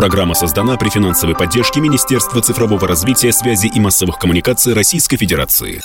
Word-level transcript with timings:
Программа 0.00 0.32
создана 0.32 0.78
при 0.78 0.88
финансовой 0.88 1.36
поддержке 1.36 1.78
Министерства 1.78 2.40
цифрового 2.40 2.88
развития, 2.88 3.32
связи 3.32 3.66
и 3.66 3.78
массовых 3.80 4.16
коммуникаций 4.18 4.72
Российской 4.72 5.18
Федерации. 5.18 5.82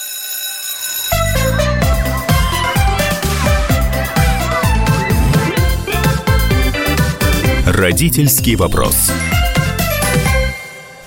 Родительский 7.67 8.55
вопрос. 8.55 9.11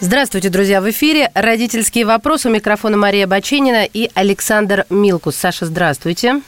Здравствуйте, 0.01 0.51
друзья! 0.51 0.83
В 0.83 0.91
эфире 0.91 1.31
«Родительский 1.33 2.05
вопрос». 2.05 2.45
У 2.45 2.51
микрофона 2.51 2.99
Мария 2.99 3.27
Баченина 3.27 3.87
и 3.87 4.11
Александр 4.13 4.85
Милкус. 4.91 5.35
Саша, 5.35 5.65
здравствуйте. 5.65 6.43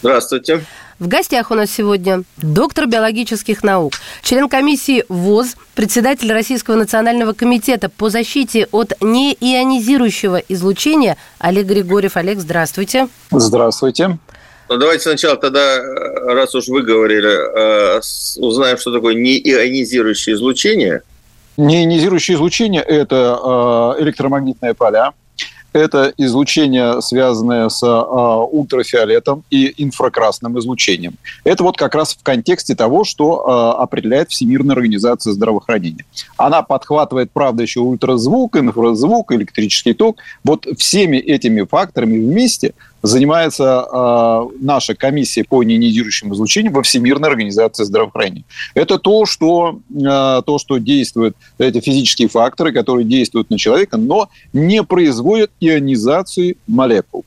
Здравствуйте. 0.00 0.64
В 1.00 1.08
гостях 1.08 1.50
у 1.50 1.54
нас 1.54 1.70
сегодня 1.70 2.24
доктор 2.36 2.86
биологических 2.86 3.62
наук, 3.62 3.94
член 4.22 4.50
комиссии 4.50 5.06
ВОЗ, 5.08 5.56
председатель 5.74 6.30
Российского 6.30 6.74
национального 6.76 7.32
комитета 7.32 7.88
по 7.88 8.10
защите 8.10 8.68
от 8.70 8.92
неионизирующего 9.00 10.42
излучения 10.50 11.16
Олег 11.38 11.68
Григорьев. 11.68 12.18
Олег, 12.18 12.38
здравствуйте. 12.38 13.08
Здравствуйте. 13.30 14.18
Ну, 14.68 14.76
давайте 14.76 15.04
сначала 15.04 15.36
тогда, 15.36 15.78
раз 16.26 16.54
уж 16.54 16.68
вы 16.68 16.82
говорили, 16.82 17.96
э, 17.96 18.00
узнаем, 18.36 18.76
что 18.76 18.92
такое 18.92 19.14
неионизирующее 19.14 20.36
излучение. 20.36 21.00
Неионизирующее 21.56 22.36
излучение– 22.36 22.82
это 22.86 23.96
э, 23.98 24.02
электромагнитные 24.02 24.74
поля, 24.74 25.14
это 25.72 26.12
излучение, 26.16 27.00
связанное 27.02 27.68
с 27.68 27.82
а, 27.82 28.44
ультрафиолетом 28.44 29.44
и 29.50 29.72
инфракрасным 29.82 30.58
излучением. 30.58 31.14
Это 31.44 31.62
вот 31.62 31.76
как 31.76 31.94
раз 31.94 32.14
в 32.14 32.22
контексте 32.22 32.74
того, 32.74 33.04
что 33.04 33.48
а, 33.48 33.82
определяет 33.82 34.30
Всемирная 34.30 34.74
организация 34.74 35.32
здравоохранения. 35.32 36.04
Она 36.36 36.62
подхватывает, 36.62 37.30
правда, 37.32 37.62
еще 37.62 37.80
ультразвук, 37.80 38.56
инфразвук, 38.56 39.32
электрический 39.32 39.92
ток. 39.92 40.18
Вот 40.44 40.66
всеми 40.76 41.16
этими 41.16 41.62
факторами 41.62 42.18
вместе– 42.18 42.74
занимается 43.02 43.86
э, 43.90 44.56
наша 44.60 44.94
комиссия 44.94 45.44
по 45.44 45.62
неионизирующему 45.62 46.34
излучению 46.34 46.72
во 46.72 46.82
Всемирной 46.82 47.28
организации 47.28 47.84
здравоохранения. 47.84 48.44
Это 48.74 48.98
то, 48.98 49.26
что, 49.26 49.80
э, 49.90 50.42
то, 50.44 50.58
что 50.58 50.78
действует, 50.78 51.36
эти 51.58 51.80
физические 51.80 52.28
факторы, 52.28 52.72
которые 52.72 53.04
действуют 53.04 53.50
на 53.50 53.58
человека, 53.58 53.96
но 53.96 54.28
не 54.52 54.82
производят 54.82 55.50
ионизации 55.60 56.56
молекул. 56.66 57.24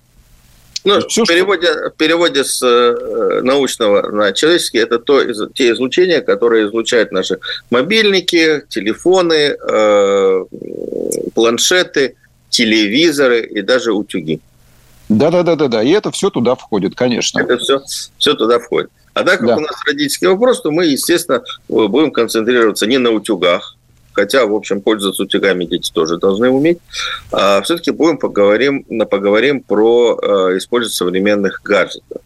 Ну, 0.85 0.99
все, 1.07 1.23
в, 1.23 1.27
переводе, 1.27 1.67
что... 1.67 1.89
в 1.91 1.93
переводе 1.95 2.43
с 2.43 2.61
э, 2.61 3.41
научного 3.41 4.09
на 4.11 4.33
человеческий 4.33 4.79
это 4.79 4.99
то, 4.99 5.23
те 5.53 5.71
излучения, 5.71 6.19
которые 6.19 6.67
излучают 6.67 7.11
наши 7.13 7.39
мобильники, 7.69 8.63
телефоны, 8.67 9.55
э, 9.55 10.45
планшеты, 11.33 12.15
телевизоры 12.49 13.41
и 13.41 13.61
даже 13.61 13.93
утюги. 13.93 14.41
Да, 15.13 15.29
да, 15.29 15.43
да, 15.43 15.55
да, 15.55 15.67
да. 15.67 15.83
И 15.83 15.89
это 15.91 16.11
все 16.11 16.29
туда 16.29 16.55
входит, 16.55 16.95
конечно. 16.95 17.39
Это 17.39 17.57
все, 17.57 17.81
все 18.17 18.33
туда 18.33 18.59
входит. 18.59 18.89
А 19.13 19.23
так 19.23 19.39
как 19.39 19.47
да. 19.47 19.57
у 19.57 19.59
нас 19.59 19.75
родительский 19.85 20.27
вопрос, 20.27 20.61
то 20.61 20.71
мы, 20.71 20.85
естественно, 20.87 21.43
будем 21.67 22.11
концентрироваться 22.11 22.87
не 22.87 22.97
на 22.97 23.11
утюгах, 23.11 23.75
хотя, 24.13 24.45
в 24.47 24.53
общем, 24.55 24.81
пользоваться 24.81 25.23
утюгами 25.23 25.65
дети 25.65 25.91
тоже 25.93 26.17
должны 26.17 26.49
уметь. 26.49 26.79
А 27.31 27.61
все-таки 27.61 27.91
будем 27.91 28.17
поговорим, 28.17 28.83
поговорим 29.09 29.61
про 29.61 30.19
э, 30.19 30.57
использование 30.57 30.95
современных 30.95 31.61
гаджетов. 31.63 32.21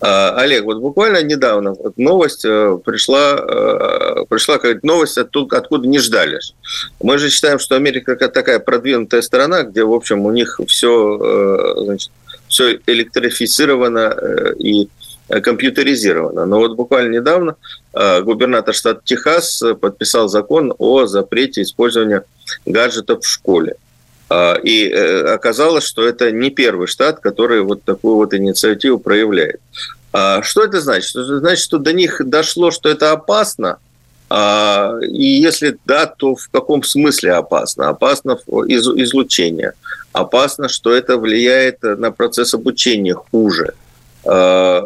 А, 0.00 0.34
Олег, 0.36 0.64
вот 0.64 0.78
буквально 0.78 1.22
недавно 1.22 1.74
новость 1.96 2.44
э, 2.44 2.78
пришла, 2.84 3.36
э, 3.38 4.24
пришла 4.28 4.56
какая-то 4.56 4.86
новость 4.86 5.16
оттуда, 5.16 5.56
откуда 5.56 5.88
не 5.88 5.98
ждали. 5.98 6.38
Мы 7.00 7.16
же 7.16 7.30
считаем, 7.30 7.58
что 7.58 7.76
Америка 7.76 8.14
такая 8.16 8.58
продвинутая 8.58 9.22
страна, 9.22 9.62
где, 9.62 9.84
в 9.84 9.92
общем, 9.92 10.26
у 10.26 10.32
них 10.32 10.60
все, 10.66 11.18
э, 11.18 11.84
значит, 11.84 12.10
все 12.48 12.78
электрифицировано 12.86 14.54
и 14.58 14.88
компьютеризировано. 15.28 16.46
Но 16.46 16.58
вот 16.58 16.76
буквально 16.76 17.16
недавно 17.16 17.56
губернатор 17.92 18.72
штата 18.72 19.00
Техас 19.04 19.60
подписал 19.80 20.28
закон 20.28 20.72
о 20.78 21.06
запрете 21.06 21.62
использования 21.62 22.22
гаджетов 22.64 23.24
в 23.24 23.28
школе. 23.28 23.74
И 24.30 24.90
оказалось, 24.90 25.84
что 25.84 26.04
это 26.04 26.32
не 26.32 26.50
первый 26.50 26.88
штат, 26.88 27.20
который 27.20 27.62
вот 27.62 27.84
такую 27.84 28.16
вот 28.16 28.34
инициативу 28.34 28.98
проявляет. 28.98 29.60
А, 30.16 30.42
что 30.42 30.64
это 30.64 30.80
значит? 30.80 31.14
Это 31.14 31.38
значит, 31.40 31.62
что 31.62 31.78
до 31.78 31.92
них 31.92 32.22
дошло, 32.24 32.70
что 32.70 32.88
это 32.88 33.12
опасно, 33.12 33.78
а, 34.30 34.94
и 35.02 35.24
если 35.24 35.76
да, 35.84 36.06
то 36.06 36.34
в 36.34 36.48
каком 36.48 36.82
смысле 36.82 37.32
опасно? 37.32 37.90
Опасно 37.90 38.38
из 38.66 38.88
излучение. 38.88 39.74
Опасно, 40.12 40.68
что 40.68 40.94
это 40.94 41.18
влияет 41.18 41.82
на 41.82 42.10
процесс 42.10 42.54
обучения 42.54 43.14
хуже. 43.14 43.74
А, 44.24 44.82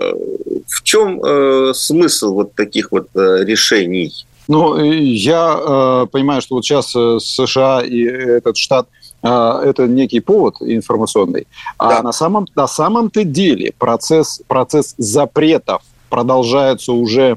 в 0.67 0.83
чем 0.83 1.25
э, 1.25 1.73
смысл 1.75 2.35
вот 2.35 2.55
таких 2.55 2.91
вот 2.91 3.09
э, 3.15 3.45
решений? 3.45 4.27
Ну, 4.49 4.83
я 4.83 5.57
э, 5.59 6.07
понимаю, 6.11 6.43
что 6.43 6.57
вот 6.57 6.65
сейчас 6.65 6.91
США 6.91 7.83
и 7.83 8.03
этот 8.03 8.57
штат– 8.57 8.89
а, 8.99 9.00
это 9.29 9.87
некий 9.87 10.21
повод 10.21 10.57
информационный. 10.61 11.47
А 11.79 11.89
да. 11.89 11.99
А 11.99 12.03
на 12.03 12.13
самом 12.13 12.47
на 12.55 12.67
самом-то 12.67 13.25
деле 13.25 13.73
процесс 13.79 14.41
процесс 14.49 14.95
запретов 14.99 15.83
продолжается 16.09 16.93
уже 16.93 17.37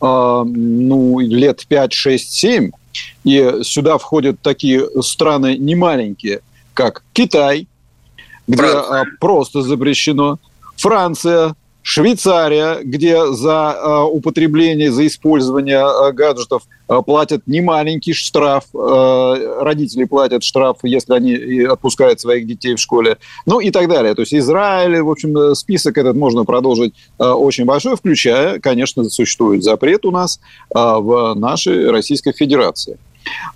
ну 0.00 1.18
лет 1.20 1.66
5, 1.66 1.92
6, 1.92 2.32
7, 2.32 2.70
и 3.24 3.60
сюда 3.62 3.98
входят 3.98 4.40
такие 4.40 4.88
страны 5.02 5.56
немаленькие, 5.58 6.40
как 6.72 7.02
Китай, 7.12 7.66
где 8.46 8.62
Франция. 8.62 9.04
просто 9.20 9.62
запрещено, 9.62 10.38
Франция, 10.76 11.54
Швейцария, 11.86 12.78
где 12.82 13.30
за 13.34 13.76
э, 13.78 14.02
употребление, 14.10 14.90
за 14.90 15.06
использование 15.06 15.84
э, 15.84 16.12
гаджетов 16.12 16.62
э, 16.88 17.02
платят 17.04 17.42
немаленький 17.46 18.14
штраф, 18.14 18.64
родители 18.72 20.04
платят 20.04 20.42
штраф, 20.42 20.78
если 20.82 21.12
они 21.12 21.64
отпускают 21.64 22.20
своих 22.20 22.46
детей 22.46 22.74
в 22.74 22.78
школе, 22.78 23.18
ну 23.44 23.60
и 23.60 23.70
так 23.70 23.88
далее. 23.88 24.14
То 24.14 24.22
есть 24.22 24.32
Израиль, 24.32 25.02
в 25.02 25.10
общем, 25.10 25.54
список 25.54 25.98
этот 25.98 26.16
можно 26.16 26.46
продолжить 26.46 26.94
очень 27.18 27.66
большой, 27.66 27.96
включая, 27.96 28.60
конечно, 28.60 29.04
существует 29.10 29.62
запрет 29.62 30.06
у 30.06 30.10
нас 30.10 30.40
в 30.72 31.34
нашей 31.34 31.90
Российской 31.90 32.32
Федерации. 32.32 32.98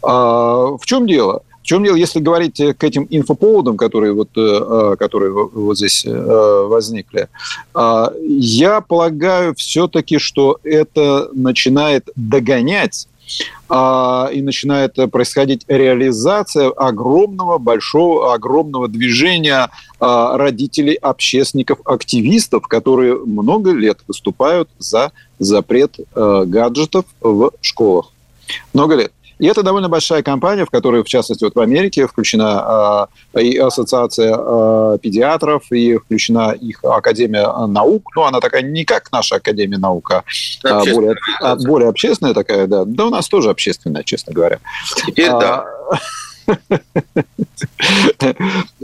В 0.03 0.81
чем 0.85 1.07
дело? 1.07 1.43
Чем 1.69 1.85
дело, 1.85 1.97
если 1.97 2.21
говорить 2.21 2.59
э, 2.61 2.73
к 2.73 2.83
этим 2.83 3.07
инфоповодам, 3.11 3.77
которые 3.77 4.15
вот, 4.15 4.31
э, 4.37 4.41
а, 4.41 4.97
которые 4.97 5.31
вот 5.33 5.77
здесь 5.77 6.03
э, 6.07 6.11
возникли, 6.67 7.29
а, 7.75 8.11
я 8.27 8.81
полагаю 8.81 9.55
все-таки, 9.55 10.17
что 10.17 10.59
это 10.65 11.29
начинает 11.35 12.09
догонять 12.17 13.07
а, 13.69 14.31
и 14.33 14.41
начинает 14.41 14.95
происходить 15.13 15.67
реализация 15.69 16.71
огромного, 16.71 17.59
большого, 17.59 18.33
огромного 18.33 18.89
движения 18.89 19.69
родителей, 20.01 20.95
общественников, 20.95 21.81
активистов, 21.85 22.67
которые 22.67 23.17
много 23.17 23.73
лет 23.73 23.99
выступают 24.07 24.71
за 24.79 25.13
запрет 25.39 25.97
гаджетов 26.15 27.05
в 27.21 27.51
школах. 27.61 28.13
Много 28.73 28.95
лет. 28.95 29.13
И 29.39 29.47
это 29.47 29.63
довольно 29.63 29.89
большая 29.89 30.23
компания, 30.23 30.65
в 30.65 30.71
которой, 30.71 31.03
в 31.03 31.07
частности, 31.09 31.45
вот 31.45 31.55
в 31.55 31.61
Америке 31.61 32.07
включена 32.07 33.09
э, 33.35 33.43
и 33.43 33.57
ассоциация 33.57 34.37
э, 34.37 34.99
педиатров, 35.01 35.71
и 35.71 35.97
включена 35.97 36.53
их 36.53 36.85
Академия 36.85 37.67
наук. 37.67 38.11
Ну, 38.17 38.25
она 38.25 38.41
такая 38.41 38.63
не 38.63 38.85
как 38.85 39.13
наша 39.13 39.37
Академия 39.37 39.79
наук, 39.79 40.11
а, 40.11 40.25
а 40.65 40.85
более, 40.85 41.15
а, 41.41 41.57
более 41.57 41.89
общественная 41.89 42.35
такая, 42.35 42.67
да. 42.67 42.85
Да 42.85 43.07
у 43.07 43.11
нас 43.11 43.29
тоже 43.29 43.51
общественная, 43.51 44.03
честно 44.03 44.33
говоря. 44.33 44.59
Теперь 45.07 45.31
а, 45.31 45.41
да. 45.41 45.67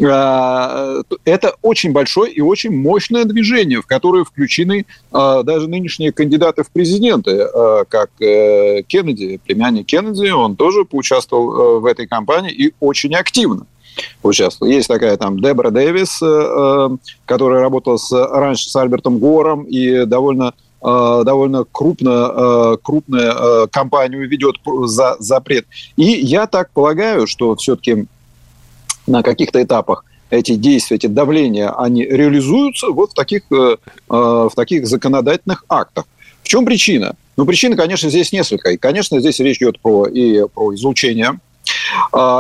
А, 0.07 1.03
это 1.25 1.55
очень 1.63 1.93
большое 1.93 2.33
и 2.33 2.41
очень 2.41 2.71
мощное 2.71 3.25
движение, 3.25 3.81
в 3.81 3.87
которое 3.87 4.25
включены 4.25 4.87
а, 5.13 5.43
даже 5.43 5.69
нынешние 5.69 6.13
кандидаты 6.13 6.63
в 6.63 6.71
президенты, 6.71 7.41
а, 7.43 7.85
как 7.85 8.11
э, 8.21 8.83
Кеннеди, 8.83 9.41
племянник 9.45 9.87
Кеннеди, 9.87 10.31
он 10.31 10.57
тоже 10.57 10.85
поучаствовал 10.85 11.79
э, 11.79 11.81
в 11.81 11.87
этой 11.87 12.07
кампании 12.07 12.53
и 12.53 12.75
очень 12.81 13.15
активно 13.15 13.67
участвовал. 14.23 14.71
Есть 14.71 14.89
такая 14.89 15.17
там 15.17 15.41
Дебра 15.41 15.71
Дэвис, 15.71 16.21
э, 16.23 16.89
которая 17.25 17.61
работала 17.61 17.97
с, 17.97 18.13
раньше 18.13 18.69
с 18.69 18.77
Альбертом 18.77 19.19
Гором 19.19 19.65
и 19.65 20.05
довольно 20.05 20.55
довольно 21.25 21.65
крупно, 21.65 22.33
э, 22.35 22.77
крупная 22.83 23.33
э, 23.33 23.67
компанию 23.69 24.29
ведет 24.29 24.57
за 24.85 25.17
запрет. 25.19 25.67
И 25.97 26.05
я 26.05 26.47
так 26.47 26.71
полагаю, 26.71 27.27
что 27.27 27.57
все-таки 27.57 28.07
на 29.07 29.23
каких-то 29.23 29.63
этапах 29.63 30.05
эти 30.31 30.55
действия, 30.55 30.97
эти 30.97 31.07
давления, 31.07 31.71
они 31.71 32.05
реализуются 32.05 32.89
вот 32.89 33.13
в 33.13 33.15
таких, 33.15 33.43
в 34.09 34.51
таких 34.57 34.87
законодательных 34.87 35.65
актах. 35.69 36.07
В 36.43 36.49
чем 36.49 36.65
причина? 36.65 37.15
Но 37.37 37.45
причин, 37.45 37.77
конечно, 37.77 38.09
здесь 38.11 38.33
несколько. 38.33 38.71
И, 38.71 38.77
конечно, 38.77 39.21
здесь 39.21 39.39
речь 39.41 39.59
идет 39.59 39.79
про, 39.81 40.07
и 40.07 40.47
про 40.49 40.75
излучение, 40.75 41.39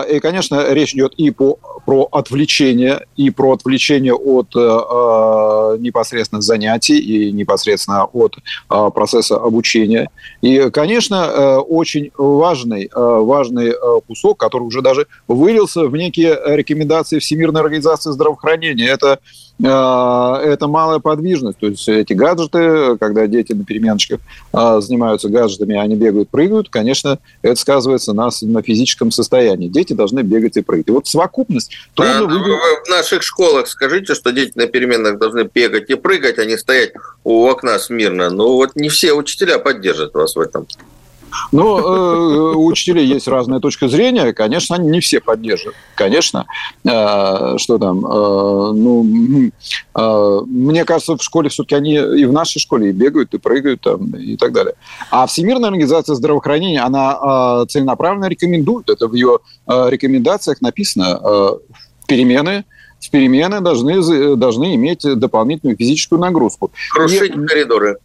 и, 0.08 0.20
конечно, 0.20 0.72
речь 0.72 0.94
идет 0.94 1.14
и 1.14 1.30
по, 1.30 1.58
про 1.84 2.08
отвлечение, 2.10 3.06
и 3.16 3.30
про 3.30 3.52
отвлечение 3.52 4.14
от 4.14 4.54
э, 4.56 4.58
а, 4.58 5.76
непосредственно 5.76 6.40
занятий 6.40 6.98
и 6.98 7.32
непосредственно 7.32 8.04
от 8.04 8.36
э, 8.36 8.90
процесса 8.94 9.36
обучения. 9.36 10.08
И, 10.40 10.70
конечно, 10.70 11.14
э, 11.14 11.56
очень 11.56 12.10
важный, 12.16 12.84
э, 12.84 12.88
важный 12.94 13.70
э, 13.70 14.00
кусок, 14.06 14.38
который 14.38 14.64
уже 14.64 14.82
даже 14.82 15.06
вылился 15.28 15.84
в 15.84 15.96
некие 15.96 16.38
рекомендации 16.44 17.18
Всемирной 17.18 17.60
организации 17.60 18.10
здравоохранения. 18.10 18.86
Это 18.86 19.12
а, 19.14 19.53
это 19.60 20.66
малая 20.66 20.98
подвижность. 20.98 21.58
То 21.58 21.68
есть 21.68 21.88
эти 21.88 22.12
гаджеты, 22.12 22.96
когда 22.98 23.26
дети 23.26 23.52
на 23.52 23.64
переменочках 23.64 24.20
а, 24.52 24.80
занимаются 24.80 25.28
гаджетами, 25.28 25.76
они 25.76 25.94
бегают, 25.94 26.28
прыгают, 26.28 26.68
конечно, 26.68 27.18
это 27.42 27.60
сказывается 27.60 28.12
на, 28.12 28.30
на 28.42 28.62
физическом 28.62 29.10
состоянии. 29.10 29.68
Дети 29.68 29.92
должны 29.92 30.20
бегать 30.20 30.56
и 30.56 30.62
прыгать. 30.62 30.88
И 30.88 30.90
вот 30.90 31.06
совокупность 31.06 31.70
трудно 31.94 32.18
а, 32.18 32.24
выиграть. 32.24 32.86
В 32.86 32.90
наших 32.90 33.22
школах 33.22 33.68
скажите, 33.68 34.14
что 34.14 34.32
дети 34.32 34.52
на 34.56 34.66
переменах 34.66 35.18
должны 35.18 35.48
бегать 35.52 35.88
и 35.88 35.94
прыгать, 35.94 36.38
а 36.38 36.44
не 36.44 36.58
стоять 36.58 36.92
у 37.22 37.46
окна 37.46 37.78
смирно. 37.78 38.30
Ну 38.30 38.54
вот 38.54 38.74
не 38.74 38.88
все 38.88 39.12
учителя 39.12 39.58
поддержат 39.58 40.14
вас 40.14 40.34
в 40.34 40.40
этом. 40.40 40.66
Но 41.52 41.78
э, 41.78 42.54
у 42.56 42.66
учителей 42.66 43.06
есть 43.06 43.28
разная 43.28 43.60
точка 43.60 43.88
зрения. 43.88 44.32
Конечно, 44.32 44.76
они 44.76 44.88
не 44.88 45.00
все 45.00 45.20
поддерживают. 45.20 45.76
Конечно. 45.94 46.46
Э, 46.84 47.56
что 47.58 47.78
там? 47.78 48.04
Э, 48.04 48.72
ну, 48.72 49.50
э, 49.94 50.40
мне 50.46 50.84
кажется, 50.84 51.16
в 51.16 51.22
школе 51.22 51.48
все-таки 51.48 51.74
они 51.74 51.94
и 51.94 52.24
в 52.24 52.32
нашей 52.32 52.58
школе 52.58 52.90
и 52.90 52.92
бегают, 52.92 53.34
и 53.34 53.38
прыгают 53.38 53.80
там, 53.82 54.14
и 54.16 54.36
так 54.36 54.52
далее. 54.52 54.74
А 55.10 55.26
Всемирная 55.26 55.68
организация 55.68 56.14
здравоохранения, 56.14 56.82
она 56.82 57.62
э, 57.62 57.66
целенаправленно 57.68 58.26
рекомендует. 58.26 58.90
Это 58.90 59.08
в 59.08 59.14
ее 59.14 59.38
э, 59.66 59.86
рекомендациях 59.90 60.60
написано. 60.60 61.20
Э, 61.22 61.50
перемены 62.06 62.64
перемены 63.10 63.60
должны, 63.60 64.36
должны 64.36 64.74
иметь 64.76 65.02
дополнительную 65.02 65.76
физическую 65.76 66.20
нагрузку. 66.20 66.72
Крушить 66.90 67.36
и, 67.36 67.46
коридоры. 67.46 67.98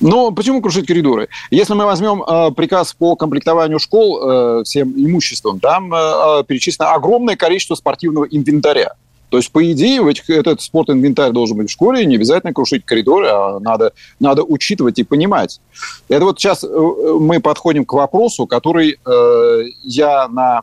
Но 0.00 0.30
почему 0.30 0.60
крушить 0.60 0.86
коридоры? 0.86 1.28
Если 1.50 1.74
мы 1.74 1.86
возьмем 1.86 2.22
э, 2.22 2.50
приказ 2.52 2.92
по 2.92 3.16
комплектованию 3.16 3.78
школ 3.78 4.20
э, 4.20 4.64
всем 4.64 4.92
имуществом, 4.96 5.58
там 5.58 5.92
э, 5.94 6.44
перечислено 6.46 6.92
огромное 6.92 7.36
количество 7.36 7.74
спортивного 7.74 8.24
инвентаря. 8.24 8.94
То 9.30 9.38
есть, 9.38 9.50
по 9.50 9.72
идее, 9.72 10.02
в 10.02 10.06
этих, 10.06 10.30
этот 10.30 10.60
спорт-инвентарь 10.60 11.32
должен 11.32 11.56
быть 11.56 11.68
в 11.68 11.72
школе, 11.72 12.04
не 12.06 12.14
обязательно 12.14 12.52
крушить 12.52 12.84
коридоры, 12.84 13.26
а 13.26 13.58
надо, 13.58 13.92
надо 14.20 14.44
учитывать 14.44 14.98
и 14.98 15.04
понимать. 15.04 15.60
Это 16.08 16.24
вот 16.24 16.38
сейчас 16.38 16.62
мы 16.62 17.40
подходим 17.40 17.84
к 17.84 17.92
вопросу, 17.92 18.46
который 18.46 18.98
э, 19.04 19.62
я 19.82 20.28
на 20.28 20.62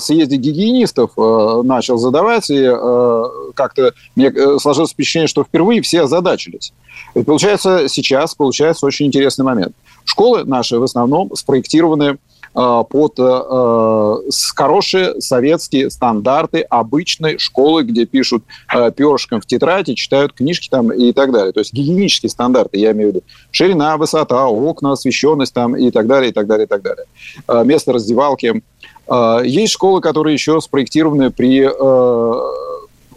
съезде 0.00 0.36
гигиенистов 0.36 1.12
э, 1.16 1.62
начал 1.64 1.98
задавать, 1.98 2.50
и 2.50 2.62
э, 2.62 3.24
как-то 3.54 3.92
мне 4.16 4.32
сложилось 4.58 4.90
впечатление, 4.90 5.28
что 5.28 5.44
впервые 5.44 5.82
все 5.82 6.02
озадачились. 6.02 6.72
И 7.14 7.22
получается, 7.22 7.88
сейчас 7.88 8.34
получается 8.34 8.86
очень 8.86 9.06
интересный 9.06 9.44
момент. 9.44 9.74
Школы 10.04 10.44
наши 10.44 10.78
в 10.78 10.82
основном 10.82 11.34
спроектированы 11.36 12.18
э, 12.54 12.82
под 12.90 13.14
э, 13.18 14.30
хорошие 14.56 15.20
советские 15.20 15.90
стандарты 15.90 16.62
обычной 16.62 17.38
школы, 17.38 17.84
где 17.84 18.06
пишут 18.06 18.42
э, 18.74 18.90
перышком 18.90 19.40
в 19.40 19.46
тетради, 19.46 19.94
читают 19.94 20.32
книжки 20.32 20.68
там 20.68 20.90
и 20.90 21.12
так 21.12 21.30
далее. 21.30 21.52
То 21.52 21.60
есть 21.60 21.72
гигиенические 21.72 22.30
стандарты, 22.30 22.78
я 22.78 22.92
имею 22.92 23.10
в 23.10 23.14
виду. 23.14 23.24
Ширина, 23.50 23.96
высота, 23.96 24.46
окна, 24.48 24.92
освещенность 24.92 25.54
там 25.54 25.76
и 25.76 25.90
так 25.90 26.06
далее, 26.06 26.30
и 26.30 26.32
так 26.32 26.46
далее, 26.46 26.64
и 26.64 26.68
так 26.68 26.82
далее. 26.82 27.04
Э, 27.46 27.64
место 27.64 27.92
раздевалки. 27.92 28.62
Э, 29.08 29.40
есть 29.44 29.72
школы, 29.72 30.00
которые 30.00 30.34
еще 30.34 30.60
спроектированы 30.60 31.30
при 31.30 31.62
э, 31.62 32.58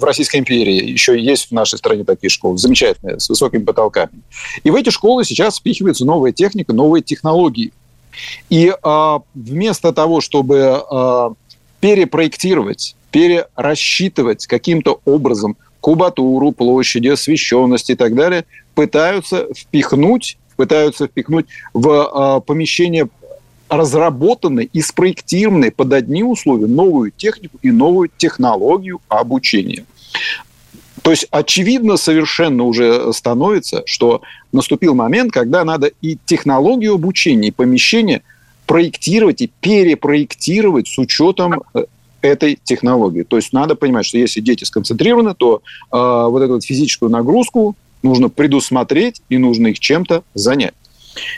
в 0.02 0.04
Российской 0.04 0.38
империи. 0.38 0.92
Еще 0.92 1.18
есть 1.20 1.50
в 1.50 1.52
нашей 1.52 1.78
стране 1.78 2.04
такие 2.04 2.30
школы, 2.30 2.58
замечательные, 2.58 3.20
с 3.20 3.30
высокими 3.30 3.64
потолками. 3.64 4.12
И 4.64 4.72
в 4.72 4.76
эти 4.76 4.90
школы 4.90 5.24
сейчас 5.24 5.60
впихивается 5.60 6.06
новая 6.06 6.32
техника, 6.32 6.74
новые 6.74 7.04
технологии. 7.04 7.72
И 8.50 8.72
э, 8.72 9.20
вместо 9.36 9.94
того, 9.94 10.20
чтобы 10.22 10.84
э, 10.92 11.30
перепроектировать, 11.80 12.96
перерасчитывать 13.12 14.48
каким-то 14.48 15.00
образом 15.06 15.56
кубатуру, 15.80 16.52
площади, 16.52 17.10
освещенность 17.10 17.90
и 17.90 17.96
так 17.96 18.16
далее, 18.16 18.46
пытаются 18.76 19.48
впихнуть, 19.56 20.38
пытаются 20.56 21.08
впихнуть 21.08 21.48
в 21.74 21.90
э, 21.90 22.42
помещение 22.42 23.08
разработанной 23.72 24.70
и 24.72 24.82
спроектированной 24.82 25.72
под 25.72 25.94
одни 25.94 26.24
условия 26.24 26.68
новую 26.68 27.12
технику 27.12 27.58
и 27.62 27.72
новую 27.72 28.12
технологию 28.18 29.00
обучения. 29.08 29.86
То 31.02 31.12
есть 31.12 31.26
очевидно 31.32 31.96
совершенно 31.96 32.64
уже 32.64 33.14
становится, 33.14 33.82
что 33.86 34.22
наступил 34.52 34.94
момент, 34.94 35.32
когда 35.32 35.64
надо 35.64 35.90
и 36.02 36.18
технологию 36.26 36.96
обучения, 36.96 37.48
и 37.48 37.52
помещение 37.52 38.24
проектировать 38.68 39.42
и 39.42 39.52
перепроектировать 39.62 40.90
с 40.90 40.98
учетом 40.98 41.64
э, 41.74 41.86
этой 42.22 42.60
технологии. 42.62 43.24
То 43.24 43.38
есть 43.38 43.54
надо 43.54 43.76
понимать, 43.76 44.06
что 44.06 44.18
если 44.18 44.42
дети 44.42 44.66
сконцентрированы, 44.66 45.34
то 45.34 45.62
э, 45.92 45.98
вот 46.30 46.42
эту 46.42 46.54
вот 46.54 46.66
физическую 46.66 47.10
нагрузку 47.10 47.76
нужно 48.04 48.30
предусмотреть 48.30 49.22
и 49.30 49.38
нужно 49.38 49.68
их 49.68 49.80
чем-то 49.80 50.24
занять. 50.34 50.74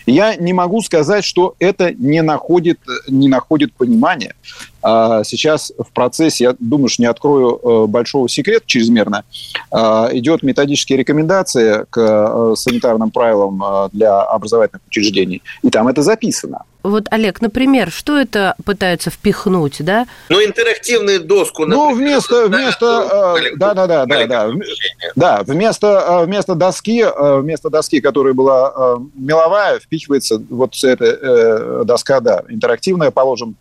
Я 0.05 0.35
не 0.35 0.53
могу 0.53 0.81
сказать, 0.81 1.23
что 1.23 1.55
это 1.59 1.93
не 1.93 2.21
находит, 2.21 2.79
не 3.07 3.27
находит 3.27 3.73
понимания. 3.73 4.35
А, 4.81 5.23
сейчас 5.23 5.71
в 5.77 5.91
процессе, 5.93 6.43
я 6.43 6.55
думаю, 6.59 6.89
что 6.89 7.01
не 7.03 7.07
открою 7.07 7.59
э, 7.63 7.87
большого 7.87 8.27
секрета 8.27 8.63
чрезмерно, 8.65 9.23
а, 9.71 10.09
идет 10.11 10.43
методические 10.43 10.97
рекомендации 10.97 11.85
к 11.89 11.97
э, 11.97 12.55
санитарным 12.57 13.11
правилам 13.11 13.63
э, 13.63 13.89
для 13.93 14.21
образовательных 14.21 14.81
учреждений, 14.87 15.41
и 15.61 15.69
там 15.69 15.87
это 15.87 16.01
записано. 16.01 16.63
Вот, 16.83 17.05
Олег, 17.11 17.41
например, 17.41 17.91
что 17.91 18.19
это 18.19 18.55
пытаются 18.65 19.09
впихнуть, 19.09 19.77
да? 19.79 20.05
Ну, 20.29 20.43
интерактивную 20.43 21.23
доску, 21.23 21.65
например. 21.65 21.89
Ну, 21.89 21.95
вместо, 21.95 22.47
вместо, 22.47 23.37
да, 23.55 23.73
да, 23.73 23.87
да, 23.87 24.05
да, 24.05 24.27
да, 24.27 24.51
да, 25.15 25.43
вместо, 25.43 26.23
вместо 26.25 26.55
доски, 26.55 27.05
вместо 27.39 27.69
доски, 27.69 28.01
которая 28.01 28.33
была 28.33 28.99
меловая, 29.15 29.79
впихивается 29.79 30.41
вот 30.49 30.73
эта 30.83 31.85
доска, 31.85 32.19
да, 32.19 32.43
интерактивная, 32.49 33.11
положим, 33.11 33.55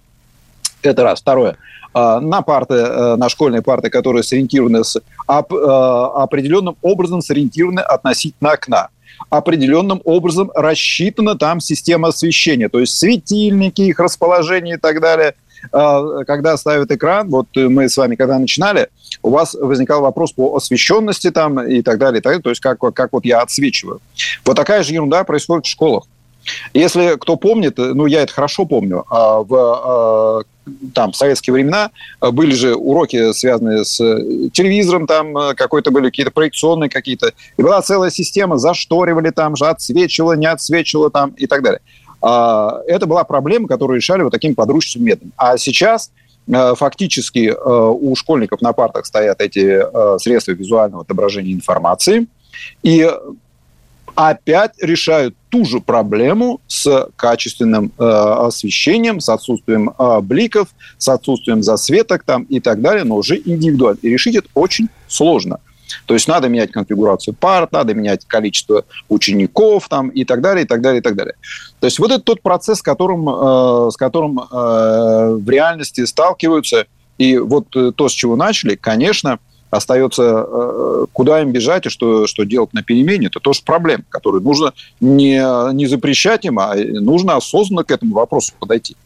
это 0.83 1.05
раз. 1.05 1.21
Второе. 1.21 1.57
На 1.95 2.41
парты, 2.41 2.75
э, 2.75 3.17
на 3.17 3.29
школьные 3.29 3.61
парты, 3.61 3.91
которые 3.91 4.23
сориентированы 4.23 4.83
с, 4.83 4.99
оп, 5.27 5.53
э, 5.53 5.57
определенным 5.59 6.75
образом 6.81 7.21
сориентированы 7.21 7.81
относительно 7.81 8.53
окна 8.53 8.89
определенным 9.31 10.01
образом 10.05 10.51
рассчитана 10.55 11.37
там 11.37 11.61
система 11.61 12.09
освещения, 12.09 12.69
то 12.69 12.81
есть 12.81 12.97
светильники, 12.99 13.83
их 13.83 13.99
расположение 13.99 14.77
и 14.77 14.79
так 14.79 15.01
далее. 15.01 15.35
А, 15.71 16.25
когда 16.25 16.57
ставят 16.57 16.91
экран, 16.91 17.29
вот 17.29 17.47
мы 17.55 17.89
с 17.89 17.97
вами 17.97 18.17
когда 18.17 18.39
начинали, 18.39 18.89
у 19.23 19.31
вас 19.31 19.55
возникал 19.55 20.03
вопрос 20.03 20.33
по 20.33 20.57
освещенности 20.57 21.31
там 21.31 21.61
и 21.61 21.83
так 21.83 21.99
далее, 21.99 22.19
и 22.19 22.23
так 22.23 22.33
далее 22.33 22.43
то 22.43 22.51
есть 22.51 22.61
как, 22.61 22.79
как 22.79 23.13
вот 23.13 23.25
я 23.25 23.41
отсвечиваю. 23.41 24.01
Вот 24.45 24.57
такая 24.57 24.83
же 24.83 24.93
ерунда 24.93 25.25
происходит 25.25 25.67
в 25.67 25.71
школах. 25.71 26.05
Если 26.75 27.17
кто 27.19 27.37
помнит, 27.37 27.79
ну 27.79 28.07
я 28.07 28.23
это 28.23 28.33
хорошо 28.33 28.65
помню, 28.65 29.05
а 29.11 29.43
в 29.43 29.55
а, 29.55 30.43
там 30.95 31.13
в 31.13 31.17
советские 31.17 31.55
времена 31.55 31.91
были 32.21 32.55
же 32.55 32.75
уроки, 32.75 33.33
связанные 33.33 33.85
с 33.85 33.97
телевизором, 34.53 35.07
там 35.07 35.35
какой-то 35.57 35.91
были 35.91 36.07
какие-то 36.07 36.31
проекционные 36.31 36.89
какие-то. 36.89 37.33
И 37.57 37.63
была 37.63 37.83
целая 37.83 38.11
система, 38.11 38.59
зашторивали 38.59 39.31
там 39.31 39.57
же, 39.57 39.67
отсвечивало, 39.67 40.35
не 40.35 40.47
отсвечивало 40.47 41.11
там 41.11 41.31
и 41.31 41.47
так 41.47 41.63
далее. 41.63 41.81
А, 42.21 42.81
это 42.87 43.07
была 43.07 43.25
проблема, 43.25 43.69
которую 43.69 43.97
решали 43.97 44.23
вот 44.23 44.31
таким 44.31 44.55
подручным 44.55 45.05
методом. 45.05 45.33
А 45.37 45.59
сейчас 45.59 46.11
фактически 46.47 47.55
у 47.57 48.17
школьников 48.17 48.63
на 48.63 48.73
партах 48.73 49.07
стоят 49.07 49.41
эти 49.41 49.81
средства 50.19 50.51
визуального 50.51 51.03
отображения 51.03 51.53
информации, 51.53 52.27
и 52.83 53.09
опять 54.15 54.73
решают 54.81 55.35
ту 55.49 55.65
же 55.65 55.81
проблему 55.81 56.61
с 56.67 57.09
качественным 57.17 57.93
э, 57.99 58.05
освещением, 58.05 59.21
с 59.21 59.29
отсутствием 59.29 59.91
э, 59.99 60.21
бликов, 60.21 60.69
с 60.99 61.09
отсутствием 61.09 61.63
засветок 61.63 62.25
там 62.25 62.45
и 62.45 62.61
так 62.61 62.81
далее, 62.81 63.05
но 63.05 63.17
уже 63.17 63.37
индивидуально. 63.37 63.99
И 64.03 64.09
решить 64.09 64.37
это 64.37 64.49
очень 64.55 64.89
сложно. 65.09 65.59
То 66.07 66.15
есть 66.15 66.29
надо 66.29 66.49
менять 66.49 66.73
конфигурацию 66.73 67.35
парт, 67.35 67.73
надо 67.73 67.95
менять 67.95 68.25
количество 68.27 68.85
учеников 69.09 69.89
там, 69.89 70.09
и 70.09 70.25
так 70.25 70.41
далее, 70.41 70.65
и 70.65 70.67
так 70.67 70.81
далее, 70.81 71.01
и 71.01 71.03
так 71.03 71.17
далее. 71.17 71.35
То 71.81 71.87
есть 71.87 71.99
вот 71.99 72.11
это 72.11 72.21
тот 72.21 72.43
процесс, 72.43 72.79
с 72.79 72.83
которым, 72.83 73.29
э, 73.29 73.91
с 73.91 73.97
которым 73.97 74.39
э, 74.39 74.43
в 75.37 75.49
реальности 75.49 76.05
сталкиваются. 76.05 76.87
И 77.19 77.37
вот 77.37 77.77
э, 77.77 77.93
то, 77.95 78.09
с 78.09 78.13
чего 78.13 78.37
начали, 78.37 78.75
конечно, 78.75 79.39
остается, 79.73 80.47
э, 80.47 81.07
куда 81.13 81.41
им 81.41 81.51
бежать 81.51 81.87
и 81.87 81.89
что, 81.89 82.27
что 82.27 82.45
делать 82.45 82.75
на 82.75 82.83
перемене, 82.83 83.29
это 83.29 83.41
тоже 83.41 83.63
проблема, 83.65 84.05
которую 84.11 84.43
нужно 84.43 84.75
не, 85.01 85.43
не 85.73 85.87
запрещать 85.87 86.45
им, 86.45 86.59
а 86.59 86.75
нужно 86.77 87.37
осознанно 87.37 87.83
к 87.83 87.91
этому 87.91 88.15
вопросу 88.15 88.53
подойти. 88.59 88.97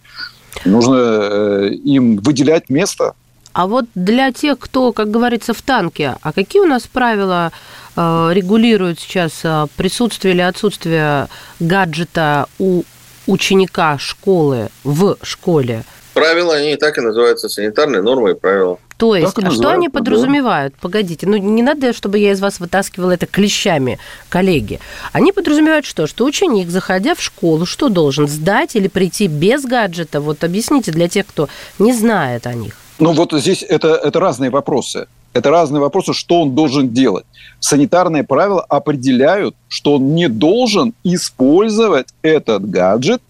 Нужно 0.64 0.96
э, 0.96 1.70
им 1.84 2.16
выделять 2.16 2.68
место. 2.68 3.14
А 3.52 3.66
вот 3.68 3.86
для 3.94 4.32
тех, 4.32 4.58
кто, 4.58 4.92
как 4.92 5.10
говорится, 5.10 5.54
в 5.54 5.62
танке, 5.62 6.16
а 6.20 6.32
какие 6.32 6.60
у 6.60 6.66
нас 6.66 6.82
правила 6.82 7.52
э, 7.94 8.30
регулируют 8.32 8.98
сейчас 8.98 9.42
присутствие 9.76 10.34
или 10.34 10.42
отсутствие 10.42 11.28
гаджета 11.60 12.46
у 12.58 12.82
ученика 13.28 13.98
школы 13.98 14.68
в 14.82 15.16
школе? 15.22 15.84
Правила, 16.12 16.56
они 16.56 16.72
и 16.72 16.76
так 16.76 16.98
и 16.98 17.02
называются 17.02 17.48
санитарные 17.48 18.02
нормы 18.02 18.32
и 18.32 18.34
правила. 18.34 18.78
То 18.96 19.14
есть, 19.14 19.36
а 19.36 19.50
что 19.50 19.70
они 19.70 19.88
подразумевают? 19.88 20.74
Да. 20.74 20.78
Погодите, 20.80 21.26
ну 21.26 21.36
не 21.36 21.62
надо, 21.62 21.92
чтобы 21.92 22.18
я 22.18 22.32
из 22.32 22.40
вас 22.40 22.60
вытаскивала 22.60 23.12
это 23.12 23.26
клещами, 23.26 23.98
коллеги. 24.28 24.80
Они 25.12 25.32
подразумевают 25.32 25.84
что? 25.84 26.06
Что 26.06 26.24
ученик, 26.24 26.68
заходя 26.68 27.14
в 27.14 27.20
школу, 27.20 27.66
что 27.66 27.88
должен? 27.88 28.26
Сдать 28.26 28.74
или 28.74 28.88
прийти 28.88 29.26
без 29.26 29.64
гаджета? 29.64 30.20
Вот 30.20 30.44
объясните 30.44 30.92
для 30.92 31.08
тех, 31.08 31.26
кто 31.26 31.48
не 31.78 31.92
знает 31.92 32.46
о 32.46 32.54
них. 32.54 32.76
Ну 32.98 33.12
вот 33.12 33.32
здесь 33.32 33.62
это, 33.62 33.88
это 33.94 34.18
разные 34.18 34.50
вопросы. 34.50 35.06
Это 35.34 35.50
разные 35.50 35.82
вопросы, 35.82 36.14
что 36.14 36.40
он 36.40 36.54
должен 36.54 36.88
делать. 36.88 37.26
Санитарные 37.60 38.24
правила 38.24 38.62
определяют, 38.62 39.54
что 39.68 39.96
он 39.96 40.14
не 40.14 40.28
должен 40.30 40.94
использовать 41.04 42.08
этот 42.22 42.70
гаджет 42.70 43.20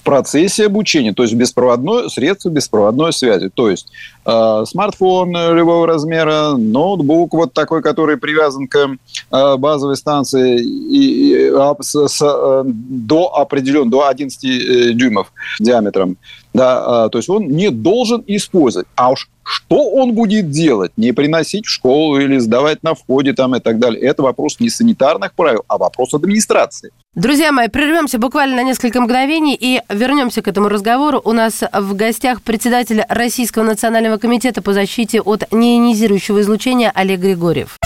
в 0.00 0.02
процессе 0.02 0.66
обучения, 0.66 1.12
то 1.12 1.22
есть 1.22 1.34
беспроводное 1.34 2.08
средство 2.08 2.48
беспроводной 2.48 3.12
связи, 3.12 3.50
то 3.52 3.68
есть 3.68 3.88
э, 4.24 4.64
смартфон 4.66 5.30
любого 5.54 5.86
размера, 5.86 6.56
ноутбук 6.56 7.34
вот 7.34 7.52
такой, 7.52 7.82
который 7.82 8.16
привязан 8.16 8.66
к 8.66 8.78
э, 8.78 9.56
базовой 9.56 9.96
станции 9.96 10.58
и, 10.58 11.32
и, 11.32 11.50
а, 11.54 11.76
с, 11.80 12.08
с, 12.08 12.22
э, 12.22 12.62
до 12.64 13.36
определен 13.36 13.90
до 13.90 14.08
11 14.08 14.44
э, 14.44 14.92
дюймов 14.94 15.32
диаметром, 15.58 16.16
да, 16.52 17.06
э, 17.06 17.10
то 17.10 17.18
есть 17.18 17.28
он 17.28 17.48
не 17.48 17.70
должен 17.70 18.22
использовать, 18.26 18.86
а 18.96 19.10
уж 19.10 19.28
что 19.42 19.90
он 19.90 20.14
будет 20.14 20.50
делать? 20.50 20.92
Не 20.96 21.12
приносить 21.12 21.66
в 21.66 21.70
школу 21.70 22.20
или 22.20 22.38
сдавать 22.38 22.82
на 22.84 22.94
входе 22.94 23.32
там 23.32 23.56
и 23.56 23.60
так 23.60 23.80
далее. 23.80 24.00
Это 24.00 24.22
вопрос 24.22 24.60
не 24.60 24.70
санитарных 24.70 25.32
правил, 25.34 25.64
а 25.66 25.76
вопрос 25.76 26.14
администрации. 26.14 26.90
Друзья 27.16 27.50
мои, 27.50 27.66
прервемся 27.66 28.18
буквально 28.18 28.56
на 28.56 28.62
несколько 28.62 29.00
мгновений 29.00 29.56
и 29.58 29.80
вернемся 29.88 30.42
к 30.42 30.48
этому 30.48 30.68
разговору. 30.68 31.20
У 31.24 31.32
нас 31.32 31.64
в 31.72 31.94
гостях 31.96 32.42
председатель 32.42 33.02
Российского 33.08 33.64
национального 33.64 34.18
комитета 34.18 34.62
по 34.62 34.72
защите 34.72 35.20
от 35.20 35.50
неионизирующего 35.52 36.42
излучения 36.42 36.92
Олег 36.94 37.20
Григорьев. 37.20 37.76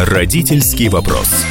Родительский 0.00 0.88
вопрос. 0.88 1.44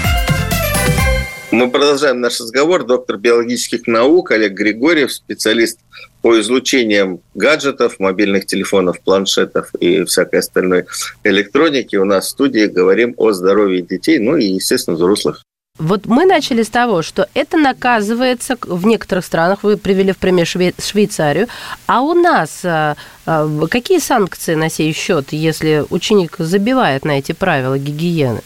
Мы 1.52 1.72
продолжаем 1.72 2.22
наш 2.22 2.40
разговор. 2.40 2.86
Доктор 2.86 3.18
биологических 3.18 3.88
наук 3.88 4.30
Олег 4.32 4.54
Григорьев, 4.54 5.12
специалист 5.12 5.80
по 6.22 6.40
излучениям 6.40 7.22
гаджетов, 7.34 8.00
мобильных 8.00 8.46
телефонов, 8.46 9.02
планшетов 9.02 9.74
и 9.80 10.04
всякой 10.04 10.42
остальной 10.42 10.86
электроники. 11.24 11.96
У 11.96 12.06
нас 12.06 12.28
в 12.28 12.30
студии 12.30 12.68
говорим 12.68 13.16
о 13.18 13.32
здоровье 13.32 13.82
детей, 13.82 14.20
ну 14.20 14.38
и, 14.38 14.46
естественно, 14.46 14.96
взрослых. 14.96 15.44
Вот 15.80 16.06
мы 16.06 16.26
начали 16.26 16.62
с 16.62 16.70
того, 16.70 17.02
что 17.02 17.28
это 17.34 17.58
наказывается 17.58 18.58
в 18.62 18.86
некоторых 18.86 19.26
странах, 19.26 19.64
вы 19.64 19.78
привели 19.78 20.12
в 20.12 20.18
пример 20.18 20.46
Швейцарию, 20.46 21.48
а 21.88 22.02
у 22.02 22.14
нас 22.14 22.62
а, 22.64 22.96
а, 23.26 23.50
какие 23.68 24.00
санкции 24.00 24.56
на 24.56 24.70
сей 24.70 24.94
счет, 24.94 25.32
если 25.32 25.86
ученик 25.90 26.36
забивает 26.38 27.06
на 27.06 27.18
эти 27.18 27.32
правила 27.32 27.80
гигиены? 27.80 28.42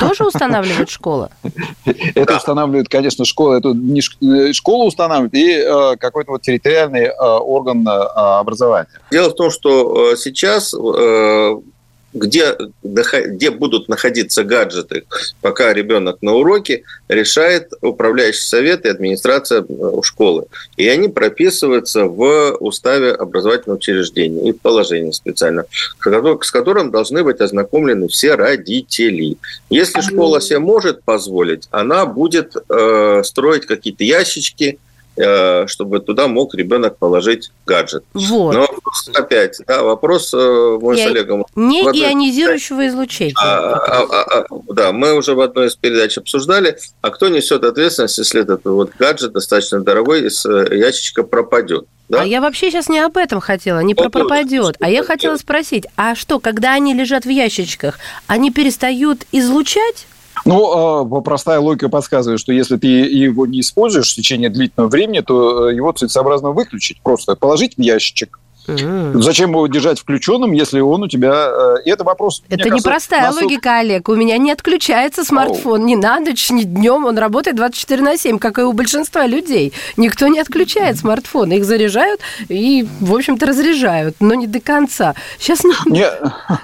Тоже 0.00 0.24
устанавливает 0.24 0.90
школа? 0.90 1.30
Это 2.14 2.36
устанавливает, 2.36 2.88
конечно, 2.88 3.24
школа. 3.24 3.56
Это 3.58 3.72
не 3.72 4.00
э, 4.00 4.52
школа 4.52 4.84
устанавливает 4.84 5.34
и 5.34 5.50
э, 5.52 5.96
какой-то 5.96 6.32
вот 6.32 6.42
территориальный 6.42 7.04
э, 7.04 7.12
орган 7.14 7.86
образования. 7.86 8.88
Дело 9.10 9.30
в 9.30 9.34
том, 9.34 9.50
что 9.50 10.16
сейчас 10.16 10.74
где, 12.12 12.56
где 12.82 13.50
будут 13.50 13.88
находиться 13.88 14.44
гаджеты, 14.44 15.04
пока 15.40 15.72
ребенок 15.72 16.18
на 16.20 16.34
уроке, 16.34 16.82
решает 17.08 17.72
управляющий 17.80 18.42
совет 18.42 18.84
и 18.84 18.88
администрация 18.88 19.64
э, 19.66 19.92
школы. 20.02 20.46
И 20.76 20.88
они 20.88 21.08
прописываются 21.08 22.04
в 22.04 22.56
уставе 22.60 23.12
образовательного 23.12 23.78
учреждения 23.78 24.50
и 24.50 24.52
положении 24.52 25.12
специально, 25.12 25.64
с 26.00 26.50
которым 26.50 26.90
должны 26.90 27.24
быть 27.24 27.40
ознакомлены 27.40 28.08
все 28.08 28.34
родители. 28.34 29.36
Если 29.70 30.00
школа 30.00 30.40
себе 30.40 30.58
может 30.58 31.02
позволить, 31.02 31.68
она 31.70 32.06
будет 32.06 32.54
э, 32.68 33.22
строить 33.24 33.66
какие-то 33.66 34.04
ящички, 34.04 34.78
чтобы 35.14 36.00
туда 36.00 36.26
мог 36.26 36.54
ребенок 36.54 36.96
положить 36.96 37.50
гаджет. 37.66 38.04
Вот. 38.14 38.54
Но 38.54 38.66
опять, 39.14 39.58
да, 39.66 39.82
вопрос 39.82 40.32
э, 40.34 40.78
мой 40.80 40.96
Я... 40.96 41.04
с 41.04 41.10
Олегом. 41.10 41.46
Не 41.54 41.80
одной... 41.80 41.98
ионизирующего 41.98 42.86
излучения. 42.88 43.34
А, 43.36 43.74
а, 43.74 44.02
а, 44.02 44.38
а, 44.40 44.46
да, 44.72 44.92
мы 44.92 45.14
уже 45.14 45.34
в 45.34 45.40
одной 45.40 45.66
из 45.66 45.76
передач 45.76 46.16
обсуждали, 46.18 46.78
а 47.00 47.10
кто 47.10 47.28
несет 47.28 47.64
ответственность, 47.64 48.18
если 48.18 48.42
этот 48.42 48.64
вот 48.64 48.92
гаджет 48.98 49.32
достаточно 49.32 49.80
дорогой 49.80 50.26
из 50.26 50.44
э, 50.46 50.68
ящичка 50.70 51.22
пропадет. 51.22 51.86
Да? 52.08 52.22
А 52.22 52.24
я 52.26 52.40
вообще 52.40 52.70
сейчас 52.70 52.88
не 52.88 52.98
об 52.98 53.16
этом 53.16 53.40
хотела, 53.40 53.80
не 53.80 53.94
про 53.94 54.10
пропадет. 54.10 54.76
А 54.80 54.90
я 54.90 55.02
хотела 55.02 55.36
спросить, 55.36 55.86
а 55.96 56.14
что, 56.14 56.40
когда 56.40 56.74
они 56.74 56.94
лежат 56.94 57.24
в 57.24 57.28
ящичках, 57.30 57.98
они 58.26 58.50
перестают 58.50 59.26
излучать? 59.32 60.06
Ну, 60.44 61.04
а, 61.04 61.20
простая 61.20 61.60
логика 61.60 61.88
подсказывает, 61.88 62.40
что 62.40 62.52
если 62.52 62.76
ты 62.76 62.86
его 62.86 63.46
не 63.46 63.60
используешь 63.60 64.12
в 64.12 64.16
течение 64.16 64.50
длительного 64.50 64.88
времени, 64.90 65.20
то 65.20 65.68
э, 65.68 65.74
его 65.74 65.92
целесообразно 65.92 66.50
выключить. 66.50 67.00
Просто 67.02 67.36
положить 67.36 67.76
в 67.76 67.80
ящичек. 67.80 68.40
Зачем 68.66 69.50
его 69.50 69.66
держать 69.66 69.98
включенным, 69.98 70.52
если 70.52 70.80
он 70.80 71.02
у 71.02 71.08
тебя... 71.08 71.32
Э, 71.32 71.76
и 71.84 71.90
это 71.90 72.04
вопрос... 72.04 72.42
Это 72.48 72.70
непростая 72.70 73.22
нас... 73.22 73.34
логика, 73.34 73.78
Олег. 73.78 74.08
У 74.08 74.14
меня 74.14 74.38
не 74.38 74.52
отключается 74.52 75.24
смартфон 75.24 75.82
oh. 75.82 75.84
ни 75.84 75.94
на 75.96 76.20
ночь, 76.20 76.50
ни 76.50 76.62
днем. 76.62 77.06
Он 77.06 77.18
работает 77.18 77.56
24 77.56 78.02
на 78.02 78.16
7, 78.16 78.38
как 78.38 78.58
и 78.58 78.62
у 78.62 78.72
большинства 78.72 79.26
людей. 79.26 79.72
Никто 79.96 80.28
не 80.28 80.38
отключает 80.38 80.98
смартфон. 80.98 81.50
Их 81.52 81.64
заряжают 81.64 82.20
и, 82.48 82.86
в 83.00 83.14
общем-то, 83.14 83.46
разряжают, 83.46 84.16
но 84.20 84.34
не 84.34 84.46
до 84.46 84.60
конца. 84.60 85.14
Сейчас 85.38 85.64
не... 85.64 86.06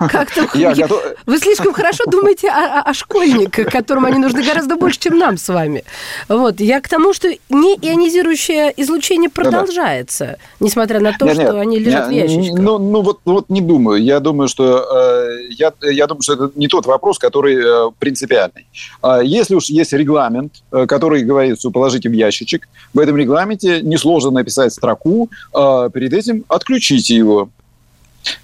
как-то... 0.08 0.48
Я 0.54 0.74
готов... 0.74 1.02
Вы 1.26 1.38
слишком 1.38 1.72
хорошо 1.72 2.04
думаете 2.06 2.48
о, 2.50 2.82
о 2.82 2.94
школьниках, 2.94 3.70
которым 3.70 4.04
они 4.04 4.18
нужны 4.18 4.42
гораздо 4.44 4.76
больше, 4.76 5.00
чем 5.00 5.18
нам 5.18 5.36
с 5.36 5.48
вами. 5.48 5.84
Вот. 6.28 6.60
Я 6.60 6.80
к 6.80 6.88
тому, 6.88 7.12
что 7.12 7.28
неионизирующее 7.48 8.72
излучение 8.76 9.30
продолжается, 9.30 10.38
несмотря 10.60 11.00
на 11.00 11.12
то, 11.12 11.28
что 11.34 11.58
они 11.58 11.87
лежат 11.88 12.08
в 12.08 12.10
ящичках. 12.10 12.58
Ну, 12.58 12.78
ну 12.78 13.02
вот, 13.02 13.20
вот 13.24 13.48
не 13.48 13.60
думаю. 13.60 14.02
Я 14.02 14.20
думаю, 14.20 14.48
что 14.48 14.86
э, 14.94 15.48
я, 15.50 15.72
я 15.82 16.06
думаю, 16.06 16.22
что 16.22 16.34
это 16.34 16.50
не 16.54 16.68
тот 16.68 16.86
вопрос, 16.86 17.18
который 17.18 17.56
э, 17.56 17.90
принципиальный. 17.98 18.66
Э, 19.02 19.20
если 19.24 19.54
уж 19.54 19.66
есть 19.66 19.92
регламент, 19.92 20.62
э, 20.72 20.86
который 20.86 21.22
говорит, 21.22 21.58
что 21.58 21.70
положите 21.70 22.08
в 22.08 22.12
ящичек, 22.12 22.68
в 22.94 22.98
этом 22.98 23.16
регламенте 23.16 23.80
несложно 23.82 24.30
написать 24.30 24.72
строку, 24.72 25.30
э, 25.54 25.90
перед 25.92 26.12
этим 26.12 26.44
отключите 26.48 27.14
его. 27.14 27.50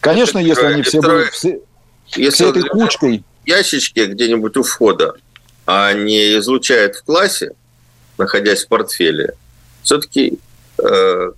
Конечно, 0.01 0.39
это, 0.39 0.49
если 0.49 0.67
они 0.67 0.83
все 0.83 1.01
будут 1.01 1.29
все, 1.29 1.61
если 2.17 2.31
все 2.31 2.51
этой 2.51 2.63
кучкой... 2.63 3.25
ящички 3.45 4.01
где-нибудь 4.01 4.57
у 4.57 4.63
входа, 4.63 5.15
а 5.67 5.93
не 5.93 6.39
излучает 6.39 6.97
в 6.97 7.05
классе, 7.05 7.53
находясь 8.19 8.65
в 8.65 8.69
портфеле, 8.69 9.35
все-таки 9.83 10.39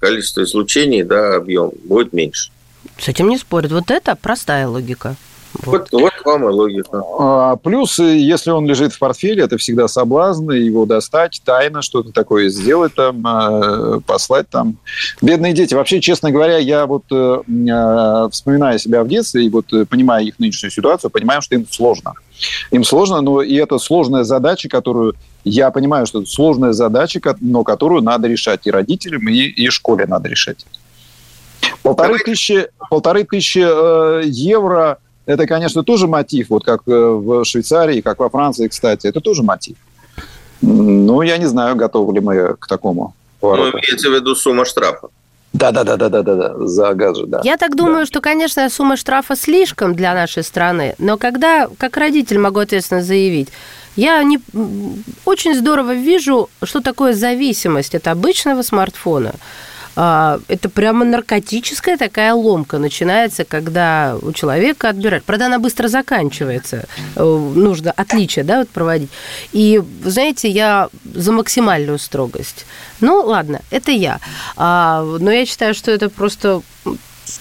количество 0.00 0.43
излучений, 0.43 1.02
да, 1.02 1.37
объем 1.37 1.73
будет 1.85 2.12
меньше. 2.12 2.50
С 2.99 3.09
этим 3.09 3.28
не 3.28 3.38
спорят. 3.38 3.73
Вот 3.73 3.90
это 3.90 4.16
простая 4.16 4.66
логика. 4.66 5.16
Вот, 5.64 5.88
вот, 5.90 6.02
вот 6.02 6.12
вам 6.25 6.49
и 6.49 6.52
логика. 6.52 7.02
А, 7.19 7.57
плюс, 7.57 7.99
если 7.99 8.50
он 8.50 8.66
лежит 8.66 8.93
в 8.93 8.99
портфеле, 8.99 9.45
это 9.45 9.57
всегда 9.57 9.88
соблазн 9.88 10.50
его 10.50 10.87
достать, 10.87 11.40
тайно 11.45 11.83
что-то 11.83 12.12
такое 12.12 12.49
сделать 12.49 12.95
там, 12.95 13.23
а, 13.26 14.00
послать 14.00 14.49
там. 14.49 14.76
Бедные 15.23 15.52
дети. 15.52 15.75
Вообще, 15.75 16.00
честно 16.00 16.31
говоря, 16.31 16.59
я 16.59 16.87
вот 16.87 17.05
э, 17.11 17.43
вспоминаю 18.31 18.78
себя 18.78 19.02
в 19.02 19.09
детстве 19.09 19.45
и 19.45 19.50
вот 19.50 19.73
э, 19.73 19.85
понимая 19.87 20.25
их 20.25 20.38
нынешнюю 20.38 20.71
ситуацию, 20.71 21.11
понимаю, 21.11 21.43
что 21.43 21.55
им 21.55 21.66
сложно. 21.71 22.14
Им 22.71 22.85
сложно, 22.85 23.21
но 23.21 23.43
и 23.43 23.55
это 23.55 23.78
сложная 23.78 24.25
задача, 24.25 24.69
которую 24.69 25.14
я 25.45 25.71
понимаю, 25.71 26.07
что 26.07 26.21
это 26.21 26.31
сложная 26.31 26.73
задача, 26.73 27.21
но 27.40 27.64
которую 27.64 28.02
надо 28.02 28.28
решать 28.28 28.66
и 28.66 28.71
родителям, 28.71 29.28
и, 29.28 29.45
и 29.45 29.69
школе 29.71 30.07
надо 30.07 30.28
решать. 30.28 30.66
Полторы 31.83 32.19
тысячи, 32.19 32.69
полторы 32.90 33.25
тысячи 33.25 33.64
э, 33.64 34.23
евро– 34.26 34.99
это, 35.26 35.47
конечно, 35.47 35.83
тоже 35.83 36.07
мотив, 36.07 36.50
вот 36.50 36.64
как 36.64 36.83
э, 36.87 36.90
в 36.93 37.45
Швейцарии, 37.45 38.00
как 38.00 38.19
во 38.19 38.28
Франции, 38.28 38.69
кстати, 38.69 39.07
это 39.07 39.21
тоже 39.21 39.43
мотив. 39.43 39.76
Ну, 40.62 41.23
я 41.23 41.37
не 41.37 41.47
знаю, 41.47 41.76
готовы 41.76 42.14
ли 42.14 42.21
мы 42.21 42.57
к 42.59 42.66
такому. 42.66 43.14
Ну, 43.43 43.71
имеется 43.71 44.09
в 44.11 44.14
виду 44.14 44.35
сумма 44.35 44.64
штрафа. 44.64 45.09
Да, 45.52 45.72
да, 45.72 45.84
да, 45.84 45.96
да, 45.96 46.08
да, 46.08 46.22
да, 46.22 46.34
да, 46.34 46.66
за 46.66 46.92
гаджет, 46.94 47.30
да. 47.30 47.40
Я 47.44 47.56
так 47.56 47.76
думаю, 47.76 48.00
да. 48.00 48.06
что, 48.06 48.20
конечно, 48.20 48.68
сумма 48.68 48.96
штрафа 48.96 49.36
слишком 49.36 49.94
для 49.94 50.12
нашей 50.14 50.42
страны, 50.42 50.94
но 50.98 51.16
когда, 51.16 51.68
как 51.78 51.96
родитель, 51.96 52.38
могу 52.38 52.60
ответственно 52.60 53.02
заявить, 53.02 53.48
я 53.96 54.22
не 54.22 54.38
очень 55.24 55.54
здорово 55.54 55.94
вижу, 55.94 56.50
что 56.62 56.80
такое 56.80 57.14
зависимость 57.14 57.94
от 57.94 58.06
обычного 58.08 58.62
смартфона. 58.62 59.32
А, 59.96 60.38
это 60.48 60.68
прямо 60.68 61.04
наркотическая 61.04 61.96
такая 61.96 62.34
ломка 62.34 62.78
начинается, 62.78 63.44
когда 63.44 64.16
у 64.20 64.32
человека 64.32 64.90
отбирают. 64.90 65.24
Правда, 65.24 65.46
она 65.46 65.58
быстро 65.58 65.88
заканчивается. 65.88 66.84
Э, 67.16 67.22
нужно 67.24 67.92
отличие 67.92 68.44
да, 68.44 68.58
вот 68.58 68.68
проводить. 68.68 69.10
И, 69.52 69.82
знаете, 70.04 70.50
я 70.50 70.90
за 71.14 71.32
максимальную 71.32 71.98
строгость. 71.98 72.66
Ну, 73.00 73.22
ладно, 73.22 73.60
это 73.70 73.90
я. 73.90 74.20
А, 74.56 75.02
но 75.02 75.30
я 75.30 75.46
считаю, 75.46 75.74
что 75.74 75.90
это 75.90 76.10
просто 76.10 76.60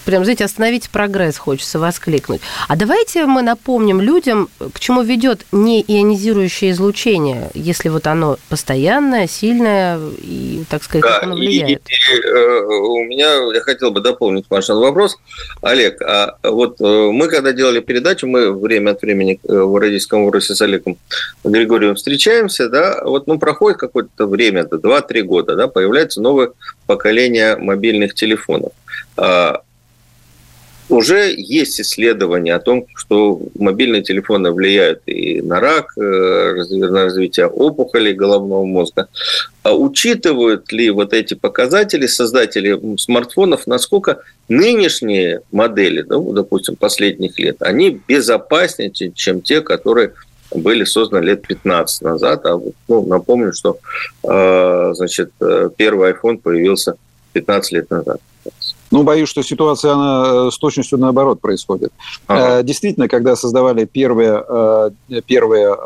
прям, 0.04 0.24
знаете, 0.24 0.44
остановить 0.44 0.90
прогресс 0.90 1.36
хочется 1.36 1.78
воскликнуть. 1.78 2.40
А 2.68 2.76
давайте 2.76 3.26
мы 3.26 3.42
напомним 3.42 4.00
людям, 4.00 4.48
к 4.72 4.80
чему 4.80 5.02
ведет 5.02 5.46
неионизирующее 5.52 6.72
излучение, 6.72 7.50
если 7.54 7.88
вот 7.88 8.06
оно 8.06 8.38
постоянное, 8.48 9.26
сильное 9.26 9.98
и, 10.18 10.64
так 10.68 10.82
сказать, 10.82 11.02
да, 11.02 11.14
как 11.14 11.22
оно 11.24 11.36
влияет. 11.36 11.82
И, 11.88 11.92
и, 11.92 12.20
э, 12.20 12.64
у 12.64 13.04
меня, 13.04 13.52
я 13.54 13.60
хотел 13.60 13.90
бы 13.90 14.00
дополнить 14.00 14.46
ваш 14.50 14.68
вопрос. 14.68 15.16
Олег, 15.62 16.00
а 16.02 16.38
вот 16.42 16.80
э, 16.80 16.84
мы, 16.84 17.28
когда 17.28 17.52
делали 17.52 17.80
передачу, 17.80 18.26
мы 18.26 18.52
время 18.52 18.92
от 18.92 19.02
времени 19.02 19.40
э, 19.42 19.52
в 19.52 19.76
Родительском 19.76 20.24
вопросе 20.24 20.54
с 20.54 20.62
Олегом 20.62 20.96
Григорьевым 21.44 21.96
встречаемся, 21.96 22.68
да, 22.68 23.02
вот, 23.04 23.26
ну, 23.26 23.38
проходит 23.38 23.78
какое-то 23.78 24.26
время, 24.26 24.62
2-3 24.62 25.22
года, 25.22 25.56
да, 25.56 25.68
появляется 25.68 26.20
новое 26.20 26.50
поколение 26.86 27.56
мобильных 27.56 28.14
телефонов. 28.14 28.72
Уже 30.88 31.34
есть 31.36 31.80
исследования 31.80 32.54
о 32.54 32.60
том, 32.60 32.86
что 32.94 33.40
мобильные 33.58 34.02
телефоны 34.02 34.52
влияют 34.52 35.02
и 35.06 35.42
на 35.42 35.58
рак, 35.58 35.92
э, 35.96 36.64
на 36.70 37.04
развитие 37.04 37.46
опухолей 37.46 38.12
головного 38.12 38.64
мозга. 38.64 39.08
А 39.64 39.74
учитывают 39.74 40.70
ли 40.70 40.90
вот 40.90 41.12
эти 41.12 41.34
показатели 41.34 42.06
создатели 42.06 42.78
смартфонов, 42.98 43.66
насколько 43.66 44.20
нынешние 44.48 45.40
модели, 45.50 46.04
ну, 46.08 46.32
допустим, 46.32 46.76
последних 46.76 47.36
лет, 47.40 47.62
они 47.62 48.00
безопаснее, 48.06 48.92
чем 48.92 49.40
те, 49.40 49.62
которые 49.62 50.12
были 50.54 50.84
созданы 50.84 51.24
лет 51.24 51.44
15 51.46 52.02
назад. 52.02 52.46
А 52.46 52.60
ну, 52.86 53.06
напомню, 53.06 53.52
что 53.52 53.78
э, 54.22 54.92
значит, 54.94 55.32
э, 55.40 55.68
первый 55.76 56.12
iPhone 56.12 56.38
появился 56.38 56.94
15 57.32 57.72
лет 57.72 57.90
назад. 57.90 58.20
Ну, 58.90 59.02
боюсь, 59.02 59.28
что 59.28 59.42
ситуация 59.42 59.92
она 59.92 60.46
э, 60.46 60.50
с 60.52 60.58
точностью 60.58 60.98
наоборот 60.98 61.40
происходит. 61.40 61.92
Ага. 62.26 62.60
Э, 62.60 62.62
действительно, 62.62 63.08
когда 63.08 63.34
создавали 63.36 63.84
первые, 63.84 64.44
э, 64.48 64.90
первые 65.26 65.76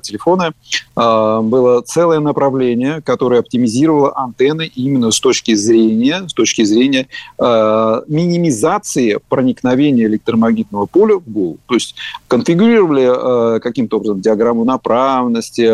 телефоны, 0.00 0.52
было 0.94 1.82
целое 1.82 2.20
направление, 2.20 3.00
которое 3.02 3.40
оптимизировало 3.40 4.12
антенны 4.16 4.70
именно 4.74 5.10
с 5.10 5.20
точки 5.20 5.54
зрения, 5.54 6.28
с 6.28 6.32
точки 6.32 6.64
зрения 6.64 7.06
минимизации 7.38 9.18
проникновения 9.28 10.06
электромагнитного 10.06 10.86
поля 10.86 11.16
в 11.16 11.28
голову. 11.30 11.58
То 11.66 11.74
есть 11.74 11.94
конфигурировали 12.28 13.58
каким-то 13.60 13.98
образом 13.98 14.20
диаграмму 14.20 14.64
направленности, 14.64 15.66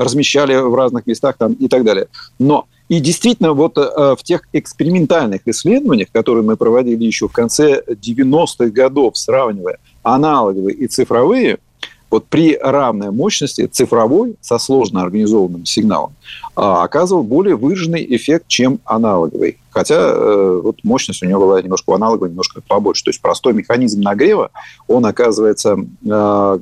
размещали 0.00 0.56
в 0.56 0.74
разных 0.74 1.06
местах 1.06 1.36
там, 1.38 1.52
и 1.52 1.68
так 1.68 1.84
далее. 1.84 2.08
Но 2.38 2.66
и 2.88 3.00
действительно, 3.00 3.52
вот 3.52 3.76
э, 3.76 4.16
в 4.18 4.22
тех 4.22 4.42
экспериментальных 4.52 5.42
исследованиях, 5.46 6.08
которые 6.10 6.42
мы 6.42 6.56
проводили 6.56 7.04
еще 7.04 7.28
в 7.28 7.32
конце 7.32 7.82
90-х 7.86 8.70
годов, 8.70 9.16
сравнивая 9.18 9.78
аналоговые 10.02 10.74
и 10.74 10.86
цифровые, 10.86 11.58
вот 12.10 12.26
при 12.26 12.56
равной 12.56 13.10
мощности 13.10 13.66
цифровой 13.66 14.36
со 14.40 14.58
сложно 14.58 15.02
организованным 15.02 15.66
сигналом 15.66 16.14
а, 16.56 16.82
оказывал 16.82 17.22
более 17.22 17.56
выраженный 17.56 18.06
эффект, 18.16 18.46
чем 18.48 18.80
аналоговый. 18.84 19.58
Хотя 19.70 19.96
э, 19.96 20.60
вот 20.62 20.82
мощность 20.82 21.22
у 21.22 21.26
него 21.26 21.40
была 21.40 21.60
немножко 21.60 21.90
у 21.90 21.92
аналоговой 21.92 22.30
немножко 22.30 22.62
побольше. 22.66 23.04
То 23.04 23.10
есть 23.10 23.20
простой 23.20 23.52
механизм 23.52 24.00
нагрева, 24.00 24.50
он 24.86 25.04
оказывается 25.04 25.76
э, 26.04 26.58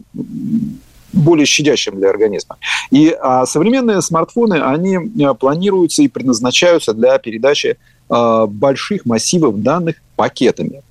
более 1.17 1.47
щадящим 1.47 1.99
для 1.99 2.11
организма. 2.11 2.57
И 2.91 3.17
а, 3.21 3.47
современные 3.47 4.03
смартфоны, 4.03 4.61
они 4.63 4.99
а, 5.25 5.35
планируются 5.35 6.03
и 6.03 6.09
предназначаются 6.09 6.93
для 6.93 7.19
передачи 7.19 7.79
а, 8.09 8.47
больших 8.47 9.07
массивов 9.07 9.61
данных 9.63 9.97
пакетами. 10.15 10.83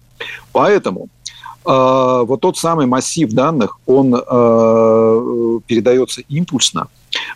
Поэтому 0.52 1.10
а, 1.66 2.24
вот 2.24 2.42
тот 2.42 2.58
самый 2.58 2.86
массив 2.86 3.32
данных, 3.32 3.80
он 3.86 4.16
а, 4.16 5.60
передается 5.66 6.22
импульсно 6.28 6.88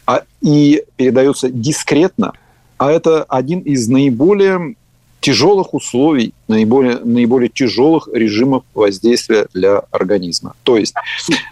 а, 0.06 0.24
и 0.42 0.84
передается 0.96 1.50
дискретно, 1.50 2.34
а 2.78 2.92
это 2.92 3.24
один 3.24 3.60
из 3.60 3.88
наиболее 3.88 4.76
тяжелых 5.22 5.74
условий, 5.74 6.34
наиболее, 6.48 7.00
наиболее 7.04 7.50
тяжелых 7.50 8.08
режимов 8.14 8.64
воздействия 8.74 9.48
для 9.54 9.80
организма. 9.92 10.54
То 10.64 10.78
есть, 10.78 10.94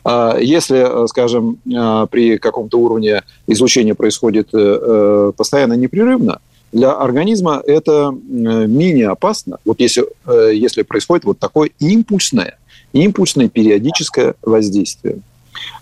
а, 0.04 0.38
если, 0.40 1.08
скажем, 1.08 1.58
а, 1.76 2.06
при 2.06 2.38
каком-то 2.38 2.78
уровне 2.80 3.24
излучения 3.48 3.96
происходит 3.96 4.50
э, 4.54 4.58
э, 4.58 5.32
постоянно 5.36 5.74
непрерывно, 5.74 6.40
для 6.72 6.92
организма 6.92 7.62
это 7.66 8.12
менее 8.28 9.10
опасно, 9.10 9.58
вот 9.64 9.80
если, 9.80 10.06
э, 10.26 10.52
если 10.54 10.82
происходит 10.84 11.26
вот 11.26 11.40
такое 11.40 11.70
импульсное, 11.80 12.58
импульсное 12.94 13.48
периодическое 13.50 14.36
воздействие. 14.42 15.20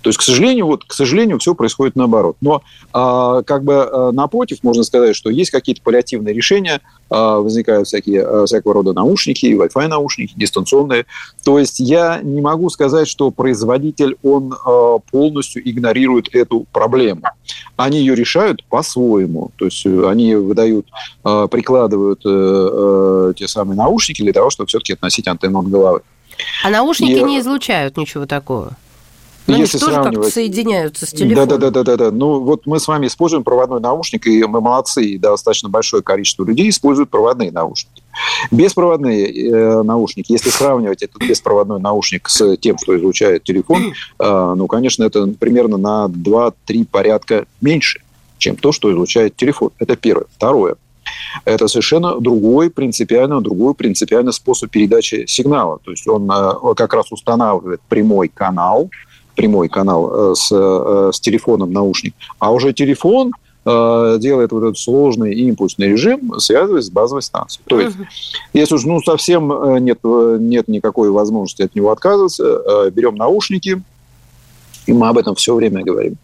То 0.01 0.09
есть, 0.09 0.19
к 0.19 0.21
сожалению, 0.21 0.67
вот, 0.67 0.83
к 0.85 0.93
сожалению, 0.93 1.39
все 1.39 1.55
происходит 1.55 1.95
наоборот. 1.95 2.38
Но 2.41 2.61
а, 2.93 3.41
как 3.43 3.63
бы 3.63 3.83
а, 3.83 4.11
напротив, 4.11 4.59
можно 4.61 4.83
сказать, 4.83 5.15
что 5.15 5.29
есть 5.29 5.51
какие-то 5.51 5.81
паллиативные 5.81 6.33
решения, 6.33 6.81
а, 7.09 7.39
возникают 7.39 7.88
всякие, 7.88 8.23
а, 8.23 8.45
всякого 8.45 8.75
рода 8.75 8.93
наушники, 8.93 9.45
Wi-Fi 9.47 9.88
наушники, 9.88 10.33
дистанционные. 10.35 11.05
То 11.43 11.59
есть 11.59 11.79
я 11.79 12.19
не 12.21 12.41
могу 12.41 12.69
сказать, 12.69 13.07
что 13.07 13.31
производитель, 13.31 14.15
он 14.23 14.53
а, 14.53 14.99
полностью 15.11 15.67
игнорирует 15.67 16.33
эту 16.33 16.65
проблему. 16.71 17.21
Они 17.77 17.99
ее 17.99 18.15
решают 18.15 18.63
по-своему. 18.65 19.51
То 19.57 19.65
есть 19.65 19.85
э, 19.85 20.07
они 20.07 20.35
выдают, 20.35 20.88
а, 21.23 21.47
прикладывают 21.47 22.21
а, 22.25 22.29
а, 22.29 23.33
те 23.33 23.47
самые 23.47 23.77
наушники 23.77 24.21
для 24.21 24.33
того, 24.33 24.49
чтобы 24.49 24.67
все-таки 24.67 24.93
относить 24.93 25.27
антенну 25.27 25.59
от 25.59 25.69
головы. 25.69 26.01
А 26.63 26.69
наушники 26.69 27.19
И... 27.19 27.23
не 27.23 27.39
излучают 27.39 27.97
ничего 27.97 28.25
такого? 28.25 28.73
Но 29.47 29.53
ну, 29.53 29.60
если 29.60 29.77
тоже 29.77 29.95
как-то 29.95 30.23
соединяются 30.23 31.05
с 31.05 31.12
телефоном. 31.12 31.47
Да, 31.47 31.58
да, 31.58 31.69
да, 31.69 31.84
да, 31.84 31.97
да. 31.97 32.12
Ну 32.12 32.39
вот 32.39 32.65
мы 32.65 32.79
с 32.79 32.88
вами 32.88 33.08
используем 33.08 33.43
проводной 33.43 33.79
наушник, 33.79 34.25
и 34.25 34.43
мы 34.43 34.60
молодцы, 34.60 35.05
и 35.05 35.17
достаточно 35.19 35.69
большое 35.69 36.01
количество 36.01 36.43
людей 36.43 36.69
используют 36.69 37.10
проводные 37.12 37.51
наушники. 37.51 38.01
Беспроводные 38.49 39.49
э, 39.49 39.84
наушники, 39.84 40.31
если 40.31 40.49
сравнивать 40.49 41.03
этот 41.03 41.21
беспроводной 41.21 41.79
наушник 41.79 42.27
с 42.27 42.58
тем, 42.58 42.77
что 42.79 42.97
излучает 42.97 43.43
телефон, 43.43 43.93
э, 44.19 44.53
ну, 44.58 44.65
конечно, 44.67 45.03
это 45.03 45.27
примерно 45.27 45.77
на 45.77 46.05
2-3 46.08 46.86
порядка 46.89 47.45
меньше, 47.62 48.01
чем 48.39 48.55
то, 48.55 48.71
что 48.71 48.91
излучает 48.91 49.36
телефон. 49.36 49.69
Это 49.77 49.95
первое. 49.95 50.25
Второе. 50.36 50.75
Это 51.43 51.67
совершенно 51.67 52.19
другой, 52.19 52.69
принципиально 52.69 53.41
другой 53.41 53.75
принципиальный 53.75 54.34
способ 54.34 54.71
передачи 54.71 55.25
сигнала. 55.27 55.79
То 55.84 55.91
есть 55.91 56.08
он 56.08 56.29
э, 56.31 56.73
как 56.75 56.93
раз 56.93 57.12
устанавливает 57.12 57.81
прямой 57.88 58.27
канал, 58.27 58.89
прямой 59.36 59.69
канал 59.69 60.32
э, 60.32 60.36
с, 60.36 60.50
э, 60.52 61.12
с 61.13 61.19
телефоном 61.19 61.71
наушник, 61.71 62.13
а 62.39 62.52
уже 62.52 62.74
телефон 62.74 63.32
э, 63.65 64.17
делает 64.19 64.52
вот 64.52 64.63
этот 64.63 64.78
сложный 64.78 65.34
импульсный 65.36 65.88
режим, 65.88 66.39
связываясь 66.39 66.86
с 66.86 66.89
базовой 66.89 67.21
станцией. 67.21 67.63
То 67.67 67.80
есть, 67.80 67.95
если 68.54 68.76
уж 68.76 68.86
ну, 68.86 69.02
совсем 69.02 69.84
нет, 69.84 70.00
нет 70.04 70.67
никакой 70.67 71.10
возможности 71.10 71.63
от 71.63 71.76
него 71.76 71.91
отказываться, 71.91 72.89
берем 72.91 73.15
наушники, 73.15 73.82
и 74.86 74.93
мы 74.93 75.10
об 75.10 75.17
этом 75.17 75.36
все 75.36 75.56
время 75.56 75.84
говорим. 75.84 76.15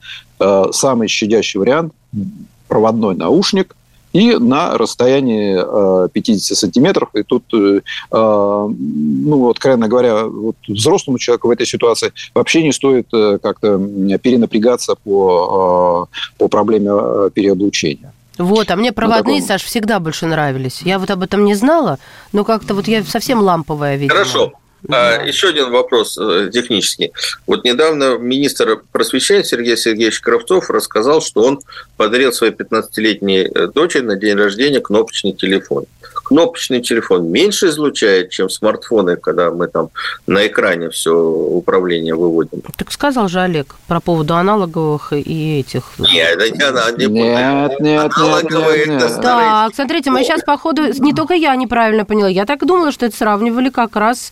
Самый 0.71 1.07
щадящий 1.07 1.59
вариант– 1.59 1.93
проводной 2.67 3.15
наушник, 3.15 3.75
и 4.13 4.35
на 4.35 4.77
расстоянии 4.77 6.09
50 6.09 6.51
э, 6.51 6.55
сантиметров. 6.55 7.09
И 7.13 7.23
тут, 7.23 7.43
э, 7.53 7.81
э, 8.11 8.11
ну, 8.11 9.49
откровенно 9.49 9.87
говоря, 9.87 10.25
вот 10.25 10.55
взрослому 10.67 11.17
человеку 11.17 11.47
в 11.47 11.51
этой 11.51 11.65
ситуации 11.65 12.11
вообще 12.33 12.63
не 12.63 12.71
стоит 12.71 13.07
как-то 13.11 13.77
перенапрягаться 14.21 14.95
по, 14.95 16.07
по 16.37 16.47
проблеме 16.47 17.29
переоблучения. 17.31 18.13
Вот, 18.37 18.71
а 18.71 18.75
мне 18.75 18.91
проводные, 18.91 19.41
ну, 19.41 19.47
Саш, 19.47 19.63
всегда 19.63 19.99
больше 19.99 20.25
нравились. 20.25 20.81
Я 20.83 20.99
вот 20.99 21.11
об 21.11 21.21
этом 21.21 21.45
не 21.45 21.53
знала, 21.53 21.99
но 22.31 22.43
как-то 22.43 22.73
вот 22.73 22.87
я 22.87 23.03
совсем 23.03 23.39
ламповая 23.39 23.97
видела. 23.97 24.17
Хорошо. 24.17 24.53
А, 24.89 25.23
еще 25.23 25.49
один 25.49 25.71
вопрос 25.71 26.17
э, 26.17 26.49
технический. 26.51 27.11
Вот 27.45 27.63
недавно 27.63 28.17
министр 28.17 28.81
просвещения 28.91 29.43
Сергей 29.43 29.77
Сергеевич 29.77 30.19
Кравцов 30.21 30.69
рассказал, 30.69 31.21
что 31.21 31.43
он 31.43 31.59
подарил 31.97 32.33
своей 32.33 32.53
15-летней 32.53 33.47
э, 33.53 33.67
дочери 33.67 34.01
на 34.01 34.15
день 34.15 34.35
рождения 34.35 34.79
кнопочный 34.79 35.33
телефон. 35.33 35.85
кнопочный 36.13 36.81
телефон 36.81 37.29
меньше 37.29 37.67
излучает, 37.67 38.31
чем 38.31 38.49
смартфоны, 38.49 39.17
когда 39.17 39.51
мы 39.51 39.67
там 39.67 39.89
на 40.25 40.47
экране 40.47 40.89
все 40.89 41.15
управление 41.15 42.15
выводим. 42.15 42.61
Так 42.75 42.91
сказал 42.91 43.27
же 43.27 43.39
Олег 43.39 43.75
про 43.87 43.99
поводу 43.99 44.35
аналоговых 44.35 45.13
и 45.13 45.59
этих. 45.59 45.83
Нет, 45.99 46.41
это 46.41 46.57
не, 46.57 46.63
она, 46.63 46.91
не 46.91 47.05
нет, 47.05 47.79
нет, 47.79 48.11
аналоговые. 48.15 48.87
Нет, 48.87 48.87
нет, 48.87 49.11
нет. 49.11 49.21
Так, 49.21 49.75
смотрите, 49.75 50.09
мы 50.09 50.23
сейчас, 50.23 50.41
походу, 50.43 50.91
не 50.99 51.13
только 51.13 51.35
я 51.35 51.55
неправильно 51.55 52.03
поняла, 52.03 52.29
я 52.29 52.45
так 52.45 52.65
думала, 52.65 52.91
что 52.91 53.05
это 53.05 53.15
сравнивали 53.15 53.69
как 53.69 53.95
раз 53.95 54.31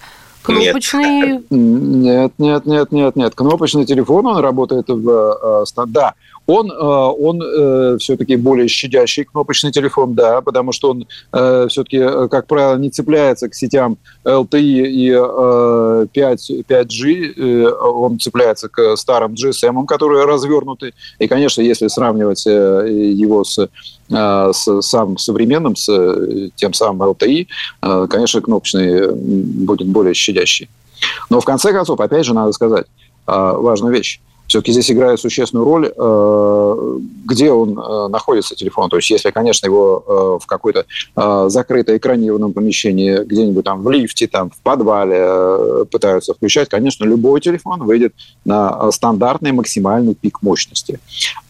кнопочный... 0.49 1.43
Нет, 1.49 2.33
нет, 2.37 2.65
нет, 2.65 2.91
нет, 2.91 3.15
нет. 3.15 3.35
Кнопочный 3.35 3.85
телефон, 3.85 4.25
он 4.27 4.37
работает 4.37 4.87
в... 4.87 5.65
Э, 5.67 5.85
да, 5.87 6.13
он, 6.49 6.71
э, 6.71 6.75
он 6.75 7.41
э, 7.41 7.97
все-таки 7.99 8.35
более 8.35 8.67
щадящий 8.67 9.23
кнопочный 9.23 9.71
телефон, 9.71 10.15
да, 10.15 10.41
потому 10.41 10.71
что 10.71 10.91
он 10.91 11.07
э, 11.31 11.67
все-таки, 11.69 11.99
как 12.27 12.47
правило, 12.47 12.75
не 12.77 12.89
цепляется 12.89 13.49
к 13.49 13.53
сетям 13.53 13.97
LTE 14.25 14.57
и 14.57 15.09
5, 16.11 16.51
5G, 16.67 17.71
он 17.71 18.19
цепляется 18.19 18.67
к 18.67 18.95
старым 18.97 19.33
GSM, 19.33 19.85
которые 19.85 20.25
развернуты. 20.25 20.93
И, 21.19 21.27
конечно, 21.27 21.61
если 21.61 21.87
сравнивать 21.87 22.45
его 22.45 23.43
с 23.43 23.69
с 24.09 24.81
самым 24.81 25.19
современным, 25.19 25.75
с 25.75 25.85
тем 26.55 26.73
самым 26.73 27.09
LTE, 27.09 27.45
конечно, 28.07 28.41
кнопочный 28.41 29.11
будет 29.11 29.87
более 29.87 30.15
щадящий. 30.15 30.67
Но 31.29 31.39
в 31.39 31.45
конце 31.45 31.71
концов, 31.71 31.99
опять 31.99 32.25
же, 32.25 32.33
надо 32.33 32.51
сказать 32.51 32.87
важную 33.27 33.93
вещь 33.93 34.19
все-таки 34.49 34.71
здесь 34.71 34.89
играет 34.89 35.19
существенную 35.19 35.63
роль, 35.63 35.93
э, 35.95 36.99
где 37.25 37.51
он 37.51 37.77
э, 37.77 38.07
находится, 38.07 38.55
телефон. 38.55 38.89
То 38.89 38.95
есть, 38.95 39.11
если, 39.11 39.29
конечно, 39.29 39.67
его 39.67 40.03
э, 40.05 40.43
в 40.43 40.47
какой-то 40.47 40.85
закрытой 41.49 41.97
экранированном 41.97 42.53
помещении, 42.53 43.23
где-нибудь 43.23 43.63
там 43.63 43.83
в 43.83 43.91
лифте, 43.91 44.27
там 44.27 44.49
в 44.49 44.57
подвале 44.61 45.85
пытаются 45.91 46.33
включать, 46.33 46.67
конечно, 46.67 47.05
любой 47.05 47.41
телефон 47.41 47.83
выйдет 47.83 48.13
на 48.43 48.91
стандартный 48.91 49.51
максимальный 49.51 50.15
пик 50.15 50.41
мощности. 50.41 50.99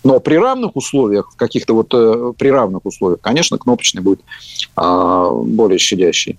Но 0.03 0.19
при 0.19 0.35
равных 0.35 0.75
условиях, 0.75 1.31
каких-то 1.37 1.73
вот 1.73 1.89
при 2.37 2.49
равных 2.49 2.85
условиях, 2.85 3.21
конечно, 3.21 3.57
кнопочный 3.57 4.01
будет 4.01 4.19
более 4.75 5.77
щадящий. 5.77 6.37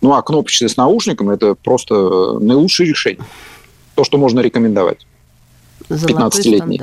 Ну, 0.00 0.14
а 0.14 0.22
кнопочный 0.22 0.68
с 0.68 0.76
наушником– 0.76 1.28
это 1.30 1.54
просто 1.54 2.38
наилучшее 2.38 2.88
решение. 2.88 3.24
То, 3.94 4.04
что 4.04 4.16
можно 4.16 4.40
рекомендовать. 4.40 5.07
15-летний. 5.88 6.82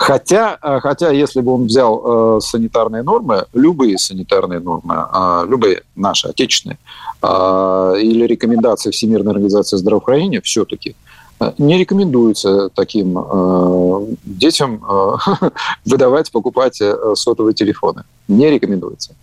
Хотя, 0.00 0.58
э, 0.62 0.80
хотя, 0.80 1.10
если 1.10 1.42
бы 1.42 1.52
он 1.52 1.66
взял 1.66 2.38
э, 2.38 2.40
санитарные 2.40 3.02
нормы, 3.02 3.44
любые 3.52 3.98
санитарные 3.98 4.58
нормы, 4.58 4.94
э, 4.94 5.44
любые 5.46 5.82
наши, 5.94 6.26
отечественные, 6.28 6.78
э, 7.22 7.96
или 8.00 8.24
рекомендации 8.26 8.92
Всемирной 8.92 9.32
организации 9.32 9.76
здравоохранения, 9.76 10.40
все-таки 10.40 10.96
э, 11.38 11.52
не 11.58 11.76
рекомендуется 11.76 12.70
таким 12.70 13.18
э, 13.18 14.06
детям 14.24 14.82
э, 14.88 15.16
выдавать, 15.84 16.32
покупать 16.32 16.80
э, 16.80 16.96
сотовые 17.14 17.52
телефоны. 17.52 18.04
Не 18.26 18.48
рекомендуется. 18.48 19.14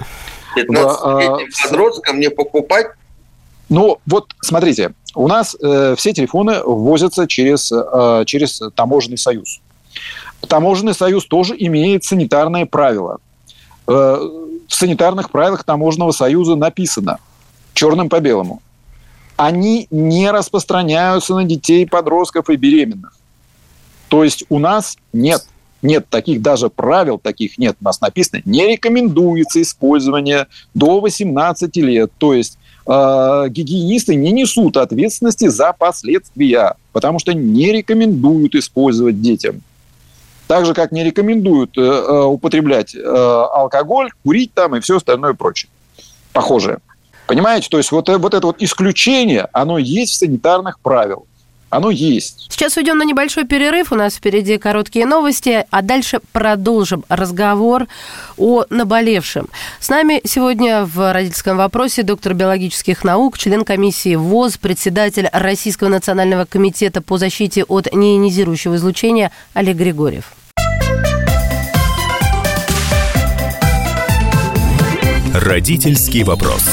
15-летним 0.56 1.48
подросткам 1.64 2.20
не 2.20 2.30
покупать 2.30 2.88
ну, 3.70 4.00
вот 4.06 4.34
смотрите, 4.42 4.94
у 5.16 5.28
нас 5.28 5.56
э, 5.62 5.96
все 5.98 6.14
телефоны 6.14 6.62
ввозятся 6.64 7.28
через, 7.28 7.72
э, 7.72 8.24
через 8.26 8.62
таможенный 8.76 9.18
союз. 9.18 9.60
Таможенный 10.48 10.94
союз 10.94 11.26
тоже 11.26 11.56
имеет 11.58 12.04
санитарные 12.04 12.66
правила. 12.66 13.18
Э, 13.88 13.92
в 13.92 14.74
санитарных 14.74 15.32
правилах 15.32 15.64
таможенного 15.64 16.12
союза 16.12 16.56
написано 16.56 17.20
черным 17.74 18.10
по 18.10 18.20
белому. 18.20 18.62
Они 19.36 19.88
не 19.92 20.32
распространяются 20.32 21.36
на 21.36 21.44
детей, 21.44 21.86
подростков 21.86 22.50
и 22.50 22.56
беременных. 22.56 23.14
То 24.08 24.24
есть 24.24 24.46
у 24.50 24.60
нас 24.60 24.98
нет 25.14 25.46
нет 25.82 26.10
таких 26.10 26.42
даже 26.42 26.70
правил, 26.70 27.20
таких 27.20 27.58
нет. 27.58 27.78
У 27.80 27.86
нас 27.86 28.02
написано, 28.02 28.42
не 28.46 28.68
рекомендуется 28.68 29.62
использование 29.62 30.48
до 30.74 31.00
18 31.00 31.76
лет. 31.78 32.12
То 32.18 32.34
есть 32.34 32.58
э, 32.88 33.50
гигиенисты 33.50 34.16
не 34.16 34.32
несут 34.32 34.78
ответственности 34.78 35.48
за 35.48 35.74
последствия, 35.74 36.76
потому 36.94 37.20
что 37.20 37.34
не 37.34 37.72
рекомендуют 37.72 38.56
использовать 38.56 39.22
детям. 39.22 39.62
Так 40.48 40.66
же, 40.66 40.74
как 40.74 40.92
не 40.92 41.04
рекомендуют 41.04 41.78
э, 41.78 41.82
э 41.82 42.24
употреблять 42.24 42.96
э, 42.96 43.00
алкоголь, 43.00 44.12
курить 44.24 44.54
там 44.54 44.76
и 44.76 44.80
все 44.80 44.98
остальное 44.98 45.34
прочее. 45.34 45.70
Похожее. 46.32 46.80
Понимаете? 47.28 47.68
То 47.70 47.78
есть 47.78 47.92
вот, 47.92 48.08
э, 48.08 48.18
вот 48.18 48.34
это 48.34 48.48
вот 48.48 48.56
исключение, 48.60 49.48
оно 49.52 49.78
есть 49.78 50.14
в 50.14 50.16
санитарных 50.16 50.80
правилах. 50.80 51.26
Оно 51.70 51.90
есть. 51.90 52.48
Сейчас 52.50 52.78
уйдем 52.78 52.98
на 52.98 53.04
небольшой 53.04 53.46
перерыв. 53.46 53.92
У 53.92 53.96
нас 53.96 54.16
впереди 54.16 54.58
короткие 54.58 55.06
новости, 55.06 55.66
а 55.70 55.82
дальше 55.82 56.22
продолжим 56.32 57.04
разговор 57.10 57.88
о 58.38 58.64
наболевшем. 58.70 59.48
С 59.80 59.90
нами 59.90 60.22
сегодня 60.24 60.86
в 60.86 61.12
родительском 61.12 61.58
вопросе 61.58 62.04
доктор 62.04 62.34
биологических 62.34 63.04
наук, 63.04 63.38
член 63.38 63.66
комиссии 63.66 64.16
ВОЗ, 64.16 64.58
председатель 64.58 65.30
Российского 65.34 65.90
национального 65.90 66.46
комитета 66.46 67.02
по 67.02 67.18
защите 67.18 67.64
от 67.66 67.94
неионизирующего 67.94 68.78
излучения 68.78 69.32
Олег 69.54 69.76
Григорьев. 69.76 70.32
Родительский 75.34 76.24
вопрос. 76.24 76.64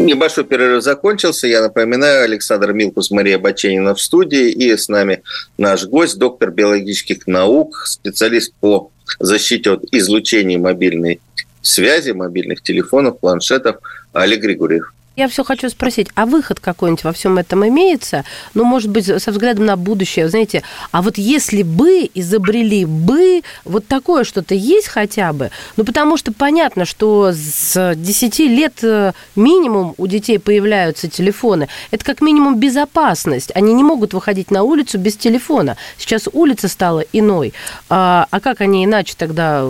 Небольшой 0.00 0.44
перерыв 0.44 0.82
закончился. 0.82 1.46
Я 1.46 1.60
напоминаю, 1.60 2.24
Александр 2.24 2.72
Милкус, 2.72 3.10
Мария 3.10 3.38
Баченина 3.38 3.94
в 3.94 4.00
студии. 4.00 4.50
И 4.50 4.74
с 4.74 4.88
нами 4.88 5.22
наш 5.58 5.84
гость, 5.84 6.18
доктор 6.18 6.50
биологических 6.50 7.26
наук, 7.26 7.82
специалист 7.86 8.54
по 8.60 8.92
защите 9.18 9.72
от 9.72 9.84
излучения 9.92 10.58
мобильной 10.58 11.20
связи, 11.60 12.12
мобильных 12.12 12.62
телефонов, 12.62 13.20
планшетов 13.20 13.76
Олег 14.14 14.40
Григорьев. 14.40 14.94
Я 15.16 15.26
все 15.28 15.42
хочу 15.42 15.68
спросить, 15.68 16.08
а 16.14 16.24
выход 16.24 16.60
какой-нибудь 16.60 17.02
во 17.02 17.12
всем 17.12 17.36
этом 17.36 17.66
имеется? 17.66 18.24
Ну, 18.54 18.64
может 18.64 18.90
быть, 18.90 19.06
со 19.06 19.32
взглядом 19.32 19.66
на 19.66 19.76
будущее, 19.76 20.28
знаете, 20.28 20.62
а 20.92 21.02
вот 21.02 21.18
если 21.18 21.64
бы 21.64 22.08
изобрели 22.14 22.84
бы, 22.84 23.42
вот 23.64 23.86
такое 23.88 24.22
что-то 24.22 24.54
есть 24.54 24.86
хотя 24.86 25.32
бы? 25.32 25.50
Ну, 25.76 25.84
потому 25.84 26.16
что 26.16 26.32
понятно, 26.32 26.84
что 26.84 27.32
с 27.32 27.94
10 27.96 28.38
лет 28.38 28.84
э, 28.84 29.12
минимум 29.34 29.94
у 29.98 30.06
детей 30.06 30.38
появляются 30.38 31.08
телефоны. 31.08 31.68
Это 31.90 32.04
как 32.04 32.20
минимум 32.20 32.58
безопасность. 32.58 33.50
Они 33.56 33.74
не 33.74 33.82
могут 33.82 34.14
выходить 34.14 34.52
на 34.52 34.62
улицу 34.62 34.96
без 34.98 35.16
телефона. 35.16 35.76
Сейчас 35.98 36.28
улица 36.32 36.68
стала 36.68 37.00
иной. 37.12 37.52
А, 37.88 38.26
а 38.30 38.38
как 38.38 38.60
они 38.60 38.84
иначе 38.84 39.14
тогда 39.18 39.68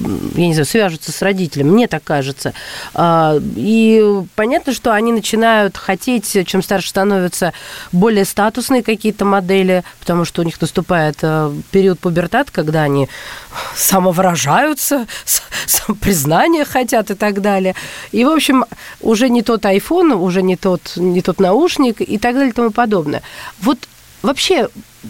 я 0.00 0.46
не 0.46 0.54
знаю, 0.54 0.66
свяжутся 0.66 1.12
с 1.12 1.22
родителями, 1.22 1.70
мне 1.70 1.88
так 1.88 2.02
кажется. 2.02 2.52
А, 2.94 3.36
и 3.56 4.02
понятно, 4.34 4.72
что 4.72 4.92
они 4.92 5.12
начинают 5.12 5.76
хотеть, 5.76 6.36
чем 6.46 6.62
старше 6.62 6.88
становятся, 6.88 7.52
более 7.92 8.24
статусные 8.24 8.82
какие-то 8.82 9.24
модели, 9.24 9.84
потому 10.00 10.24
что 10.24 10.42
у 10.42 10.44
них 10.44 10.60
наступает 10.60 11.18
э, 11.22 11.52
период 11.70 12.00
пубертат, 12.00 12.50
когда 12.50 12.82
они 12.82 13.08
самовыражаются, 13.76 15.06
признания 16.00 16.64
хотят 16.64 17.10
и 17.10 17.14
так 17.14 17.40
далее. 17.40 17.74
И, 18.12 18.24
в 18.24 18.30
общем, 18.30 18.64
уже 19.00 19.28
не 19.28 19.42
тот 19.42 19.64
iPhone, 19.64 20.14
уже 20.14 20.42
не 20.42 20.56
тот, 20.56 20.94
не 20.96 21.22
тот 21.22 21.40
наушник 21.40 22.00
и 22.00 22.18
так 22.18 22.34
далее 22.34 22.50
и 22.50 22.52
тому 22.52 22.70
подобное. 22.70 23.22
Вот 23.60 23.78
вообще 24.22 24.68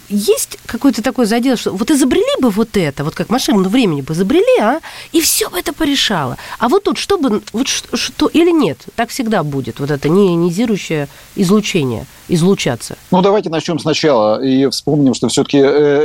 есть 0.09 0.59
какой-то 0.67 1.03
такой 1.03 1.27
задел, 1.27 1.57
что 1.57 1.73
вот 1.73 1.91
изобрели 1.91 2.41
бы 2.41 2.51
вот 2.51 2.77
это, 2.77 3.05
вот 3.05 3.15
как 3.15 3.31
машину 3.31 3.69
времени 3.69 4.01
бы 4.01 4.15
изобрели, 4.15 4.61
а, 4.61 4.81
и 5.13 5.21
все 5.21 5.49
бы 5.51 5.59
это 5.59 5.73
порешало. 5.73 6.37
А 6.59 6.69
вот 6.69 6.85
тут, 6.85 6.99
чтобы, 6.99 7.43
вот 7.53 7.69
что, 7.69 7.97
что 7.97 8.27
или 8.27 8.51
нет, 8.51 8.79
так 8.97 9.11
всегда 9.11 9.43
будет, 9.43 9.81
вот 9.81 9.91
это 9.91 10.09
неионизирующее 10.09 11.09
излучение, 11.37 12.07
излучаться. 12.29 12.97
Ну, 13.11 13.23
давайте 13.23 13.51
начнем 13.51 13.79
сначала 13.79 14.43
и 14.43 14.69
вспомним, 14.69 15.15
что 15.15 15.29
все-таки 15.29 15.59
э, 15.59 15.63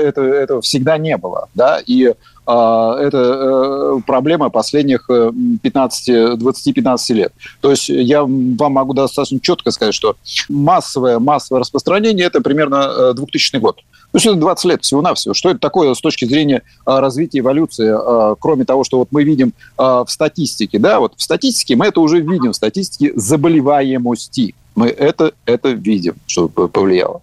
это, 0.07 0.21
этого 0.21 0.61
всегда 0.61 0.97
не 0.97 1.17
было, 1.17 1.49
да, 1.53 1.81
и 1.85 2.13
это 2.49 3.97
э, 3.97 4.01
проблема 4.07 4.49
последних 4.49 5.07
15, 5.07 6.09
20-15 6.41 7.13
лет. 7.13 7.33
То 7.61 7.69
есть 7.69 7.89
я 7.89 8.21
вам 8.21 8.57
могу 8.57 8.93
достаточно 8.93 9.39
четко 9.39 9.69
сказать, 9.69 9.93
что 9.93 10.15
массовое, 10.47 11.19
массовое 11.19 11.61
распространение– 11.61 12.25
это 12.27 12.41
примерно 12.41 13.13
2000 13.13 13.55
э, 13.55 13.59
год. 13.59 13.75
То 13.77 14.15
есть 14.15 14.25
это 14.25 14.35
20 14.37 14.65
лет 14.65 14.83
всего-навсего. 14.83 15.33
Что 15.35 15.51
это 15.51 15.59
такое 15.59 15.93
с 15.93 16.01
точки 16.01 16.25
зрения 16.25 16.63
а, 16.85 16.99
развития 16.99 17.39
эволюции, 17.39 17.93
а, 17.93 18.35
кроме 18.39 18.65
того, 18.65 18.83
что 18.83 18.97
вот 18.97 19.09
мы 19.11 19.23
видим 19.23 19.53
в 19.77 20.07
статистике, 20.07 20.79
да, 20.79 20.99
вот 20.99 21.13
в 21.15 21.21
статистике 21.21 21.75
мы 21.75 21.87
это 21.87 22.01
уже 22.01 22.19
видим, 22.19 22.51
в 22.51 22.55
статистике 22.55 23.13
заболеваемости. 23.15 24.55
Мы 24.73 24.87
это, 24.87 25.33
это 25.45 25.69
видим, 25.69 26.15
что 26.25 26.47
повлияло. 26.47 27.21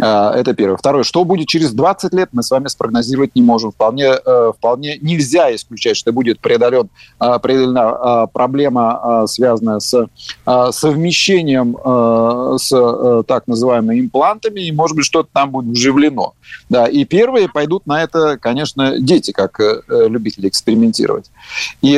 А, 0.00 0.32
это 0.34 0.54
первое. 0.54 0.76
Второе. 0.76 1.04
Что 1.04 1.24
будет 1.24 1.48
через 1.48 1.72
20 1.72 2.12
лет, 2.14 2.30
мы 2.32 2.42
с 2.42 2.50
вами 2.50 2.68
спрогнозировать 2.68 3.34
не 3.34 3.42
можем. 3.42 3.72
Вполне, 3.72 4.14
э, 4.24 4.52
вполне 4.56 4.98
нельзя 5.00 5.54
исключать, 5.54 5.96
что 5.96 6.12
будет 6.12 6.40
преодолен, 6.40 6.88
а, 7.18 7.38
преодолена 7.38 7.88
а, 7.88 8.26
проблема, 8.26 9.24
связанная 9.26 9.80
с 9.80 10.08
совмещением 10.44 11.76
с 12.58 12.72
э, 12.72 13.22
так 13.26 13.46
называемыми 13.46 14.00
имплантами, 14.00 14.60
и, 14.60 14.72
может 14.72 14.96
быть, 14.96 15.04
что-то 15.04 15.28
там 15.32 15.50
будет 15.50 15.72
вживлено. 15.72 16.34
Да, 16.68 16.86
и 16.86 17.04
первые 17.04 17.48
пойдут 17.48 17.86
на 17.86 18.02
это, 18.02 18.38
конечно, 18.38 18.98
дети, 18.98 19.32
как 19.32 19.60
э, 19.60 19.82
любители 20.08 20.48
экспериментировать. 20.48 21.30
И, 21.82 21.96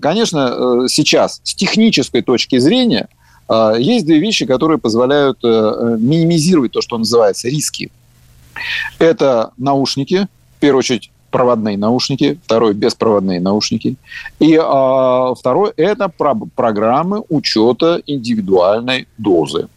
конечно, 0.00 0.86
сейчас 0.88 1.40
с 1.42 1.54
технической 1.54 2.22
точки 2.22 2.58
зрения– 2.58 3.08
есть 3.78 4.06
две 4.06 4.18
вещи, 4.18 4.46
которые 4.46 4.78
позволяют 4.78 5.38
э, 5.44 5.48
э, 5.48 5.96
минимизировать 5.98 6.72
то, 6.72 6.80
что 6.80 6.98
называется 6.98 7.48
риски. 7.48 7.90
Это 8.98 9.50
наушники, 9.56 10.28
в 10.56 10.60
первую 10.60 10.80
очередь 10.80 11.10
проводные 11.30 11.78
наушники, 11.78 12.38
второй 12.44 12.74
беспроводные 12.74 13.40
наушники. 13.40 13.96
И 14.38 14.56
а, 14.62 15.34
второй 15.34 15.72
это 15.76 16.08
про- 16.08 16.36
программы 16.54 17.24
учета 17.30 18.00
индивидуальной 18.06 19.08
дозы. 19.18 19.68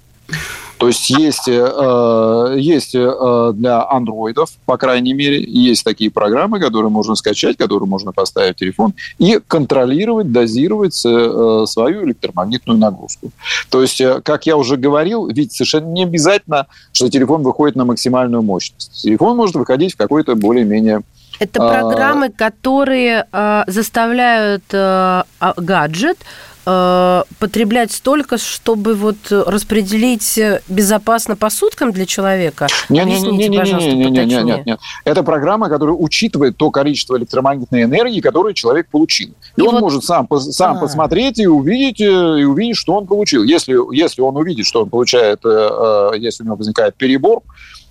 То 0.78 0.88
есть 0.88 1.10
есть, 1.10 1.48
э, 1.48 2.56
есть 2.58 2.96
э, 2.96 3.52
для 3.54 3.88
андроидов, 3.90 4.50
по 4.66 4.78
крайней 4.78 5.14
мере, 5.14 5.44
есть 5.44 5.84
такие 5.84 6.12
программы, 6.12 6.60
которые 6.60 6.90
можно 6.90 7.16
скачать, 7.16 7.58
которые 7.58 7.88
можно 7.88 8.12
поставить 8.12 8.56
в 8.56 8.60
телефон 8.60 8.94
и 9.18 9.40
контролировать, 9.48 10.32
дозировать 10.32 11.02
э, 11.06 11.66
свою 11.68 12.06
электромагнитную 12.06 12.78
нагрузку. 12.78 13.32
То 13.70 13.82
есть, 13.82 14.02
как 14.24 14.46
я 14.46 14.58
уже 14.58 14.78
говорил, 14.78 15.28
ведь 15.28 15.54
совершенно 15.54 15.88
не 15.88 16.04
обязательно, 16.04 16.68
что 16.92 17.10
телефон 17.10 17.44
выходит 17.44 17.76
на 17.76 17.86
максимальную 17.86 18.42
мощность. 18.42 19.02
Телефон 19.02 19.38
может 19.38 19.56
выходить 19.56 19.94
в 19.94 19.98
какой-то 19.98 20.36
более-менее 20.36 21.04
это 21.40 21.60
программы, 21.60 22.30
которые 22.30 23.26
э, 23.32 23.64
заставляют 23.68 24.64
э, 24.72 25.24
гаджет 25.58 26.18
Э, 26.67 27.23
потреблять 27.39 27.91
столько, 27.91 28.38
чтобы 28.38 28.95
вот 28.95 29.17
распределить 29.30 30.39
безопасно 30.67 31.36
по 31.36 31.49
суткам 31.49 31.91
для 31.91 32.06
человека? 32.06 32.67
Не, 32.89 33.01
Объясните, 33.01 33.38
не, 33.38 33.47
не, 33.49 33.58
пожалуйста, 33.60 33.89
не, 33.89 33.95
не, 33.95 34.10
не, 34.10 34.25
не, 34.25 34.43
нет, 34.43 34.65
нет. 34.65 34.80
Это 35.04 35.23
программа, 35.23 35.69
которая 35.69 35.95
учитывает 35.95 36.58
то 36.58 36.71
количество 36.71 37.17
электромагнитной 37.17 37.84
энергии, 37.84 38.19
которую 38.19 38.54
человек 38.56 38.88
получил. 38.89 39.30
И, 39.56 39.62
и 39.62 39.63
он 39.63 39.75
вот... 39.75 39.82
может 39.82 40.04
сам, 40.04 40.28
сам 40.39 40.80
посмотреть 40.80 41.39
и 41.39 41.47
увидеть, 41.47 41.99
и 42.01 42.08
увидеть, 42.45 42.78
что 42.78 42.95
он 42.95 43.06
получил. 43.06 43.43
Если, 43.43 43.78
если 43.95 44.21
он 44.21 44.36
увидит, 44.36 44.65
что 44.65 44.82
он 44.84 44.89
получает, 44.89 45.41
если 45.43 46.43
у 46.43 46.45
него 46.45 46.56
возникает 46.56 46.95
перебор, 46.95 47.43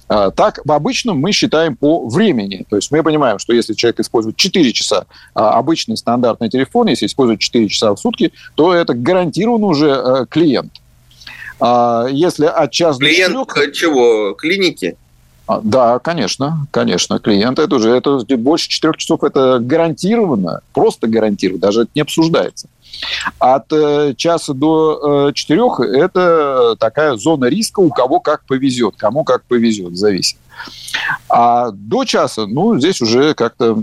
так, 0.06 0.60
в 0.64 0.72
обычном 0.72 1.18
мы 1.18 1.32
считаем 1.32 1.76
по 1.76 2.06
времени. 2.08 2.66
То 2.68 2.76
есть 2.76 2.90
мы 2.90 3.02
понимаем, 3.02 3.38
что 3.38 3.52
если 3.52 3.74
человек 3.74 4.00
использует 4.00 4.36
4 4.36 4.72
часа, 4.72 5.06
а, 5.34 5.58
обычный 5.58 5.96
стандартный 5.96 6.50
телефон, 6.50 6.88
если 6.88 7.06
использует 7.06 7.40
4 7.40 7.68
часа 7.68 7.94
в 7.94 7.98
сутки, 7.98 8.32
то 8.54 8.74
это 8.74 8.94
гарантированно 8.94 9.66
уже 9.66 9.88
э, 9.88 10.26
клиент. 10.28 10.72
А, 11.60 12.06
если 12.10 12.46
от 12.46 12.70
часа 12.70 12.98
Клиент 12.98 13.34
до 13.34 13.46
4... 13.46 13.72
чего? 13.72 14.34
Клиники? 14.34 14.96
Да, 15.62 15.98
конечно, 15.98 16.66
конечно, 16.70 17.18
клиент 17.18 17.58
это 17.58 17.76
уже 17.76 17.90
это 17.90 18.18
больше 18.36 18.68
четырех 18.70 18.96
часов 18.96 19.22
это 19.22 19.58
гарантированно, 19.60 20.60
просто 20.72 21.06
гарантированно, 21.06 21.60
даже 21.60 21.82
это 21.82 21.90
не 21.94 22.00
обсуждается. 22.00 22.68
От 23.38 23.72
э, 23.72 24.14
часа 24.16 24.54
до 24.54 25.28
э, 25.28 25.32
четырех 25.32 25.80
это 25.80 26.76
такая 26.78 27.16
зона 27.16 27.46
риска, 27.46 27.80
у 27.80 27.90
кого 27.90 28.20
как 28.20 28.44
повезет, 28.44 28.94
кому 28.96 29.24
как 29.24 29.44
повезет, 29.44 29.96
зависит. 29.96 30.38
А 31.28 31.70
до 31.72 32.04
часа, 32.04 32.46
ну, 32.46 32.78
здесь 32.78 33.00
уже 33.00 33.34
как-то 33.34 33.78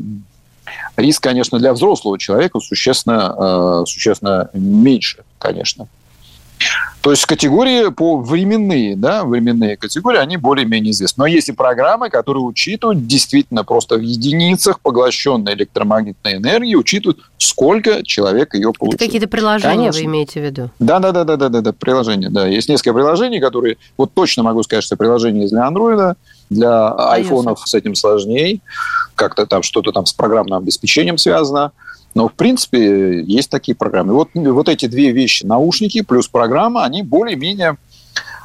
риск, 0.95 1.23
конечно, 1.23 1.59
для 1.59 1.73
взрослого 1.73 2.17
человека 2.17 2.59
существенно, 2.59 3.81
э, 3.83 3.85
существенно 3.87 4.49
меньше, 4.53 5.23
конечно. 5.37 5.87
То 7.01 7.09
есть 7.11 7.25
категории 7.25 7.89
по 7.89 8.17
временные, 8.17 8.95
да, 8.95 9.23
временные 9.23 9.75
категории, 9.75 10.19
они 10.19 10.37
более-менее 10.37 10.91
известны. 10.91 11.23
Но 11.23 11.25
есть 11.25 11.49
и 11.49 11.51
программы, 11.51 12.09
которые 12.09 12.43
учитывают 12.43 13.07
действительно 13.07 13.63
просто 13.63 13.95
в 13.95 14.01
единицах 14.01 14.79
поглощенной 14.79 15.55
электромагнитной 15.55 16.35
энергии, 16.35 16.75
учитывают, 16.75 17.19
сколько 17.37 18.03
человек 18.03 18.53
ее 18.53 18.71
получил. 18.71 18.99
Какие-то 18.99 19.27
приложения 19.27 19.75
Конечно. 19.75 20.01
вы 20.01 20.05
имеете 20.05 20.41
в 20.41 20.43
виду? 20.43 20.69
Да, 20.79 20.99
да, 20.99 21.11
да, 21.11 21.23
да, 21.23 21.37
да, 21.37 21.49
да, 21.49 21.61
да, 21.61 21.73
приложения, 21.73 22.29
да. 22.29 22.45
Есть 22.47 22.69
несколько 22.69 22.93
приложений, 22.93 23.39
которые, 23.39 23.77
вот 23.97 24.13
точно 24.13 24.43
могу 24.43 24.61
сказать, 24.61 24.83
что 24.83 24.95
приложение 24.95 25.47
для 25.47 25.65
андроида, 25.65 26.15
для 26.51 26.89
айфонов 26.89 27.61
с 27.65 27.73
этим 27.73 27.95
сложнее, 27.95 28.59
как-то 29.15 29.47
там 29.47 29.63
что-то 29.63 29.91
там 29.91 30.05
с 30.05 30.13
программным 30.13 30.59
обеспечением 30.59 31.17
связано. 31.17 31.71
Но, 32.13 32.27
в 32.27 32.33
принципе, 32.33 33.21
есть 33.21 33.49
такие 33.49 33.75
программы. 33.75 34.13
Вот, 34.13 34.29
вот 34.33 34.69
эти 34.69 34.87
две 34.87 35.11
вещи, 35.11 35.45
наушники 35.45 36.01
плюс 36.01 36.27
программа, 36.27 36.83
они 36.83 37.03
более-менее 37.03 37.77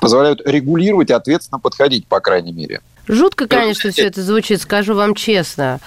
позволяют 0.01 0.41
регулировать 0.47 1.11
и 1.11 1.15
ответственно 1.15 1.59
подходить, 1.59 2.07
по 2.07 2.21
крайней 2.21 2.53
мере. 2.53 2.81
Жутко, 3.09 3.47
конечно, 3.47 3.91
все 3.91 4.07
это 4.07 4.23
звучит, 4.23 4.61
скажу 4.61 4.95
вам 4.95 5.15
честно. 5.15 5.81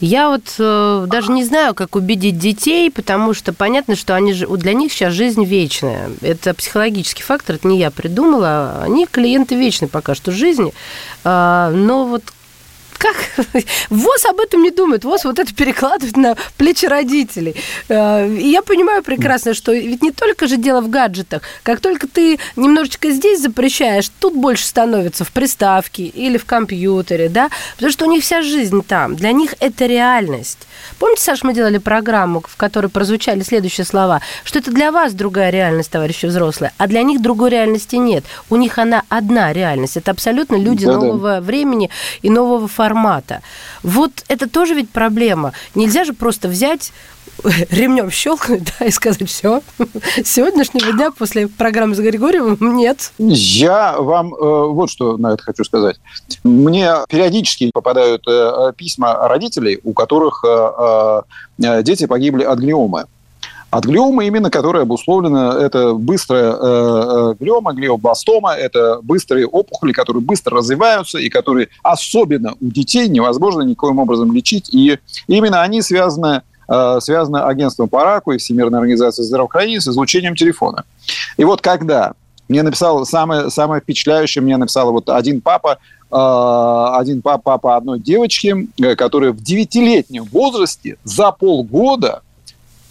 Я 0.00 0.30
вот 0.30 0.54
э, 0.58 1.06
даже 1.08 1.30
не 1.30 1.44
знаю, 1.44 1.74
как 1.74 1.94
убедить 1.94 2.38
детей, 2.38 2.90
потому 2.90 3.34
что 3.34 3.52
понятно, 3.52 3.96
что 3.96 4.16
они 4.16 4.32
же, 4.32 4.46
для 4.46 4.72
них 4.72 4.92
сейчас 4.92 5.12
жизнь 5.12 5.44
вечная. 5.44 6.10
Это 6.22 6.54
психологический 6.54 7.22
фактор, 7.22 7.56
это 7.56 7.68
не 7.68 7.78
я 7.78 7.90
придумала. 7.90 8.82
Они 8.82 9.06
клиенты 9.06 9.56
вечны 9.56 9.88
пока 9.88 10.14
что 10.14 10.32
жизни. 10.32 10.72
Э, 11.24 11.70
но 11.74 12.06
вот 12.06 12.22
как 13.00 13.16
ВОЗ 13.88 14.26
об 14.26 14.40
этом 14.40 14.62
не 14.62 14.70
думает. 14.70 15.04
ВОЗ 15.04 15.24
вот 15.24 15.38
это 15.38 15.54
перекладывает 15.54 16.16
на 16.16 16.36
плечи 16.58 16.84
родителей. 16.84 17.56
Э, 17.88 18.28
и 18.28 18.50
я 18.50 18.60
понимаю 18.60 19.02
прекрасно, 19.02 19.54
что 19.54 19.72
ведь 19.72 20.02
не 20.02 20.12
только 20.12 20.46
же 20.46 20.58
дело 20.58 20.82
в 20.82 20.90
гаджетах. 20.90 21.42
Как 21.62 21.80
только 21.80 22.06
ты 22.06 22.38
немножечко 22.56 23.10
здесь 23.10 23.40
запрещаешь, 23.40 24.10
тут 24.20 24.34
больше 24.34 24.66
становится 24.66 25.24
в 25.24 25.32
приставке 25.32 26.04
или 26.04 26.36
в 26.36 26.44
компьютере, 26.44 27.30
да, 27.30 27.48
потому 27.76 27.90
что 27.90 28.04
у 28.04 28.10
них 28.10 28.22
вся 28.22 28.42
жизнь 28.42 28.82
там. 28.86 29.16
Для 29.16 29.32
них 29.32 29.54
это 29.60 29.86
реальность. 29.86 30.58
Помните, 30.98 31.22
Саш, 31.22 31.42
мы 31.42 31.54
делали 31.54 31.78
программу, 31.78 32.42
в 32.46 32.56
которой 32.56 32.88
прозвучали 32.88 33.42
следующие 33.42 33.86
слова, 33.86 34.20
что 34.44 34.58
это 34.58 34.70
для 34.70 34.92
вас 34.92 35.14
другая 35.14 35.48
реальность, 35.48 35.90
товарищи 35.90 36.26
взрослые, 36.26 36.72
а 36.76 36.86
для 36.86 37.02
них 37.02 37.22
другой 37.22 37.50
реальности 37.50 37.96
нет. 37.96 38.24
У 38.50 38.56
них 38.56 38.78
она 38.78 39.04
одна 39.08 39.54
реальность. 39.54 39.96
Это 39.96 40.10
абсолютно 40.10 40.56
люди 40.56 40.84
да, 40.84 40.92
нового 40.92 41.30
да. 41.36 41.40
времени 41.40 41.88
и 42.20 42.28
нового 42.28 42.68
формата. 42.68 42.89
Вот 43.82 44.12
это 44.28 44.48
тоже 44.48 44.74
ведь 44.74 44.90
проблема. 44.90 45.52
Нельзя 45.74 46.04
же 46.04 46.12
просто 46.12 46.48
взять 46.48 46.92
ремнем 47.70 48.10
щелкнуть, 48.10 48.72
да, 48.78 48.86
и 48.86 48.90
сказать, 48.90 49.26
все, 49.28 49.62
сегодняшнего 50.24 50.92
дня 50.92 51.10
после 51.10 51.48
программы 51.48 51.94
с 51.94 51.98
Григорьевым 51.98 52.76
нет. 52.76 53.12
Я 53.18 53.98
вам 53.98 54.34
э, 54.34 54.38
вот 54.38 54.90
что 54.90 55.16
на 55.16 55.34
это 55.34 55.42
хочу 55.42 55.64
сказать. 55.64 55.96
Мне 56.44 56.94
периодически 57.08 57.70
попадают 57.72 58.26
э, 58.28 58.72
письма 58.76 59.28
родителей, 59.28 59.80
у 59.84 59.92
которых 59.92 60.44
э, 60.46 61.22
э, 61.58 61.82
дети 61.82 62.06
погибли 62.06 62.44
от 62.44 62.58
глиомы. 62.58 63.06
От 63.70 63.84
глиомы 63.84 64.26
именно, 64.26 64.50
которая 64.50 64.82
обусловлена, 64.82 65.56
это 65.60 65.94
быстрая 65.94 66.52
э, 66.52 66.56
э, 66.60 67.34
глиома, 67.38 67.72
глиобластома, 67.72 68.52
это 68.52 69.00
быстрые 69.02 69.46
опухоли, 69.46 69.92
которые 69.92 70.22
быстро 70.22 70.56
развиваются 70.58 71.18
и 71.18 71.28
которые 71.28 71.68
особенно 71.82 72.54
у 72.60 72.66
детей 72.66 73.08
невозможно 73.08 73.62
никоим 73.62 73.98
образом 73.98 74.32
лечить. 74.32 74.74
И 74.74 74.98
именно 75.28 75.62
они 75.62 75.82
связаны 75.82 76.42
Э, 76.72 76.98
связано 77.00 77.48
агентством 77.48 77.88
по 77.88 78.04
раку 78.04 78.30
и 78.30 78.38
Всемирной 78.38 78.78
организацией 78.78 79.26
здравоохранения 79.26 79.80
с 79.80 79.88
излучением 79.88 80.36
телефона. 80.36 80.84
И 81.36 81.42
вот 81.42 81.60
когда 81.60 82.12
мне 82.48 82.62
написал 82.62 83.04
самое, 83.04 83.50
самое 83.50 83.82
впечатляющее, 83.82 84.40
мне 84.40 84.56
написал 84.56 84.92
вот 84.92 85.08
один 85.08 85.40
папа, 85.40 85.78
э, 86.12 86.96
один 86.96 87.22
папа, 87.22 87.42
папа 87.42 87.76
одной 87.76 87.98
девочки, 87.98 88.68
которая 88.96 89.32
в 89.32 89.42
девятилетнем 89.42 90.24
возрасте 90.26 90.96
за 91.02 91.32
полгода 91.32 92.22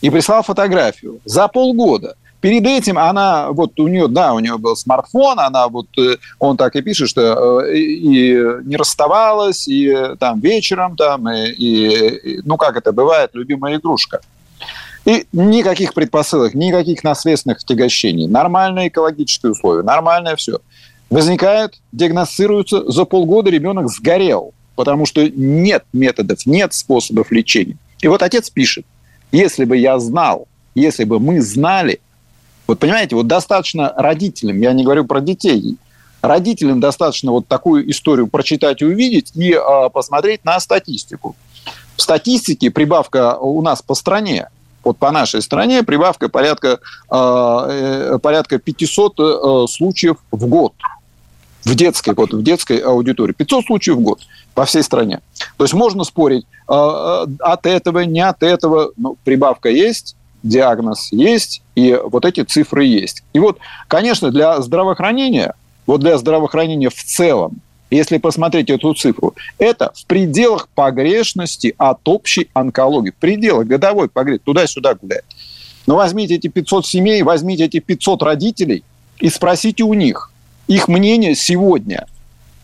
и 0.01 0.09
прислал 0.09 0.43
фотографию. 0.43 1.19
За 1.25 1.47
полгода 1.47 2.15
Перед 2.41 2.65
этим 2.65 2.97
она, 2.97 3.51
вот 3.51 3.77
у 3.79 3.87
нее, 3.87 4.07
да, 4.07 4.33
у 4.33 4.39
нее 4.39 4.57
был 4.57 4.75
смартфон, 4.75 5.39
она 5.39 5.67
вот, 5.67 5.87
э, 5.97 6.15
он 6.39 6.55
так 6.55 6.73
и 6.77 6.81
пишет, 6.81 7.09
что 7.09 7.61
э, 7.61 7.75
и 7.75 8.31
не 8.63 8.77
расставалась, 8.77 9.67
и 9.67 9.93
там 10.19 10.39
вечером, 10.39 10.95
там, 10.95 11.29
и, 11.29 11.49
и 11.51 12.41
ну 12.45 12.55
как 12.55 12.77
это 12.77 12.93
бывает, 12.93 13.31
любимая 13.33 13.75
игрушка. 13.75 14.21
И 15.03 15.25
никаких 15.33 15.93
предпосылок, 15.93 16.53
никаких 16.53 17.03
наследственных 17.03 17.57
отягощений, 17.57 18.27
нормальные 18.27 18.87
экологические 18.87 19.51
условия, 19.51 19.83
нормальное 19.83 20.37
все. 20.37 20.59
Возникает, 21.09 21.73
диагностируется, 21.91 22.89
за 22.89 23.03
полгода 23.03 23.49
ребенок 23.49 23.89
сгорел, 23.89 24.53
потому 24.75 25.05
что 25.05 25.27
нет 25.27 25.83
методов, 25.91 26.45
нет 26.45 26.73
способов 26.73 27.31
лечения. 27.31 27.77
И 28.01 28.07
вот 28.07 28.23
отец 28.23 28.49
пишет, 28.49 28.85
если 29.31 29.65
бы 29.65 29.77
я 29.77 29.99
знал, 29.99 30.47
если 30.75 31.03
бы 31.03 31.19
мы 31.19 31.41
знали, 31.41 31.99
вот 32.67 32.79
понимаете, 32.79 33.15
вот 33.15 33.27
достаточно 33.27 33.93
родителям, 33.95 34.59
я 34.61 34.73
не 34.73 34.83
говорю 34.83 35.05
про 35.05 35.21
детей, 35.21 35.77
Родителям 36.21 36.79
достаточно 36.79 37.31
вот 37.31 37.47
такую 37.47 37.89
историю 37.89 38.27
прочитать 38.27 38.81
и 38.81 38.85
увидеть 38.85 39.31
и 39.35 39.53
э, 39.53 39.89
посмотреть 39.89 40.43
на 40.43 40.59
статистику. 40.59 41.35
В 41.95 42.01
статистике 42.01 42.71
прибавка 42.71 43.37
у 43.37 43.61
нас 43.61 43.81
по 43.81 43.95
стране, 43.95 44.49
вот 44.83 44.97
по 44.97 45.11
нашей 45.11 45.41
стране 45.41 45.83
прибавка 45.83 46.27
порядка, 46.27 46.79
э, 47.09 48.19
порядка 48.21 48.59
500 48.59 49.19
э, 49.19 49.67
случаев 49.69 50.17
в 50.31 50.45
год 50.47 50.73
в 51.65 51.75
детской, 51.75 52.13
вот, 52.13 52.33
в 52.33 52.43
детской 52.43 52.77
аудитории. 52.77 53.33
500 53.33 53.65
случаев 53.65 53.97
в 53.97 54.01
год 54.01 54.21
по 54.53 54.65
всей 54.65 54.83
стране. 54.83 55.21
То 55.57 55.63
есть 55.63 55.73
можно 55.73 56.03
спорить 56.03 56.45
э, 56.67 57.25
от 57.39 57.65
этого, 57.65 57.99
не 57.99 58.21
от 58.21 58.43
этого. 58.43 58.91
Но 58.97 59.15
прибавка 59.23 59.69
есть, 59.69 60.15
диагноз 60.43 61.11
есть, 61.11 61.61
и 61.75 61.99
вот 62.03 62.25
эти 62.25 62.43
цифры 62.43 62.85
есть. 62.85 63.23
И 63.33 63.39
вот, 63.39 63.59
конечно, 63.87 64.31
для 64.31 64.61
здравоохранения, 64.61 65.53
вот 65.85 66.01
для 66.01 66.17
здравоохранения 66.17 66.89
в 66.89 67.03
целом, 67.03 67.61
если 67.89 68.19
посмотреть 68.19 68.69
эту 68.69 68.93
цифру, 68.93 69.35
это 69.57 69.91
в 69.95 70.05
пределах 70.05 70.67
погрешности 70.69 71.73
от 71.77 72.07
общей 72.07 72.49
онкологии. 72.53 73.09
В 73.09 73.15
пределах 73.15 73.65
годовой 73.65 74.09
погрешности. 74.09 74.45
Туда-сюда 74.45 74.93
гуляет. 74.93 75.25
Но 75.87 75.95
возьмите 75.95 76.35
эти 76.35 76.47
500 76.47 76.85
семей, 76.85 77.23
возьмите 77.23 77.65
эти 77.65 77.79
500 77.79 78.21
родителей 78.21 78.83
и 79.19 79.29
спросите 79.29 79.83
у 79.83 79.95
них, 79.95 80.31
их 80.69 80.87
мнение 80.87 81.35
сегодня, 81.35 82.05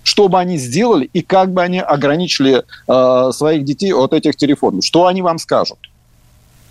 что 0.04 0.30
бы 0.30 0.40
они 0.40 0.58
сделали 0.58 1.10
и 1.12 1.22
как 1.22 1.52
бы 1.52 1.62
они 1.64 1.80
ограничили 1.80 2.64
э, 2.88 3.32
своих 3.34 3.66
детей 3.66 3.92
от 3.94 4.14
этих 4.14 4.36
телефонов. 4.36 4.86
Что 4.86 5.08
они 5.08 5.24
вам 5.24 5.40
скажут? 5.40 5.80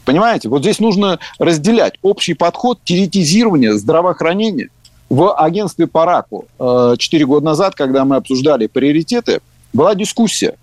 Понимаете? 0.05 0.49
Вот 0.49 0.63
здесь 0.63 0.79
нужно 0.79 1.19
разделять 1.39 1.95
общий 2.03 2.35
подход 2.35 2.79
теоретизирования 2.85 3.73
здравоохранения. 3.73 4.69
В 5.11 5.35
агентстве 5.35 5.87
Параку 5.87 6.47
э, 6.59 6.95
4 6.97 7.27
года 7.27 7.45
назад, 7.45 7.75
когда 7.75 8.05
мы 8.05 8.17
обсуждали 8.17 8.69
приоритеты, 8.69 9.41
была 9.73 9.95
дискуссия. 9.97 10.55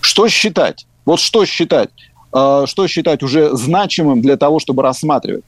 Что 0.00 0.28
считать? 0.28 0.86
Вот 1.04 1.20
что 1.20 1.44
считать? 1.44 1.90
Э, 2.32 2.64
что 2.66 2.86
считать 2.86 3.22
уже 3.22 3.54
значимым 3.54 4.22
для 4.22 4.38
того, 4.38 4.60
чтобы 4.60 4.82
рассматривать? 4.82 5.44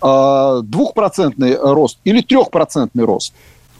А, 0.00 0.60
двухпроцентный 0.62 1.56
рост 1.56 1.98
или 2.04 2.20
трехпроцентный 2.20 3.04
рост. 3.04 3.32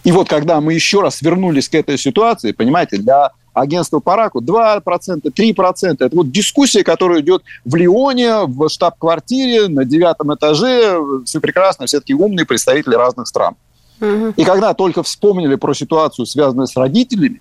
И 0.05 0.13
вот 0.13 0.29
когда 0.29 0.61
мы 0.61 0.75
еще 0.75 1.01
раз 1.01 1.21
вернулись 1.21 1.69
к 1.69 1.75
этой 1.75 1.99
ситуации, 1.99 2.53
понимаете, 2.53 2.99
для 2.99 3.33
агентства 3.57 4.01
Параку 4.01 4.41
2%, 4.41 4.83
3%. 5.23 5.97
Это 5.99 6.15
вот 6.17 6.31
дискуссия, 6.31 6.85
которая 6.85 7.21
идет 7.21 7.43
в 7.65 7.75
Лионе, 7.75 8.45
в 8.45 8.69
штаб-квартире, 8.69 9.69
на 9.69 9.85
девятом 9.85 10.35
этаже. 10.35 10.99
Все 11.25 11.41
прекрасно, 11.41 11.87
все 11.87 12.01
такие 12.01 12.17
умные 12.17 12.45
представители 12.45 12.95
разных 12.95 13.27
стран. 13.27 13.57
Угу. 14.01 14.35
И 14.37 14.45
когда 14.45 14.75
только 14.75 15.03
вспомнили 15.03 15.55
про 15.55 15.73
ситуацию, 15.73 16.27
связанную 16.27 16.67
с 16.67 16.77
родителями, 16.77 17.41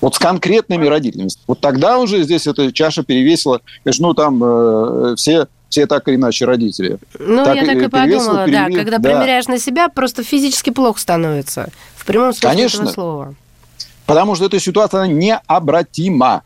вот 0.00 0.14
с 0.14 0.18
конкретными 0.18 0.86
родителями, 0.86 1.28
вот 1.46 1.60
тогда 1.60 1.98
уже 1.98 2.22
здесь 2.22 2.46
эта 2.46 2.72
чаша 2.72 3.04
перевесила, 3.04 3.60
конечно, 3.84 4.08
ну 4.08 4.14
там 4.14 4.42
э, 4.42 5.14
все 5.16 5.46
все 5.70 5.86
так 5.86 6.06
или 6.08 6.16
иначе 6.16 6.44
родители. 6.44 6.98
Ну, 7.18 7.44
так 7.44 7.56
я 7.56 7.64
так 7.64 7.76
и 7.76 7.88
подумала, 7.88 8.44
перевес, 8.44 8.72
да, 8.72 8.78
когда 8.78 8.98
да. 8.98 9.08
примеряешь 9.08 9.46
на 9.46 9.58
себя, 9.58 9.88
просто 9.88 10.22
физически 10.22 10.70
плохо 10.70 11.00
становится, 11.00 11.70
в 11.96 12.04
прямом 12.04 12.32
смысле 12.32 12.48
Конечно, 12.50 12.82
этого 12.82 12.92
слова. 12.92 13.34
Потому 14.04 14.34
что 14.34 14.46
эта 14.46 14.60
ситуация 14.60 15.04
она 15.04 15.06
необратима. 15.06 16.42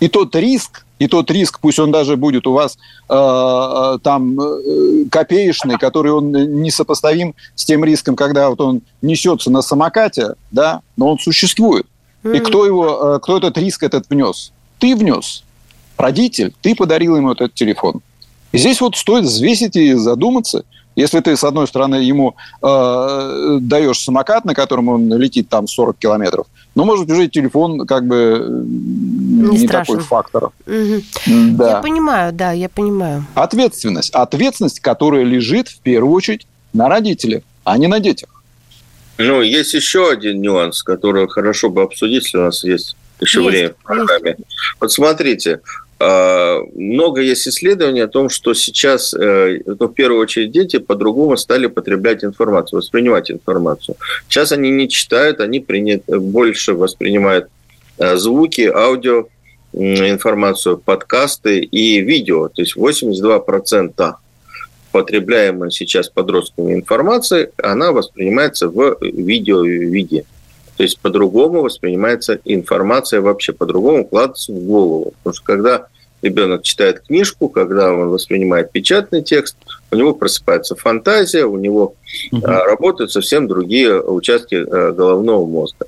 И 0.00 0.08
тот 0.08 0.34
риск, 0.34 0.84
и 0.98 1.06
тот 1.06 1.30
риск, 1.30 1.60
пусть 1.60 1.78
он 1.78 1.92
даже 1.92 2.16
будет 2.16 2.46
у 2.46 2.52
вас 2.52 2.78
э, 3.08 3.14
э 3.14 3.98
там 4.02 4.40
э, 4.40 5.04
копеечный, 5.10 5.76
который 5.78 6.12
он 6.12 6.32
несопоставим 6.32 7.34
с 7.54 7.64
тем 7.64 7.84
риском, 7.84 8.16
когда 8.16 8.48
вот 8.48 8.60
он 8.60 8.80
несется 9.02 9.50
на 9.50 9.62
самокате, 9.62 10.34
да, 10.50 10.80
но 10.96 11.12
он 11.12 11.18
существует. 11.18 11.86
И 12.22 12.38
кто 12.38 12.64
его, 12.64 13.16
э, 13.16 13.18
кто 13.20 13.36
этот 13.36 13.58
риск 13.58 13.82
этот 13.82 14.08
внес? 14.08 14.52
Ты 14.78 14.96
внес, 14.96 15.44
родитель, 15.98 16.54
ты 16.62 16.74
подарил 16.74 17.16
ему 17.16 17.32
этот 17.32 17.54
телефон. 17.54 18.00
И 18.54 18.58
здесь 18.58 18.80
вот 18.80 18.94
стоит 18.94 19.24
взвесить 19.24 19.74
и 19.74 19.94
задуматься. 19.94 20.64
Если 20.94 21.18
ты, 21.18 21.36
с 21.36 21.42
одной 21.42 21.66
стороны, 21.66 21.96
ему 21.96 22.36
э, 22.62 23.58
даешь 23.60 23.98
самокат, 23.98 24.44
на 24.44 24.54
котором 24.54 24.88
он 24.88 25.12
летит 25.12 25.48
там 25.48 25.66
40 25.66 25.98
километров, 25.98 26.46
но, 26.76 26.84
может 26.84 27.10
уже 27.10 27.26
телефон 27.26 27.84
как 27.84 28.06
бы 28.06 28.46
не, 28.48 29.58
не 29.58 29.66
такой 29.66 29.98
фактор. 29.98 30.44
Угу. 30.44 31.02
Да. 31.26 31.70
Я 31.70 31.76
понимаю, 31.80 32.32
да, 32.32 32.52
я 32.52 32.68
понимаю. 32.68 33.26
Ответственность. 33.34 34.10
Ответственность, 34.10 34.78
которая 34.78 35.24
лежит, 35.24 35.66
в 35.66 35.80
первую 35.80 36.12
очередь, 36.12 36.46
на 36.72 36.88
родителях, 36.88 37.42
а 37.64 37.76
не 37.76 37.88
на 37.88 37.98
детях. 37.98 38.28
Ну, 39.18 39.42
есть 39.42 39.74
еще 39.74 40.12
один 40.12 40.40
нюанс, 40.40 40.84
который 40.84 41.26
хорошо 41.26 41.70
бы 41.70 41.82
обсудить, 41.82 42.22
если 42.22 42.38
у 42.38 42.42
нас 42.42 42.62
есть 42.62 42.94
еще 43.20 43.40
есть, 43.40 43.50
время 43.50 43.70
в 43.70 43.84
программе. 43.84 44.36
Вот 44.78 44.92
смотрите, 44.92 45.60
много 46.74 47.20
есть 47.20 47.48
исследований 47.48 48.00
о 48.00 48.08
том, 48.08 48.28
что 48.28 48.54
сейчас, 48.54 49.14
ну, 49.14 49.88
в 49.88 49.94
первую 49.94 50.20
очередь, 50.20 50.50
дети 50.50 50.78
по-другому 50.78 51.36
стали 51.36 51.66
потреблять 51.66 52.24
информацию, 52.24 52.78
воспринимать 52.78 53.30
информацию. 53.30 53.96
Сейчас 54.28 54.52
они 54.52 54.70
не 54.70 54.88
читают, 54.88 55.40
они 55.40 55.60
принят, 55.60 56.04
больше 56.06 56.74
воспринимают 56.74 57.48
э, 57.98 58.16
звуки, 58.16 58.70
аудио, 58.74 59.26
информацию, 59.72 60.78
подкасты 60.78 61.60
и 61.60 62.00
видео. 62.00 62.48
То 62.48 62.62
есть 62.62 62.76
82% 62.76 64.14
потребляемой 64.92 65.72
сейчас 65.72 66.08
подростками 66.08 66.74
информации, 66.74 67.50
она 67.60 67.90
воспринимается 67.92 68.68
в 68.68 68.96
видео-виде. 69.00 70.24
То 70.76 70.82
есть 70.82 70.98
по-другому 70.98 71.62
воспринимается 71.62 72.40
информация 72.44 73.20
вообще, 73.20 73.52
по-другому 73.52 74.02
укладывается 74.02 74.52
в 74.52 74.58
голову. 74.58 75.14
Потому 75.22 75.34
что 75.34 75.44
когда 75.44 75.86
ребенок 76.22 76.62
читает 76.62 77.00
книжку, 77.06 77.48
когда 77.48 77.92
он 77.92 78.08
воспринимает 78.08 78.72
печатный 78.72 79.22
текст, 79.22 79.56
у 79.92 79.96
него 79.96 80.14
просыпается 80.14 80.74
фантазия, 80.74 81.44
у 81.44 81.56
него 81.56 81.94
угу. 82.32 82.44
работают 82.44 83.12
совсем 83.12 83.46
другие 83.46 84.00
участки 84.00 84.54
э, 84.54 84.92
головного 84.92 85.46
мозга. 85.46 85.86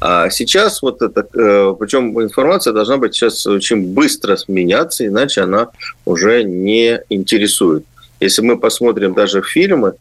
А 0.00 0.28
сейчас 0.28 0.82
вот 0.82 1.00
это, 1.00 1.20
э, 1.20 1.74
причем 1.78 2.20
информация 2.22 2.74
должна 2.74 2.98
быть 2.98 3.14
сейчас 3.14 3.46
очень 3.46 3.94
быстро 3.94 4.36
сменяться, 4.36 5.06
иначе 5.06 5.42
она 5.42 5.68
уже 6.04 6.42
не 6.44 7.00
интересует. 7.08 7.84
Если 8.20 8.42
мы 8.42 8.58
посмотрим 8.58 9.14
даже 9.14 9.42
фильмы 9.42 9.94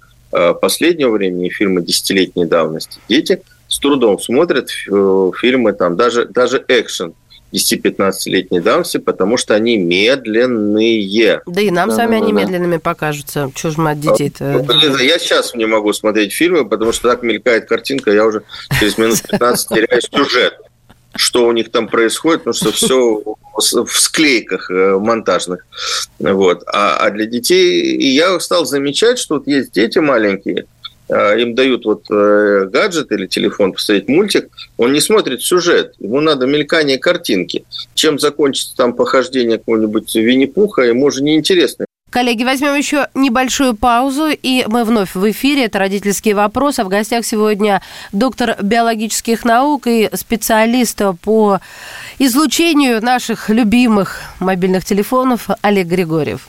последнего 0.62 1.12
времени, 1.12 1.48
фильмы 1.48 1.82
десятилетней 1.82 2.46
давности, 2.46 3.00
дети– 3.08 3.42
с 3.76 3.80
трудом 3.80 4.18
смотрят 4.20 4.70
э, 4.70 5.32
фильмы, 5.38 5.74
там, 5.74 5.98
даже, 5.98 6.26
даже 6.26 6.64
экшен 6.66 7.14
10-15-летней 7.52 8.62
давности, 8.62 8.98
потому 8.98 9.36
что 9.36 9.54
они 9.54 9.78
медленные. 9.78 11.42
Да 11.46 11.60
и 11.60 11.72
нам 11.72 11.90
да, 11.90 11.96
сами 11.96 12.12
да, 12.12 12.18
они 12.24 12.32
да. 12.32 12.40
медленными 12.40 12.78
покажутся. 12.78 13.52
Чего 13.54 13.72
же 13.74 13.82
мы 13.82 13.92
от 13.92 14.00
детей-то? 14.00 14.66
Ну, 14.66 14.98
я 14.98 15.20
сейчас 15.20 15.54
не 15.56 15.66
могу 15.66 15.92
смотреть 15.92 16.32
фильмы, 16.32 16.68
потому 16.68 16.94
что 16.94 17.10
так 17.10 17.22
мелькает 17.22 17.68
картинка, 17.68 18.12
я 18.12 18.26
уже 18.26 18.44
через 18.80 18.98
минут 18.98 19.22
15 19.22 19.68
теряю 19.70 20.02
сюжет 20.02 20.54
что 21.18 21.48
у 21.48 21.52
них 21.54 21.72
там 21.72 21.88
происходит, 21.88 22.44
потому 22.44 22.54
что 22.54 22.72
все 22.74 23.24
в 23.56 24.00
склейках 24.00 24.70
э, 24.70 24.98
монтажных. 25.00 25.66
Вот. 26.20 26.64
А, 26.68 26.98
а 26.98 27.10
для 27.10 27.26
детей... 27.26 27.96
И 27.96 28.08
я 28.08 28.38
стал 28.42 28.66
замечать, 28.66 29.18
что 29.18 29.36
вот 29.36 29.48
есть 29.48 29.72
дети 29.72 30.00
маленькие, 30.00 30.64
а, 30.64 30.66
им 31.14 31.56
дают 31.56 31.86
вот 31.86 32.06
э, 32.10 32.66
гаджет 32.72 33.12
или 33.12 33.28
телефон, 33.28 33.74
посмотреть 33.74 34.08
мультик, 34.08 34.50
он 34.78 34.94
не 34.94 35.02
смотрит 35.02 35.42
сюжет, 35.42 35.94
ему 36.00 36.22
надо 36.22 36.46
мелькание 36.48 36.98
картинки. 36.98 37.66
Чем 37.94 38.20
закончится 38.20 38.76
там 38.76 38.94
похождение 38.94 39.58
какого-нибудь 39.58 40.16
Винни-Пуха, 40.16 40.84
ему 40.84 41.06
уже 41.06 41.24
неинтересно. 41.24 41.86
Коллеги, 42.16 42.46
возьмем 42.46 42.76
еще 42.76 43.10
небольшую 43.14 43.76
паузу, 43.76 44.28
и 44.30 44.64
мы 44.68 44.86
вновь 44.86 45.16
в 45.16 45.32
эфире. 45.32 45.66
Это 45.66 45.80
«Родительские 45.80 46.34
вопросы». 46.34 46.80
А 46.80 46.86
в 46.86 46.88
гостях 46.88 47.26
сегодня 47.26 47.82
доктор 48.14 48.56
биологических 48.62 49.44
наук 49.44 49.86
и 49.88 50.10
специалист 50.14 51.02
по 51.22 51.60
излучению 52.18 53.04
наших 53.04 53.50
любимых 53.50 54.22
мобильных 54.40 54.86
телефонов 54.86 55.50
Олег 55.62 55.88
Григорьев. 55.88 56.48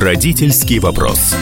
Родительский 0.00 0.78
вопрос. 0.78 1.34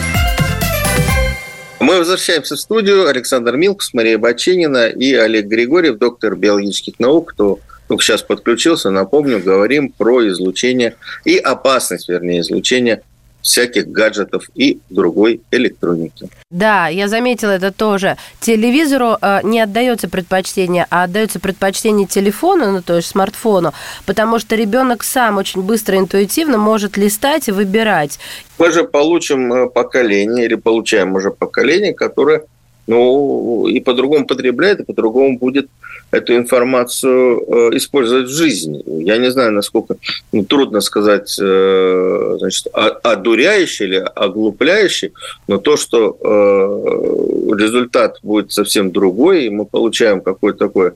Мы 1.79 1.97
возвращаемся 1.97 2.57
в 2.57 2.59
студию. 2.59 3.07
Александр 3.07 3.55
Милкус, 3.55 3.93
Мария 3.93 4.17
Баченина 4.17 4.87
и 4.87 5.13
Олег 5.13 5.45
Григорьев, 5.45 5.97
доктор 5.97 6.35
биологических 6.35 6.99
наук, 6.99 7.31
кто 7.31 7.59
только 7.87 8.03
сейчас 8.03 8.21
подключился. 8.21 8.89
Напомню, 8.89 9.41
говорим 9.41 9.93
про 9.93 10.27
излучение 10.27 10.97
и 11.23 11.37
опасность, 11.37 12.09
вернее, 12.09 12.41
излучения 12.41 13.01
всяких 13.41 13.87
гаджетов 13.87 14.49
и 14.55 14.79
другой 14.89 15.41
электроники. 15.51 16.29
Да, 16.49 16.87
я 16.87 17.07
заметила 17.07 17.51
это 17.51 17.71
тоже. 17.71 18.17
Телевизору 18.39 19.17
э, 19.21 19.39
не 19.43 19.61
отдается 19.61 20.09
предпочтение, 20.09 20.85
а 20.89 21.03
отдается 21.03 21.39
предпочтение 21.39 22.07
телефону, 22.07 22.71
ну 22.71 22.81
то 22.81 22.97
есть 22.97 23.09
смартфону, 23.09 23.73
потому 24.05 24.39
что 24.39 24.55
ребенок 24.55 25.03
сам 25.03 25.37
очень 25.37 25.61
быстро, 25.61 25.97
интуитивно 25.97 26.57
может 26.57 26.97
листать 26.97 27.47
и 27.47 27.51
выбирать. 27.51 28.19
Мы 28.57 28.71
же 28.71 28.83
получим 28.83 29.53
э, 29.53 29.69
поколение 29.69 30.45
или 30.45 30.55
получаем 30.55 31.15
уже 31.15 31.31
поколение, 31.31 31.93
которое 31.93 32.43
ну, 32.89 33.67
и 33.67 33.79
по-другому 33.79 34.25
потребляет, 34.25 34.79
и 34.79 34.83
по-другому 34.83 35.37
будет 35.37 35.69
эту 36.09 36.35
информацию 36.35 37.39
э, 37.39 37.77
использовать 37.77 38.25
в 38.25 38.33
жизни. 38.33 38.81
Я 39.03 39.17
не 39.17 39.29
знаю, 39.29 39.51
насколько 39.51 39.97
ну, 40.31 40.43
трудно 40.43 40.81
сказать, 40.81 41.37
э, 41.39 42.35
значит, 42.39 42.65
одуряющий 42.73 43.85
или 43.85 43.97
оглупляющий, 44.15 45.13
но 45.47 45.59
то, 45.59 45.77
что 45.77 46.17
э, 46.19 47.55
результат 47.61 48.17
будет 48.23 48.51
совсем 48.51 48.91
другой, 48.91 49.45
и 49.45 49.49
мы 49.51 49.65
получаем 49.65 50.21
какой-то 50.21 50.57
такой 50.57 50.91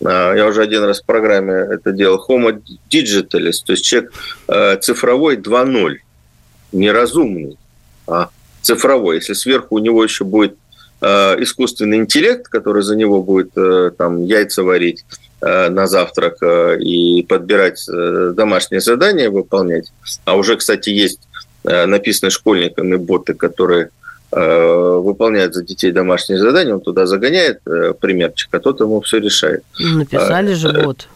я 0.00 0.46
уже 0.48 0.62
один 0.62 0.82
раз 0.82 1.00
в 1.00 1.06
программе 1.06 1.54
это 1.54 1.92
делал, 1.92 2.22
homo 2.28 2.60
digitalis, 2.90 3.62
то 3.64 3.72
есть 3.72 3.84
человек 3.84 4.12
цифровой 4.82 5.36
2.0, 5.36 5.96
неразумный, 6.72 7.56
а 8.06 8.28
цифровой. 8.60 9.16
Если 9.16 9.34
сверху 9.34 9.76
у 9.76 9.78
него 9.78 10.02
еще 10.02 10.24
будет 10.24 10.56
искусственный 11.04 11.98
интеллект, 11.98 12.48
который 12.48 12.82
за 12.82 12.96
него 12.96 13.22
будет 13.22 13.50
э, 13.56 13.90
там 13.96 14.24
яйца 14.24 14.62
варить 14.62 15.04
э, 15.40 15.68
на 15.68 15.86
завтрак 15.86 16.42
и 16.42 17.24
подбирать 17.28 17.84
домашние 17.86 18.80
задания 18.80 19.30
выполнять. 19.30 19.92
А 20.24 20.36
уже, 20.36 20.56
кстати, 20.56 20.90
есть 20.90 21.20
написанные 21.64 22.30
школьниками 22.30 22.96
боты, 22.96 23.32
которые 23.32 23.88
выполняет 24.30 25.54
за 25.54 25.62
детей 25.62 25.92
домашние 25.92 26.38
задания, 26.38 26.74
он 26.74 26.80
туда 26.80 27.06
загоняет 27.06 27.60
примерчик, 28.00 28.48
а 28.52 28.58
тот 28.58 28.80
ему 28.80 29.00
все 29.00 29.18
решает. 29.18 29.62
Написали 29.78 30.52
а, 30.52 30.56
же 30.56 30.72
бот. 30.72 31.08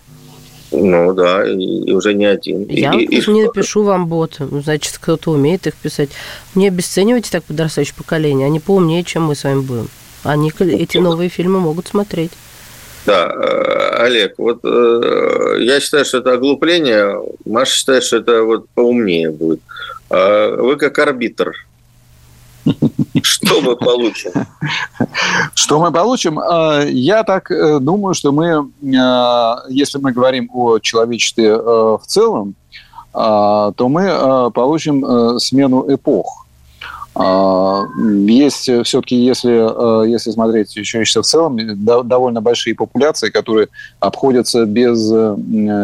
Ну 0.71 1.15
да, 1.15 1.49
и, 1.49 1.57
и 1.57 1.93
уже 1.93 2.15
не 2.15 2.27
один. 2.27 2.67
Я 2.69 2.93
и, 2.93 3.05
и, 3.05 3.31
не 3.31 3.45
напишу 3.45 3.83
вам 3.83 4.07
бот. 4.07 4.37
Ну, 4.39 4.61
значит, 4.61 4.99
кто-то 5.01 5.31
умеет 5.31 5.67
их 5.67 5.75
писать. 5.75 6.11
Не 6.55 6.69
обесценивайте 6.69 7.31
так 7.31 7.45
подрастающее 7.45 7.95
поколение. 7.97 8.47
Они 8.47 8.61
поумнее, 8.61 9.03
чем 9.03 9.25
мы 9.25 9.35
с 9.35 9.45
вами 9.45 9.61
будем. 9.61 9.89
Они 10.25 10.53
эти 10.59 10.99
новые 10.99 11.31
фильмы 11.31 11.61
могут 11.61 11.87
смотреть. 11.87 12.33
Да, 13.07 13.33
э, 13.33 14.03
Олег, 14.03 14.35
вот 14.37 14.61
э, 14.65 15.57
я 15.61 15.81
считаю, 15.81 16.05
что 16.05 16.19
это 16.19 16.35
оглупление, 16.35 17.19
Маша 17.47 17.75
считает, 17.75 18.05
что 18.05 18.19
это 18.19 18.43
вот 18.43 18.69
поумнее 18.75 19.31
будет. 19.31 19.61
А 20.11 20.55
вы 20.57 20.77
как 20.77 20.99
арбитр 20.99 21.55
что 23.23 23.61
мы 23.61 23.77
получим? 23.77 24.33
Что 25.55 25.81
мы 25.81 25.93
получим? 25.93 26.39
А, 26.39 26.85
я 26.85 27.25
так 27.25 27.51
э, 27.51 27.79
думаю, 27.81 28.15
что 28.15 28.33
мы, 28.33 28.71
а, 28.99 29.63
если 29.69 29.99
мы 29.99 30.13
говорим 30.13 30.51
о 30.53 30.79
человечестве 30.79 31.49
э, 31.49 31.59
в 31.59 32.03
целом, 32.07 32.55
а, 33.13 33.73
то 33.73 33.89
мы 33.89 34.51
получим 34.53 35.05
э, 35.05 35.39
смену 35.39 35.85
эпох. 35.93 36.47
А, 37.21 37.85
есть 38.29 38.71
все-таки, 38.85 39.17
если, 39.17 40.05
э, 40.05 40.09
если 40.09 40.31
смотреть 40.31 40.77
еще 40.77 41.03
в 41.03 41.25
целом, 41.25 41.59
довольно 41.85 42.41
большие 42.41 42.77
популяции, 42.77 43.31
которые 43.31 43.67
обходятся 43.99 44.67
без, 44.67 45.11
э, 45.13 45.35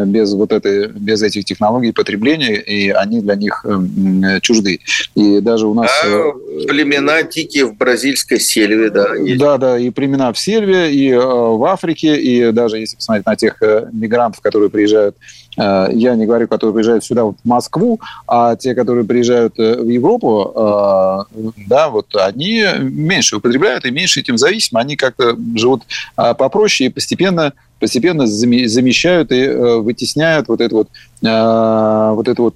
без, 0.07 0.33
вот 0.35 0.53
этой, 0.53 0.87
без 0.87 1.23
этих 1.23 1.45
технологий 1.45 1.91
потребления, 1.91 2.55
и 2.55 2.91
они 2.91 3.21
для 3.21 3.35
них 3.35 3.67
э, 3.67 4.41
чужды. 4.43 4.79
И 5.17 5.41
даже 5.41 5.67
у 5.67 5.75
нас... 5.75 5.91
А, 6.05 6.33
племена 6.69 7.25
дикие 7.25 7.65
в 7.65 7.77
бразильской 7.77 8.39
сельве, 8.39 8.91
да. 8.91 9.17
Есть. 9.17 9.41
Да, 9.41 9.59
да, 9.59 9.77
и 9.77 9.91
племена 9.91 10.33
в 10.33 10.39
сельве, 10.39 10.95
и 10.95 11.13
в 11.15 11.65
Африке, 11.65 12.17
и 12.17 12.53
даже 12.53 12.79
если 12.79 12.95
посмотреть 12.95 13.27
на 13.27 13.35
тех 13.35 13.61
мигрантов, 13.93 14.41
которые 14.41 14.71
приезжают 14.71 15.17
Э, 15.17 15.44
я 15.57 16.15
не 16.17 16.27
говорю, 16.27 16.49
которые 16.49 16.75
приезжают 16.75 17.05
сюда, 17.05 17.25
в 17.25 17.35
Москву, 17.45 18.01
а 18.27 18.57
те, 18.57 18.75
которые 18.75 19.05
приезжают 19.05 19.59
э, 19.59 19.77
в 19.77 19.89
Европу, 19.89 20.53
э, 20.55 21.53
да, 21.67 21.89
вот 21.91 22.15
они 22.17 22.65
меньше 22.81 23.37
употребляют 23.37 23.85
и 23.85 23.91
меньше 23.91 24.21
этим 24.21 24.39
зависимы. 24.39 24.81
Они 24.81 24.97
как-то 24.97 25.37
живут 25.55 25.83
попроще 26.17 26.89
и 26.89 26.93
постепенно 26.93 27.53
постепенно 27.81 28.27
замещают 28.27 29.31
и 29.31 29.47
вытесняют 29.47 30.49
вот 30.49 30.61
это 30.63 30.75
вот, 30.75 30.89
вот 31.21 32.29
это 32.29 32.43
вот 32.43 32.55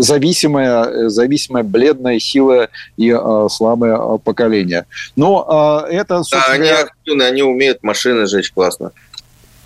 зависимое, 0.00 1.08
зависимое, 1.08 1.62
бледное, 1.62 2.18
хилое 2.18 2.68
и 2.98 3.16
слабое 3.48 4.18
поколение. 4.18 4.84
Но 5.16 5.86
это, 5.88 6.22
собственно... 6.24 6.44
Да, 6.46 6.52
они 6.52 6.68
активны, 6.68 7.22
они 7.22 7.42
умеют 7.42 7.82
машины 7.82 8.26
жечь 8.26 8.52
классно. 8.52 8.92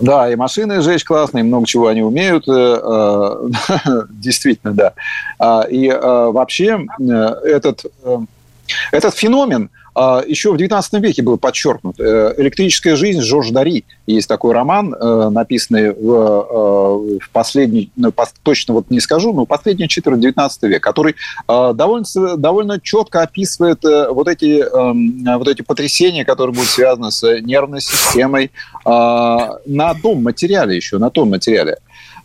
Да, 0.01 0.31
и 0.31 0.37
машины 0.37 0.81
жечь 0.81 1.05
классные, 1.05 1.45
много 1.45 1.67
чего 1.67 1.89
они 1.89 2.03
умеют, 2.03 2.47
э, 2.49 2.53
э, 2.53 4.03
действительно, 4.11 4.73
да. 4.73 4.93
А, 5.39 5.63
и 5.63 5.89
э, 5.89 5.99
вообще 6.31 6.87
этот, 7.45 7.85
этот 8.93 9.15
феномен, 9.15 9.71
а, 9.99 10.23
еще 10.25 10.53
в 10.53 10.55
XIX 10.55 11.01
веке 11.01 11.23
был 11.23 11.39
подчеркнут. 11.39 11.99
Э, 11.99 12.33
«Электрическая 12.37 12.95
жизнь» 12.95 13.21
Жорж 13.21 13.51
Дари. 13.51 13.85
Есть 14.07 14.29
такой 14.29 14.55
роман, 14.55 14.95
э, 14.95 15.29
написанный 15.31 15.91
в, 15.91 17.19
э, 17.19 17.19
в 17.19 17.31
последний, 17.33 17.91
ну, 17.97 18.13
точно 18.45 18.75
вот 18.75 18.91
не 18.91 19.01
скажу, 19.01 19.33
но 19.33 19.45
последний 19.45 19.89
четверть 19.89 20.21
XIX 20.21 20.69
века, 20.69 20.89
который 20.89 21.17
довольно, 21.49 22.05
довольно 22.37 22.81
четко 22.81 23.23
описывает 23.23 23.83
вот 23.83 24.29
эти, 24.29 24.61
эм, 24.61 25.25
вот 25.39 25.49
эти 25.49 25.63
потрясения, 25.63 26.25
которые 26.25 26.55
будут 26.55 26.69
связаны 26.69 27.11
с 27.11 27.41
нервной 27.41 27.81
системой 27.81 28.51
на 28.85 29.95
том 30.03 30.23
материале 30.23 30.77
еще, 30.77 30.99
на 30.99 31.11
том 31.11 31.31
материале. 31.31 31.79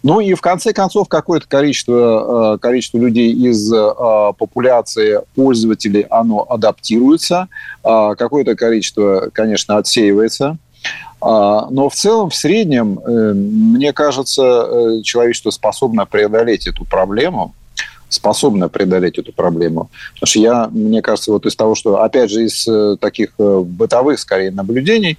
Ну 0.04 0.20
и 0.20 0.34
в 0.34 0.42
конце 0.42 0.74
концов 0.74 1.08
какое-то 1.08 1.48
количество, 1.48 2.56
э, 2.56 2.58
количество 2.60 2.98
людей 2.98 3.32
из 3.32 3.72
э, 3.72 3.94
популяции 4.38 5.22
пользователей, 5.34 6.06
оно 6.10 6.46
адаптируется, 6.48 7.48
э, 7.86 8.16
какое-то 8.18 8.56
количество, 8.56 9.30
конечно, 9.34 9.78
отсеивается. 9.78 10.58
Но 11.22 11.88
в 11.90 11.96
целом, 11.96 12.30
в 12.30 12.36
среднем, 12.36 13.00
мне 13.06 13.94
кажется, 13.94 15.00
человечество 15.06 15.52
способно 15.52 16.06
преодолеть 16.06 16.68
эту 16.68 16.84
проблему, 16.84 17.56
способна 18.14 18.70
преодолеть 18.70 19.18
эту 19.18 19.34
проблему. 19.34 19.90
Потому 20.14 20.28
что 20.28 20.40
я, 20.40 20.68
мне 20.72 21.02
кажется, 21.02 21.32
вот 21.32 21.46
из 21.46 21.56
того, 21.56 21.76
что, 21.76 22.02
опять 22.02 22.30
же, 22.30 22.46
из 22.46 22.68
таких 23.00 23.34
бытовых, 23.38 24.20
скорее, 24.20 24.52
наблюдений, 24.52 25.18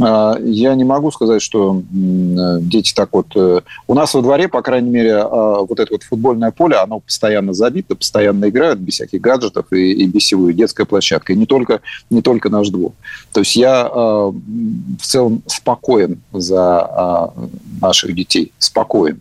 а, 0.00 0.38
я 0.40 0.74
не 0.74 0.84
могу 0.84 1.10
сказать, 1.10 1.42
что 1.42 1.82
дети 1.90 2.92
так 2.94 3.10
вот... 3.12 3.26
Э, 3.36 3.60
у 3.86 3.94
нас 3.94 4.14
во 4.14 4.22
дворе, 4.22 4.48
по 4.48 4.62
крайней 4.62 4.90
мере, 4.90 5.22
вот 5.22 5.78
это 5.78 5.92
вот 5.92 6.02
футбольное 6.02 6.50
поле, 6.50 6.76
оно 6.76 7.00
постоянно 7.00 7.52
забито, 7.52 7.94
постоянно 7.94 8.48
играют 8.48 8.78
без 8.78 8.94
всяких 8.94 9.20
гаджетов 9.20 9.66
и, 9.70 9.92
и 9.92 10.06
бесевую 10.06 10.54
детская 10.54 10.86
площадка. 10.86 11.32
И 11.32 11.36
не 11.36 11.46
только, 11.46 11.80
не 12.10 12.22
только 12.22 12.48
наш 12.48 12.70
двор. 12.70 12.92
То 13.32 13.40
есть 13.40 13.54
я 13.56 13.88
в 13.92 15.02
целом 15.02 15.42
спокоен 15.46 16.20
за 16.32 17.32
наших 17.80 18.14
детей. 18.14 18.52
Спокоен. 18.58 19.20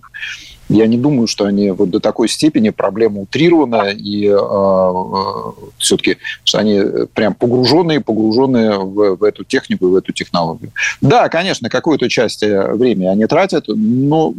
Я 0.72 0.88
не 0.88 0.98
думаю, 0.98 1.28
что 1.28 1.44
они 1.44 1.72
вот 1.72 1.90
до 1.90 2.00
такой 2.00 2.30
степени 2.30 2.70
проблема 2.70 3.22
утрирована, 3.22 3.90
и 3.90 4.26
э, 4.26 4.34
э, 4.34 5.52
все-таки, 5.78 6.18
что 6.46 6.60
они 6.60 6.82
прям 7.14 7.34
погруженные, 7.34 8.00
погруженные 8.00 8.80
в, 8.80 9.18
в 9.18 9.24
эту 9.24 9.44
технику 9.44 9.88
и 9.88 9.92
в 9.92 9.96
эту 9.96 10.14
технологию. 10.14 10.72
Да, 11.02 11.28
конечно, 11.28 11.70
какую-то 11.70 12.08
часть 12.08 12.42
э, 12.44 12.74
времени 12.74 13.08
они 13.08 13.26
тратят, 13.26 13.66
но 13.68 14.34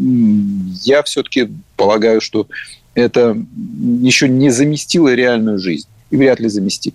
я 0.85 1.03
все-таки 1.03 1.51
полагаю, 1.77 2.23
что 2.23 2.47
это 2.95 3.37
еще 4.01 4.27
не 4.27 4.49
заместило 4.49 5.13
реальную 5.13 5.59
жизнь 5.59 5.89
и 6.11 6.17
вряд 6.17 6.41
ли 6.41 6.49
заместит. 6.49 6.95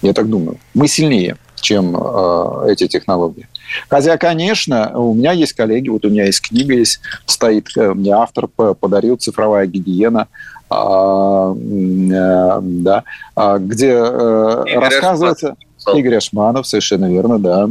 Я 0.00 0.14
так 0.14 0.30
думаю. 0.30 0.58
Мы 0.72 0.88
сильнее, 0.88 1.36
чем 1.62 1.96
э, 1.96 2.66
эти 2.68 2.86
технологии. 2.86 3.48
Хотя, 3.88 4.18
конечно, 4.18 4.92
у 4.98 5.14
меня 5.14 5.32
есть 5.32 5.54
коллеги, 5.54 5.88
вот 5.88 6.04
у 6.04 6.10
меня 6.10 6.26
есть 6.26 6.42
книга, 6.42 6.74
есть, 6.74 7.00
стоит, 7.24 7.68
э, 7.76 7.94
мне 7.94 8.12
автор 8.12 8.46
подарил 8.46 9.16
«Цифровая 9.16 9.66
гигиена», 9.66 10.28
а, 10.68 11.54
э, 11.54 12.60
да, 12.62 13.04
а, 13.34 13.58
где 13.58 13.92
э, 13.92 14.64
рассказывается... 14.74 15.56
Игорь 15.94 16.16
Ашманов, 16.16 16.66
совершенно 16.68 17.10
верно, 17.10 17.40
да. 17.40 17.68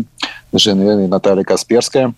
Совершенно 0.49 0.81
верно, 0.81 1.05
и 1.05 1.07
Наталья 1.07 1.45
Касперская. 1.45 2.13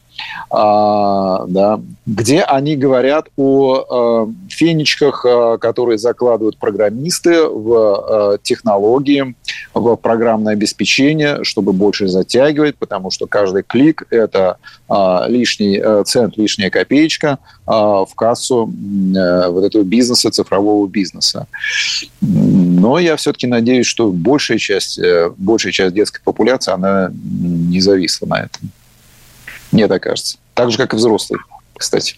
А, 0.50 1.46
да, 1.48 1.80
где 2.06 2.42
они 2.42 2.76
говорят 2.76 3.28
о 3.38 3.76
а, 3.76 4.30
фенечках, 4.50 5.26
а, 5.26 5.58
которые 5.58 5.98
закладывают 5.98 6.58
программисты 6.58 7.44
в 7.44 8.40
технологии, 8.44 9.36
в 9.74 9.96
программное 9.96 10.54
обеспечение, 10.54 11.44
чтобы 11.44 11.74
больше 11.74 12.08
затягивать, 12.08 12.78
потому 12.78 13.12
что 13.12 13.28
каждый 13.28 13.64
клик– 13.64 14.04
это 14.10 14.58
лишний 15.28 15.80
а, 15.80 16.04
цент, 16.04 16.38
лишняя 16.38 16.70
копеечка 16.70 17.40
в 17.66 18.10
кассу 18.16 18.72
а, 19.18 19.50
вот 19.50 19.64
этого 19.64 19.84
бизнеса, 19.84 20.30
цифрового 20.30 20.88
бизнеса. 20.88 21.48
Но 22.22 23.00
я 23.00 23.16
все-таки 23.16 23.48
надеюсь, 23.48 23.88
что 23.88 24.12
большая 24.12 24.58
часть, 24.58 25.00
э, 25.00 25.32
большая 25.38 25.72
часть 25.72 25.94
детской 25.94 26.22
популяции, 26.24 26.72
она 26.72 27.12
не 27.14 27.80
зависла 27.80 28.26
на 28.28 28.42
этом. 28.42 28.72
Мне 29.74 29.88
так 29.88 30.04
кажется. 30.04 30.38
Так 30.54 30.72
же, 30.72 30.78
как 30.78 30.94
и 30.94 30.98
взрослые, 30.98 31.42
кстати. 31.76 32.18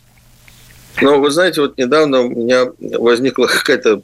Ну, 1.01 1.19
вы 1.19 1.31
знаете, 1.31 1.61
вот 1.61 1.77
недавно 1.77 2.21
у 2.21 2.29
меня 2.29 2.67
возникла 2.79 3.47
какая-то 3.51 4.01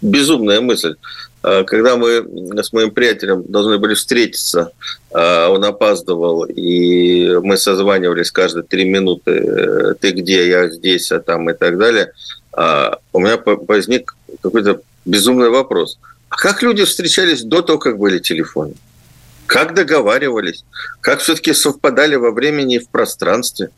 безумная 0.00 0.60
мысль. 0.60 0.96
А, 1.42 1.64
когда 1.64 1.96
мы 1.96 2.26
с 2.60 2.72
моим 2.72 2.90
приятелем 2.90 3.44
должны 3.44 3.78
были 3.78 3.94
встретиться, 3.94 4.72
а, 5.12 5.48
он 5.48 5.64
опаздывал, 5.64 6.44
и 6.44 7.36
мы 7.42 7.56
созванивались 7.56 8.30
каждые 8.30 8.64
три 8.64 8.84
минуты, 8.84 9.94
ты 10.00 10.10
где, 10.10 10.48
я 10.48 10.68
здесь, 10.68 11.10
а 11.12 11.20
там 11.20 11.48
и 11.50 11.54
так 11.54 11.78
далее, 11.78 12.12
а, 12.52 12.98
у 13.12 13.20
меня 13.20 13.38
возник 13.44 14.16
какой-то 14.42 14.80
безумный 15.04 15.50
вопрос. 15.50 15.98
А 16.28 16.36
как 16.36 16.62
люди 16.62 16.84
встречались 16.84 17.42
до 17.42 17.62
того, 17.62 17.78
как 17.78 17.98
были 17.98 18.18
телефоны? 18.18 18.74
Как 19.48 19.72
договаривались? 19.74 20.62
Как 21.00 21.20
все-таки 21.20 21.54
совпадали 21.54 22.16
во 22.16 22.32
времени 22.32 22.76
и 22.76 22.78
в 22.78 22.90
пространстве? 22.90 23.70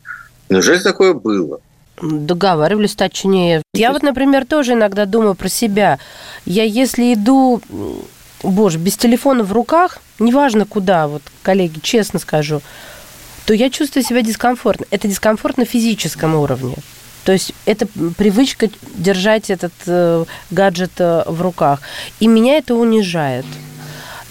Неужели 0.49 0.79
такое 0.79 1.13
было? 1.13 1.61
Договаривались 2.01 2.93
точнее. 2.93 3.63
Я 3.73 3.93
вот, 3.93 4.03
например, 4.03 4.45
тоже 4.45 4.73
иногда 4.73 5.05
думаю 5.05 5.33
про 5.33 5.47
себя. 5.47 5.97
Я 6.45 6.65
если 6.65 7.13
иду, 7.13 7.61
боже, 8.43 8.79
без 8.79 8.97
телефона 8.97 9.45
в 9.45 9.53
руках, 9.53 9.99
неважно 10.19 10.65
куда, 10.65 11.07
вот, 11.07 11.21
коллеги, 11.41 11.79
честно 11.79 12.19
скажу, 12.19 12.61
то 13.45 13.53
я 13.53 13.69
чувствую 13.69 14.03
себя 14.03 14.23
дискомфортно. 14.23 14.87
Это 14.91 15.07
дискомфорт 15.07 15.55
на 15.57 15.63
физическом 15.63 16.35
уровне. 16.35 16.75
То 17.23 17.31
есть 17.31 17.53
это 17.65 17.87
привычка 18.17 18.69
держать 18.95 19.49
этот 19.49 19.73
э, 19.85 20.25
гаджет 20.49 20.91
э, 20.97 21.23
в 21.27 21.41
руках. 21.41 21.79
И 22.19 22.27
меня 22.27 22.57
это 22.57 22.75
унижает. 22.75 23.45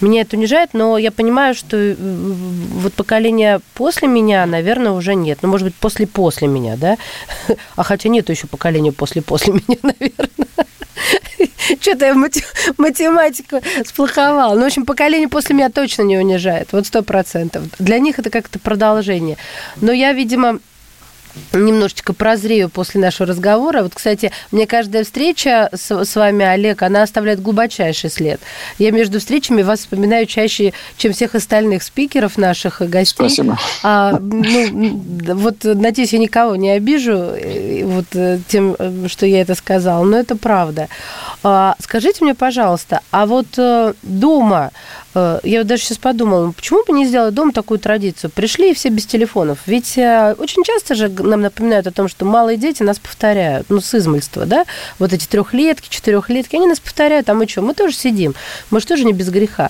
Меня 0.01 0.21
это 0.21 0.35
унижает, 0.35 0.73
но 0.73 0.97
я 0.97 1.11
понимаю, 1.11 1.55
что 1.55 1.77
э, 1.77 1.95
вот 1.97 2.93
поколение 2.93 3.61
после 3.75 4.07
меня, 4.07 4.45
наверное, 4.45 4.91
уже 4.91 5.15
нет. 5.15 5.39
Ну, 5.41 5.49
может 5.49 5.65
быть, 5.67 5.75
после-после 5.75 6.47
меня, 6.47 6.75
да? 6.77 6.97
А 7.75 7.83
хотя 7.83 8.09
нет 8.09 8.29
еще 8.29 8.47
поколения 8.47 8.91
после-после 8.91 9.53
меня, 9.67 9.77
наверное. 9.83 10.67
Что-то 11.81 12.05
я 12.05 12.15
математику 12.15 13.61
сплоховала. 13.85 14.55
Ну, 14.55 14.61
в 14.61 14.65
общем, 14.65 14.85
поколение 14.85 15.29
после 15.29 15.55
меня 15.55 15.69
точно 15.69 16.03
не 16.03 16.17
унижает. 16.17 16.69
Вот 16.71 16.85
сто 16.85 17.03
процентов. 17.03 17.63
Для 17.79 17.99
них 17.99 18.19
это 18.19 18.29
как-то 18.29 18.59
продолжение. 18.59 19.37
Но 19.79 19.91
я, 19.91 20.13
видимо, 20.13 20.59
немножечко 21.53 22.13
прозрею 22.13 22.69
после 22.69 23.01
нашего 23.01 23.27
разговора. 23.27 23.83
Вот, 23.83 23.93
кстати, 23.95 24.31
мне 24.51 24.67
каждая 24.67 25.03
встреча 25.03 25.69
с, 25.73 25.91
с 25.91 26.15
вами, 26.15 26.45
Олег, 26.45 26.81
она 26.81 27.03
оставляет 27.03 27.41
глубочайший 27.41 28.09
след. 28.09 28.39
Я 28.77 28.91
между 28.91 29.19
встречами 29.19 29.61
вас 29.61 29.79
вспоминаю 29.79 30.25
чаще, 30.25 30.73
чем 30.97 31.13
всех 31.13 31.35
остальных 31.35 31.83
спикеров 31.83 32.37
наших 32.37 32.81
гостей. 32.81 33.29
Спасибо. 33.29 33.57
А, 33.83 34.17
ну, 34.19 35.01
вот, 35.35 35.63
надеюсь, 35.63 36.13
я 36.13 36.19
никого 36.19 36.55
не 36.55 36.71
обижу 36.71 37.13
э, 37.13 37.83
вот, 37.85 38.05
э, 38.13 38.39
тем, 38.47 38.75
э, 38.77 39.07
что 39.07 39.25
я 39.25 39.41
это 39.41 39.55
сказала, 39.55 40.03
но 40.03 40.17
это 40.17 40.35
правда. 40.35 40.87
А, 41.43 41.75
скажите 41.79 42.23
мне, 42.23 42.35
пожалуйста, 42.35 43.01
а 43.11 43.25
вот 43.25 43.47
дома 44.03 44.71
я 45.13 45.59
вот 45.59 45.67
даже 45.67 45.83
сейчас 45.83 45.97
подумала, 45.97 46.51
почему 46.51 46.83
бы 46.85 46.93
не 46.93 47.05
сделать 47.05 47.33
дом 47.33 47.51
такую 47.51 47.79
традицию? 47.79 48.31
Пришли 48.31 48.71
и 48.71 48.73
все 48.73 48.89
без 48.89 49.05
телефонов. 49.05 49.59
Ведь 49.65 49.97
э, 49.97 50.35
очень 50.37 50.63
часто 50.63 50.95
же 50.95 51.09
нам 51.09 51.41
напоминают 51.41 51.87
о 51.87 51.91
том, 51.91 52.07
что 52.07 52.23
малые 52.25 52.57
дети 52.57 52.81
нас 52.83 52.97
повторяют, 52.97 53.67
ну, 53.69 53.81
с 53.81 53.93
измольства, 53.93 54.45
да? 54.45 54.65
Вот 54.99 55.11
эти 55.11 55.27
трехлетки, 55.27 55.89
четырехлетки, 55.89 56.55
они 56.55 56.67
нас 56.67 56.79
повторяют, 56.79 57.29
а 57.29 57.33
мы 57.33 57.47
что? 57.47 57.61
Мы 57.61 57.73
тоже 57.73 57.95
сидим, 57.95 58.35
мы 58.69 58.79
же 58.79 58.87
тоже 58.87 59.03
не 59.03 59.13
без 59.13 59.29
греха. 59.29 59.69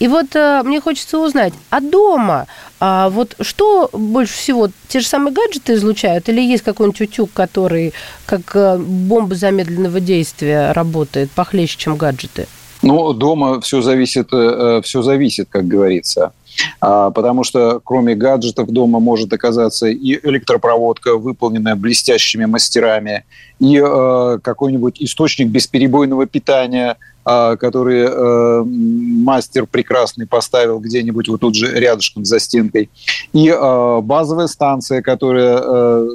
И 0.00 0.08
вот 0.08 0.34
э, 0.34 0.62
мне 0.64 0.80
хочется 0.80 1.18
узнать, 1.18 1.52
а 1.70 1.80
дома 1.80 2.46
а 2.82 3.10
вот 3.10 3.36
что 3.40 3.90
больше 3.92 4.32
всего, 4.32 4.70
те 4.88 5.00
же 5.00 5.06
самые 5.06 5.34
гаджеты 5.34 5.74
излучают 5.74 6.30
или 6.30 6.40
есть 6.40 6.64
какой-нибудь 6.64 7.02
утюг, 7.02 7.30
который 7.32 7.92
как 8.24 8.80
бомба 8.80 9.34
замедленного 9.34 10.00
действия 10.00 10.72
работает 10.72 11.30
похлеще, 11.30 11.76
чем 11.76 11.96
гаджеты? 11.96 12.48
Ну, 12.82 13.12
дома 13.12 13.60
все 13.60 13.82
зависит, 13.82 14.28
э, 14.32 14.36
э, 14.36 14.82
все 14.82 15.02
зависит, 15.02 15.48
как 15.50 15.66
говорится. 15.66 16.32
А, 16.80 17.10
потому 17.10 17.44
что 17.44 17.80
кроме 17.82 18.14
гаджетов 18.14 18.70
дома 18.70 19.00
может 19.00 19.32
оказаться 19.32 19.86
и 19.86 20.18
электропроводка, 20.26 21.16
выполненная 21.16 21.76
блестящими 21.76 22.44
мастерами, 22.44 23.24
и 23.60 23.76
э, 23.76 24.38
какой-нибудь 24.42 24.96
источник 25.00 25.48
бесперебойного 25.48 26.26
питания– 26.26 26.96
а, 27.22 27.56
который 27.56 28.06
э, 28.08 28.64
мастер 28.64 29.66
прекрасный 29.66 30.26
поставил 30.26 30.78
где-нибудь 30.78 31.28
вот 31.28 31.40
тут 31.42 31.54
же 31.54 31.70
рядышком 31.78 32.24
за 32.24 32.40
стенкой, 32.40 32.88
и 33.34 33.48
э, 33.48 34.00
базовая 34.00 34.46
станция, 34.46 35.02
которая 35.02 35.60
э, 35.62 36.08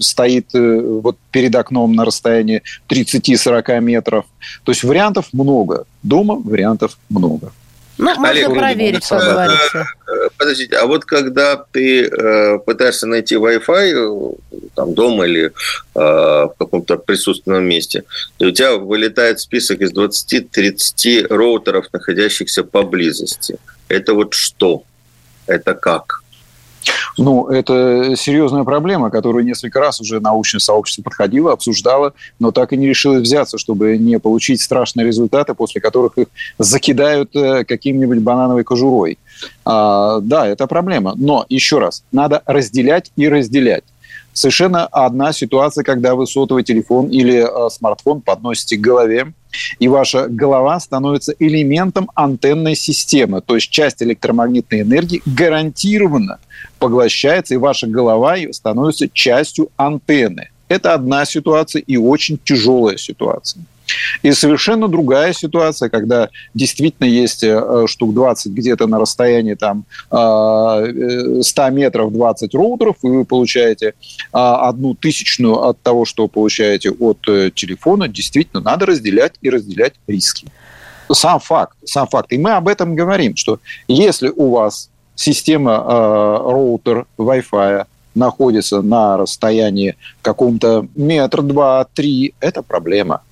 стоит 0.00 0.48
вот 0.52 1.16
перед 1.30 1.54
окном 1.56 1.94
на 1.94 2.04
расстоянии 2.04 2.62
30-40 2.90 3.80
метров. 3.80 4.26
То 4.64 4.72
есть 4.72 4.84
вариантов 4.84 5.28
много. 5.32 5.86
Дома 6.02 6.34
вариантов 6.34 6.98
много. 7.08 7.52
Ну, 7.98 8.06
можно 8.06 8.28
Олег, 8.30 8.48
проверить, 8.54 9.06
как 9.06 9.22
говорится. 9.22 9.86
Подождите, 10.36 10.76
а 10.76 10.86
вот 10.86 11.04
когда 11.04 11.56
ты 11.56 12.06
э, 12.06 12.58
пытаешься 12.58 13.06
найти 13.06 13.36
Wi-Fi 13.36 13.92
э, 13.92 14.58
там 14.74 14.94
дома 14.94 15.26
или 15.26 15.46
э, 15.46 15.50
в 15.94 16.54
каком-то 16.58 16.96
присутственном 16.96 17.64
месте, 17.64 18.04
и 18.38 18.46
у 18.46 18.50
тебя 18.50 18.76
вылетает 18.76 19.40
список 19.40 19.82
из 19.82 19.92
20-30 19.92 21.28
роутеров, 21.28 21.86
находящихся 21.92 22.64
поблизости. 22.64 23.58
Это 23.88 24.14
вот 24.14 24.34
что? 24.34 24.84
Это 25.46 25.74
как? 25.74 26.21
Ну, 27.18 27.48
это 27.48 28.14
серьезная 28.16 28.64
проблема, 28.64 29.10
которую 29.10 29.44
несколько 29.44 29.80
раз 29.80 30.00
уже 30.00 30.20
научное 30.20 30.60
сообщество 30.60 31.02
подходило, 31.02 31.52
обсуждало, 31.52 32.14
но 32.38 32.50
так 32.50 32.72
и 32.72 32.76
не 32.76 32.88
решилось 32.88 33.22
взяться, 33.22 33.58
чтобы 33.58 33.98
не 33.98 34.18
получить 34.18 34.60
страшные 34.60 35.06
результаты, 35.06 35.54
после 35.54 35.80
которых 35.80 36.18
их 36.18 36.26
закидают 36.58 37.34
э, 37.36 37.64
каким-нибудь 37.64 38.18
банановой 38.18 38.64
кожурой. 38.64 39.18
А, 39.64 40.20
да, 40.20 40.46
это 40.46 40.66
проблема. 40.66 41.14
Но 41.16 41.44
еще 41.48 41.78
раз, 41.78 42.04
надо 42.12 42.42
разделять 42.46 43.12
и 43.16 43.28
разделять. 43.28 43.84
Совершенно 44.32 44.86
одна 44.86 45.32
ситуация, 45.32 45.84
когда 45.84 46.14
вы 46.14 46.26
сотовый 46.26 46.64
телефон 46.64 47.08
или 47.08 47.44
э, 47.44 47.70
смартфон 47.70 48.22
подносите 48.22 48.76
к 48.76 48.80
голове, 48.80 49.32
и 49.78 49.88
ваша 49.88 50.28
голова 50.28 50.80
становится 50.80 51.34
элементом 51.38 52.10
антенной 52.14 52.74
системы, 52.74 53.42
то 53.42 53.54
есть 53.54 53.70
часть 53.70 54.02
электромагнитной 54.02 54.80
энергии 54.80 55.22
гарантированно 55.26 56.38
поглощается, 56.78 57.54
и 57.54 57.58
ваша 57.58 57.86
голова 57.86 58.36
становится 58.52 59.08
частью 59.08 59.68
антенны. 59.76 60.48
Это 60.68 60.94
одна 60.94 61.26
ситуация 61.26 61.82
и 61.82 61.98
очень 61.98 62.38
тяжелая 62.42 62.96
ситуация. 62.96 63.62
И 64.22 64.32
совершенно 64.32 64.88
другая 64.88 65.32
ситуация, 65.32 65.88
когда 65.88 66.28
действительно 66.54 67.06
есть 67.06 67.42
э, 67.42 67.86
штук 67.86 68.14
20 68.14 68.52
где-то 68.52 68.86
на 68.86 68.98
расстоянии 68.98 69.54
там 69.54 69.84
100 70.08 71.42
э, 71.42 71.70
метров 71.70 72.12
20 72.12 72.54
роутеров, 72.54 72.96
и 73.02 73.08
вы 73.08 73.24
получаете 73.24 73.94
а, 74.32 74.68
одну 74.68 74.94
тысячную 74.94 75.62
от 75.62 75.80
того, 75.82 76.04
что 76.04 76.28
получаете 76.28 76.90
от 76.90 77.18
э, 77.28 77.50
телефона, 77.54 78.08
действительно 78.08 78.62
надо 78.62 78.86
разделять 78.86 79.34
и 79.42 79.50
разделять 79.50 79.94
риски. 80.06 80.46
Сам 81.10 81.40
факт, 81.40 81.76
сам 81.84 82.06
факт. 82.06 82.32
И 82.32 82.38
мы 82.38 82.52
об 82.52 82.68
этом 82.68 82.94
говорим, 82.94 83.36
что 83.36 83.58
если 83.88 84.28
у 84.28 84.50
вас 84.50 84.88
система 85.14 85.76
роутер 85.76 87.06
Wi-Fi 87.18 87.86
находится 88.14 88.82
на 88.82 89.16
расстоянии 89.16 89.96
каком-то 90.22 90.86
метр, 90.94 91.42
два, 91.42 91.84
три, 91.84 92.34
это 92.40 92.62
проблема. 92.62 93.22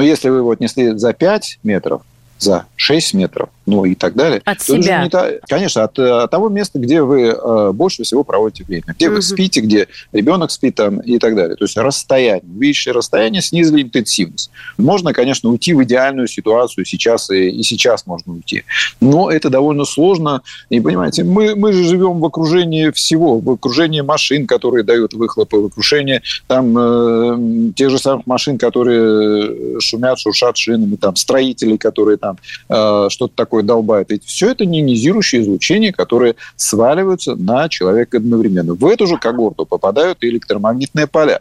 Но 0.00 0.06
если 0.06 0.30
вы 0.30 0.38
его 0.38 0.50
отнесли 0.50 0.96
за 0.96 1.12
5 1.12 1.58
метров, 1.62 2.00
за 2.38 2.64
6 2.76 3.12
метров, 3.12 3.50
ну 3.70 3.84
и 3.84 3.94
так 3.94 4.14
далее. 4.14 4.42
От 4.44 4.60
себя. 4.60 5.04
Не 5.04 5.10
та, 5.10 5.30
конечно, 5.48 5.84
от, 5.84 5.98
от 5.98 6.30
того 6.30 6.48
места, 6.48 6.78
где 6.78 7.02
вы 7.02 7.28
э, 7.28 7.70
больше 7.72 8.02
всего 8.02 8.24
проводите 8.24 8.64
время, 8.64 8.84
где 8.88 9.08
угу. 9.08 9.16
вы 9.16 9.22
спите, 9.22 9.60
где 9.60 9.88
ребенок 10.12 10.50
спит 10.50 10.74
там 10.74 11.00
и 11.00 11.18
так 11.18 11.36
далее. 11.36 11.56
То 11.56 11.64
есть 11.64 11.76
расстояние, 11.76 12.42
увеличили 12.42 12.92
расстояние, 12.92 13.42
снизили 13.42 13.82
интенсивность. 13.82 14.50
Можно, 14.76 15.12
конечно, 15.12 15.48
уйти 15.50 15.72
в 15.72 15.82
идеальную 15.84 16.26
ситуацию 16.26 16.84
сейчас, 16.84 17.30
и, 17.30 17.50
и 17.50 17.62
сейчас 17.62 18.06
можно 18.06 18.34
уйти. 18.34 18.64
Но 19.00 19.30
это 19.30 19.50
довольно 19.50 19.84
сложно. 19.84 20.42
И 20.68 20.80
понимаете, 20.80 21.24
мы, 21.24 21.54
мы 21.54 21.72
же 21.72 21.84
живем 21.84 22.18
в 22.18 22.24
окружении 22.24 22.90
всего, 22.90 23.38
в 23.38 23.50
окружении 23.50 24.00
машин, 24.00 24.46
которые 24.46 24.84
дают 24.84 25.14
выхлопы, 25.14 25.58
в 25.58 25.66
окружении 25.66 26.22
там 26.46 26.76
э, 26.76 27.72
тех 27.74 27.90
же 27.90 27.98
самых 27.98 28.26
машин, 28.26 28.58
которые 28.58 29.80
шумят, 29.80 30.18
шуршат 30.18 30.56
шинами, 30.56 30.96
там 30.96 31.16
строителей, 31.16 31.78
которые 31.78 32.16
там 32.16 32.38
э, 32.68 33.06
что-то 33.10 33.34
такое 33.34 33.59
долбают. 33.62 34.10
И 34.10 34.20
все 34.20 34.50
это 34.50 34.66
неонизирующее 34.66 35.42
излучение, 35.42 35.92
которое 35.92 36.36
сваливаются 36.56 37.34
на 37.34 37.68
человека 37.68 38.18
одновременно. 38.18 38.74
В 38.74 38.86
эту 38.86 39.06
же 39.06 39.16
когорту 39.16 39.66
попадают 39.66 40.18
и 40.22 40.28
электромагнитные 40.28 41.06
поля. 41.06 41.40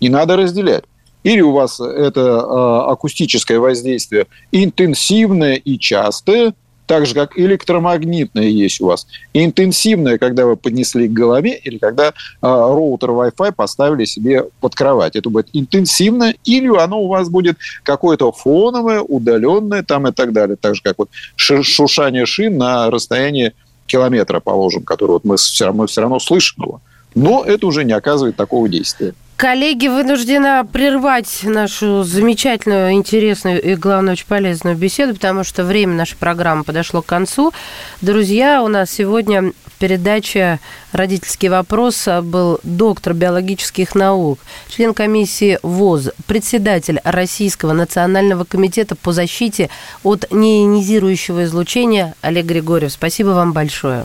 И 0.00 0.08
надо 0.08 0.36
разделять. 0.36 0.84
Или 1.22 1.40
у 1.42 1.52
вас 1.52 1.80
это 1.80 2.20
э, 2.20 2.92
акустическое 2.92 3.58
воздействие 3.58 4.26
интенсивное 4.52 5.54
и 5.54 5.78
частое, 5.78 6.54
так 6.90 7.06
же, 7.06 7.14
как 7.14 7.38
электромагнитное 7.38 8.48
есть 8.48 8.80
у 8.80 8.86
вас. 8.86 9.06
И 9.32 9.44
интенсивное, 9.44 10.18
когда 10.18 10.44
вы 10.44 10.56
поднесли 10.56 11.06
к 11.06 11.12
голове, 11.12 11.56
или 11.56 11.78
когда 11.78 12.08
э, 12.08 12.12
роутер 12.40 13.10
Wi-Fi 13.10 13.52
поставили 13.52 14.04
себе 14.06 14.46
под 14.58 14.74
кровать. 14.74 15.14
Это 15.14 15.30
будет 15.30 15.50
интенсивное, 15.52 16.34
или 16.44 16.66
оно 16.76 17.00
у 17.00 17.06
вас 17.06 17.28
будет 17.28 17.58
какое-то 17.84 18.32
фоновое, 18.32 19.02
удаленное 19.02 19.84
там 19.84 20.08
и 20.08 20.12
так 20.12 20.32
далее. 20.32 20.56
Так 20.60 20.74
же, 20.74 20.82
как 20.82 20.96
вот 20.98 21.10
шуршание 21.36 22.26
шин 22.26 22.58
на 22.58 22.90
расстоянии 22.90 23.52
километра, 23.86 24.40
положим, 24.40 24.82
который 24.82 25.12
вот 25.12 25.24
мы 25.24 25.36
все 25.36 25.66
равно, 25.66 25.86
все 25.86 26.00
равно 26.00 26.18
слышим 26.18 26.64
его. 26.64 26.80
Но 27.14 27.44
это 27.44 27.68
уже 27.68 27.84
не 27.84 27.92
оказывает 27.92 28.34
такого 28.34 28.68
действия. 28.68 29.14
Коллеги, 29.40 29.88
вынуждена 29.88 30.68
прервать 30.70 31.44
нашу 31.44 32.04
замечательную, 32.04 32.92
интересную 32.92 33.62
и, 33.62 33.74
главное, 33.74 34.12
очень 34.12 34.26
полезную 34.26 34.76
беседу, 34.76 35.14
потому 35.14 35.44
что 35.44 35.64
время 35.64 35.94
нашей 35.94 36.16
программы 36.18 36.62
подошло 36.62 37.00
к 37.00 37.06
концу. 37.06 37.54
Друзья, 38.02 38.62
у 38.62 38.68
нас 38.68 38.90
сегодня 38.90 39.54
в 39.64 39.78
передаче 39.78 40.60
«Родительский 40.92 41.48
вопрос» 41.48 42.06
был 42.22 42.60
доктор 42.64 43.14
биологических 43.14 43.94
наук, 43.94 44.40
член 44.68 44.92
комиссии 44.92 45.58
ВОЗ, 45.62 46.10
председатель 46.26 47.00
Российского 47.02 47.72
национального 47.72 48.44
комитета 48.44 48.94
по 48.94 49.12
защите 49.12 49.70
от 50.02 50.30
неионизирующего 50.30 51.44
излучения 51.44 52.14
Олег 52.20 52.44
Григорьев. 52.44 52.92
Спасибо 52.92 53.28
вам 53.30 53.54
большое. 53.54 54.04